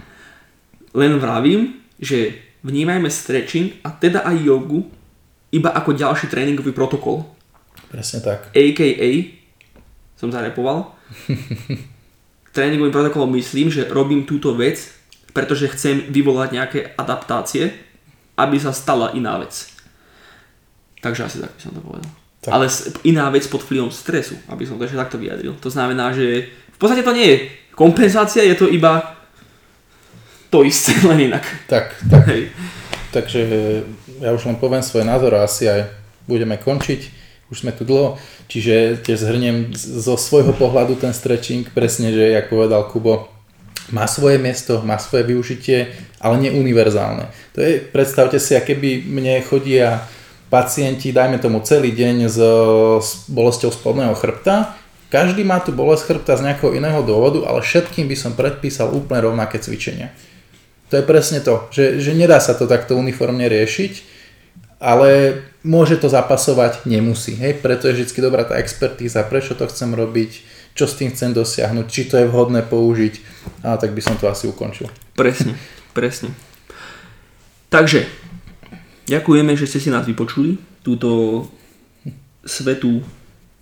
Len 0.91 1.15
vravím, 1.15 1.79
že 2.03 2.35
vnímajme 2.67 3.07
stretching 3.07 3.79
a 3.79 3.95
teda 3.95 4.27
aj 4.27 4.43
jogu 4.43 4.91
iba 5.55 5.71
ako 5.71 5.95
ďalší 5.95 6.27
tréningový 6.27 6.75
protokol. 6.75 7.23
Presne 7.87 8.19
tak. 8.19 8.51
AKA, 8.51 9.39
som 10.19 10.27
zarepoval, 10.27 10.91
tréningovým 12.55 12.91
protokolom 12.91 13.31
myslím, 13.39 13.71
že 13.71 13.87
robím 13.87 14.27
túto 14.27 14.51
vec, 14.51 14.96
pretože 15.33 15.71
chcem 15.71 16.07
vyvolať 16.09 16.49
nejaké 16.51 16.79
adaptácie, 16.97 17.73
aby 18.37 18.57
sa 18.61 18.71
stala 18.71 19.11
iná 19.17 19.41
vec. 19.41 19.69
Takže 21.01 21.25
asi 21.25 21.37
tak 21.41 21.53
by 21.57 21.61
som 21.61 21.73
to 21.73 21.81
povedal. 21.81 22.11
Tak. 22.41 22.51
Ale 22.53 22.65
iná 23.03 23.27
vec 23.33 23.43
pod 23.49 23.65
vplyvom 23.65 23.91
stresu, 23.91 24.37
aby 24.47 24.63
som 24.63 24.77
to 24.77 24.85
ešte 24.85 24.97
takto 24.97 25.17
vyjadril. 25.17 25.57
To 25.59 25.69
znamená, 25.69 26.13
že 26.13 26.47
v 26.47 26.77
podstate 26.77 27.03
to 27.03 27.11
nie 27.11 27.27
je 27.27 27.37
kompenzácia, 27.73 28.45
je 28.45 28.55
to 28.55 28.69
iba 28.69 29.17
to 30.49 30.63
isté, 30.63 30.93
len 31.09 31.33
inak. 31.33 31.43
Tak, 31.67 31.97
tak. 32.07 32.23
Hej. 32.29 32.53
Takže 33.11 33.41
ja 34.21 34.33
už 34.33 34.45
len 34.45 34.57
poviem 34.57 34.85
svoj 34.85 35.05
názor 35.05 35.33
a 35.37 35.45
asi 35.45 35.65
aj 35.65 35.89
budeme 36.29 36.57
končiť. 36.57 37.25
Už 37.47 37.63
sme 37.63 37.71
tu 37.71 37.87
dlho, 37.87 38.19
čiže 38.51 38.99
tiež 39.07 39.23
zhrniem 39.23 39.71
zo 39.75 40.19
svojho 40.19 40.51
pohľadu 40.51 40.99
ten 40.99 41.15
stretching, 41.15 41.71
presne, 41.71 42.11
že 42.11 42.35
jak 42.35 42.51
povedal 42.51 42.83
Kubo, 42.91 43.31
má 43.91 44.07
svoje 44.07 44.35
miesto, 44.41 44.83
má 44.83 44.99
svoje 44.99 45.23
využitie, 45.23 45.95
ale 46.19 46.35
nie 46.41 46.51
univerzálne. 46.51 47.31
To 47.55 47.63
je, 47.63 47.79
predstavte 47.79 48.39
si, 48.39 48.55
aké 48.57 48.75
by 48.75 49.03
mne 49.07 49.39
chodia 49.47 50.03
pacienti, 50.47 51.11
dajme 51.11 51.39
tomu 51.39 51.59
celý 51.63 51.91
deň 51.91 52.15
s, 52.27 52.39
s 53.03 53.09
bolesťou 53.27 53.71
spodného 53.71 54.15
chrbta, 54.15 54.75
každý 55.07 55.47
má 55.47 55.63
tu 55.63 55.71
bolesť 55.71 56.03
chrbta 56.03 56.35
z 56.35 56.51
nejakého 56.51 56.75
iného 56.75 56.99
dôvodu, 56.99 57.47
ale 57.47 57.63
všetkým 57.63 58.11
by 58.11 58.15
som 58.19 58.35
predpísal 58.35 58.91
úplne 58.91 59.23
rovnaké 59.23 59.55
cvičenia. 59.55 60.11
To 60.91 60.99
je 60.99 61.03
presne 61.03 61.39
to, 61.39 61.67
že, 61.71 61.99
že 62.03 62.11
nedá 62.11 62.39
sa 62.43 62.55
to 62.55 62.67
takto 62.67 62.95
uniformne 62.95 63.47
riešiť, 63.47 64.03
ale 64.83 65.41
môže 65.63 65.99
to 65.99 66.11
zapasovať, 66.11 66.83
nemusí. 66.87 67.39
Hej? 67.39 67.63
Preto 67.63 67.87
je 67.87 68.03
vždy 68.03 68.19
dobrá 68.19 68.43
tá 68.43 68.59
expertíza, 68.59 69.23
prečo 69.23 69.55
to 69.55 69.67
chcem 69.67 69.95
robiť, 69.95 70.31
čo 70.77 70.85
s 70.85 70.93
tým 70.93 71.09
chcem 71.09 71.33
dosiahnuť, 71.33 71.85
či 71.89 72.05
to 72.05 72.21
je 72.21 72.29
vhodné 72.29 72.61
použiť. 72.69 73.13
A 73.65 73.81
tak 73.81 73.97
by 73.97 74.01
som 74.05 74.13
to 74.21 74.29
asi 74.29 74.45
ukončil. 74.45 74.85
Presne, 75.17 75.57
presne. 75.97 76.29
Takže, 77.73 78.05
ďakujeme, 79.09 79.57
že 79.57 79.65
ste 79.65 79.81
si 79.81 79.89
nás 79.89 80.05
vypočuli, 80.05 80.61
túto 80.85 81.41
svetú 82.45 83.01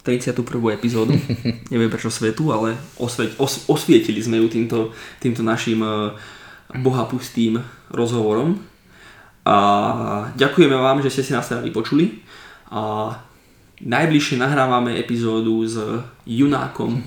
31. 0.05 0.45
epizódu. 0.75 1.15
Neviem 1.73 1.89
prečo 1.89 2.13
svetu, 2.13 2.53
ale 2.53 2.77
osve- 3.01 3.33
os- 3.41 3.65
osvietili 3.65 4.21
sme 4.21 4.37
ju 4.43 4.51
týmto, 4.51 4.93
týmto 5.17 5.41
našim 5.41 5.81
eh, 5.81 6.13
bohapustým 6.77 7.63
rozhovorom. 7.89 8.61
A 9.45 9.55
ďakujeme 10.37 10.73
vám, 10.73 11.01
že 11.01 11.09
ste 11.09 11.23
si 11.25 11.31
nás 11.33 11.49
teda 11.49 11.65
vypočuli. 11.65 12.21
A 12.69 13.13
najbližšie 13.81 14.39
nahrávame 14.39 14.95
epizódu 14.95 15.63
s 15.67 15.75
Junákom 16.23 17.03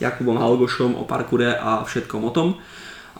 Jakubom 0.00 0.36
Halgošom 0.36 0.96
o 0.96 1.04
parkure 1.04 1.56
a 1.56 1.84
všetkom 1.84 2.20
o 2.24 2.30
tom, 2.32 2.48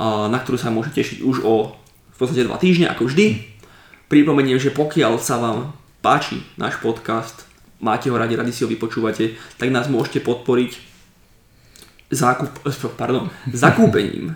na 0.00 0.38
ktorú 0.40 0.56
sa 0.60 0.72
môžete 0.72 1.00
tešiť 1.04 1.18
už 1.24 1.44
o 1.44 1.76
v 2.12 2.16
podstate 2.16 2.48
dva 2.48 2.56
týždne, 2.56 2.88
ako 2.88 3.12
vždy. 3.12 3.44
Pripomeniem, 4.08 4.56
že 4.56 4.72
pokiaľ 4.72 5.20
sa 5.20 5.36
vám 5.36 5.76
páči 6.00 6.40
náš 6.56 6.80
podcast, 6.80 7.44
máte 7.76 8.08
ho 8.08 8.16
radi, 8.16 8.40
radi 8.40 8.56
si 8.56 8.64
ho 8.64 8.72
vypočúvate, 8.72 9.36
tak 9.60 9.68
nás 9.68 9.92
môžete 9.92 10.24
podporiť 10.24 10.80
zákup, 12.08 12.64
pardon, 12.96 13.28
zakúpením 13.52 14.32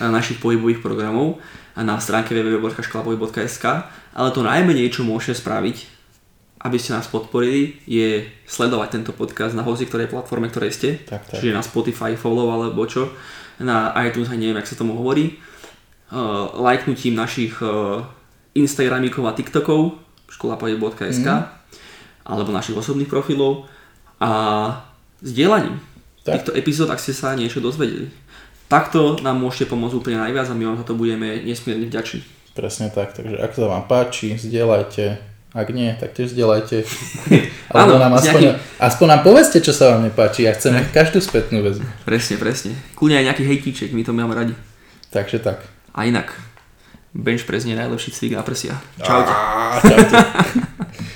našich 0.00 0.42
pohybových 0.42 0.82
programov 0.82 1.38
na 1.78 2.00
stránke 2.02 2.34
www.školapohyb.sk 2.34 3.64
ale 4.10 4.34
to 4.34 4.42
najmenej, 4.42 4.90
čo 4.90 5.06
môžete 5.06 5.38
spraviť, 5.38 5.99
aby 6.60 6.76
ste 6.76 6.92
nás 6.92 7.08
podporili, 7.08 7.80
je 7.84 8.20
sledovať 8.44 8.88
tento 8.92 9.12
podcast 9.12 9.52
na 9.52 9.62
hoci 9.62 9.84
ktorej 9.84 10.06
platforme, 10.06 10.46
ktorej 10.46 10.70
ste. 10.70 10.88
Tak, 11.00 11.24
tak. 11.26 11.40
Čiže 11.40 11.56
na 11.56 11.64
Spotify, 11.64 12.12
follow 12.14 12.48
alebo 12.48 12.84
čo. 12.84 13.08
Na 13.58 13.92
iTunes, 14.04 14.28
aj 14.28 14.36
neviem, 14.36 14.56
jak 14.56 14.68
sa 14.68 14.76
tomu 14.76 14.92
hovorí. 14.94 15.40
Uh, 16.10 16.52
lajknutím 16.58 17.14
našich 17.14 17.60
uh, 17.60 18.02
Instagramíkov 18.52 19.24
a 19.24 19.32
TikTokov 19.32 19.94
školapohyb.sk 20.28 21.26
Mhm. 21.26 21.44
alebo 22.22 22.50
našich 22.50 22.74
osobných 22.74 23.06
profilov 23.06 23.66
a 24.18 24.30
sdielaním 25.20 25.78
Tak. 26.22 26.34
týchto 26.44 26.52
epizód, 26.52 26.88
ak 26.88 26.98
ste 26.98 27.12
sa 27.12 27.32
niečo 27.32 27.58
dozvedeli. 27.58 28.10
Takto 28.66 29.18
nám 29.18 29.38
môžete 29.38 29.66
pomôcť 29.66 29.96
úplne 29.96 30.18
najviac 30.20 30.46
a 30.46 30.54
my 30.54 30.64
vám 30.64 30.78
za 30.78 30.84
to 30.84 30.94
budeme 30.94 31.42
nesmierne 31.42 31.86
vďační. 31.86 32.22
Presne 32.52 32.90
tak, 32.90 33.14
takže 33.14 33.38
ak 33.38 33.50
sa 33.54 33.66
vám 33.66 33.84
páči, 33.86 34.34
zdieľajte, 34.34 35.29
ak 35.50 35.68
nie, 35.70 35.90
tak 35.94 36.14
tiež 36.14 36.30
zdieľajte. 36.30 36.86
Áno, 37.74 37.74
Alebo 37.74 37.94
nám 37.98 38.14
aspoň, 38.16 38.40
nejakým- 38.40 38.58
aspoň 38.78 39.06
nám 39.08 39.20
povedzte, 39.22 39.58
čo 39.58 39.70
sa 39.70 39.92
vám 39.92 40.06
nepáči. 40.06 40.46
Ja 40.46 40.54
chcem 40.54 40.78
každú 40.88 41.18
spätnú 41.18 41.60
väzbu. 41.60 41.86
Presne, 42.02 42.34
presne. 42.36 42.72
Kľudne 42.94 43.18
aj 43.18 43.26
nejaký 43.28 43.42
hejtíček, 43.44 43.90
my 43.90 44.02
to 44.02 44.10
máme 44.10 44.30
radi. 44.30 44.54
Takže 45.08 45.38
tak. 45.38 45.66
A 45.90 46.06
inak, 46.06 46.30
bench 47.10 47.42
press 47.42 47.66
nie 47.66 47.74
je 47.74 47.82
najlepší 47.82 48.10
cvik 48.10 48.32
na 48.32 48.42
prsia. 48.42 48.78
Čaute. 48.96 49.26
Á, 49.28 49.82
čaute. 49.82 50.16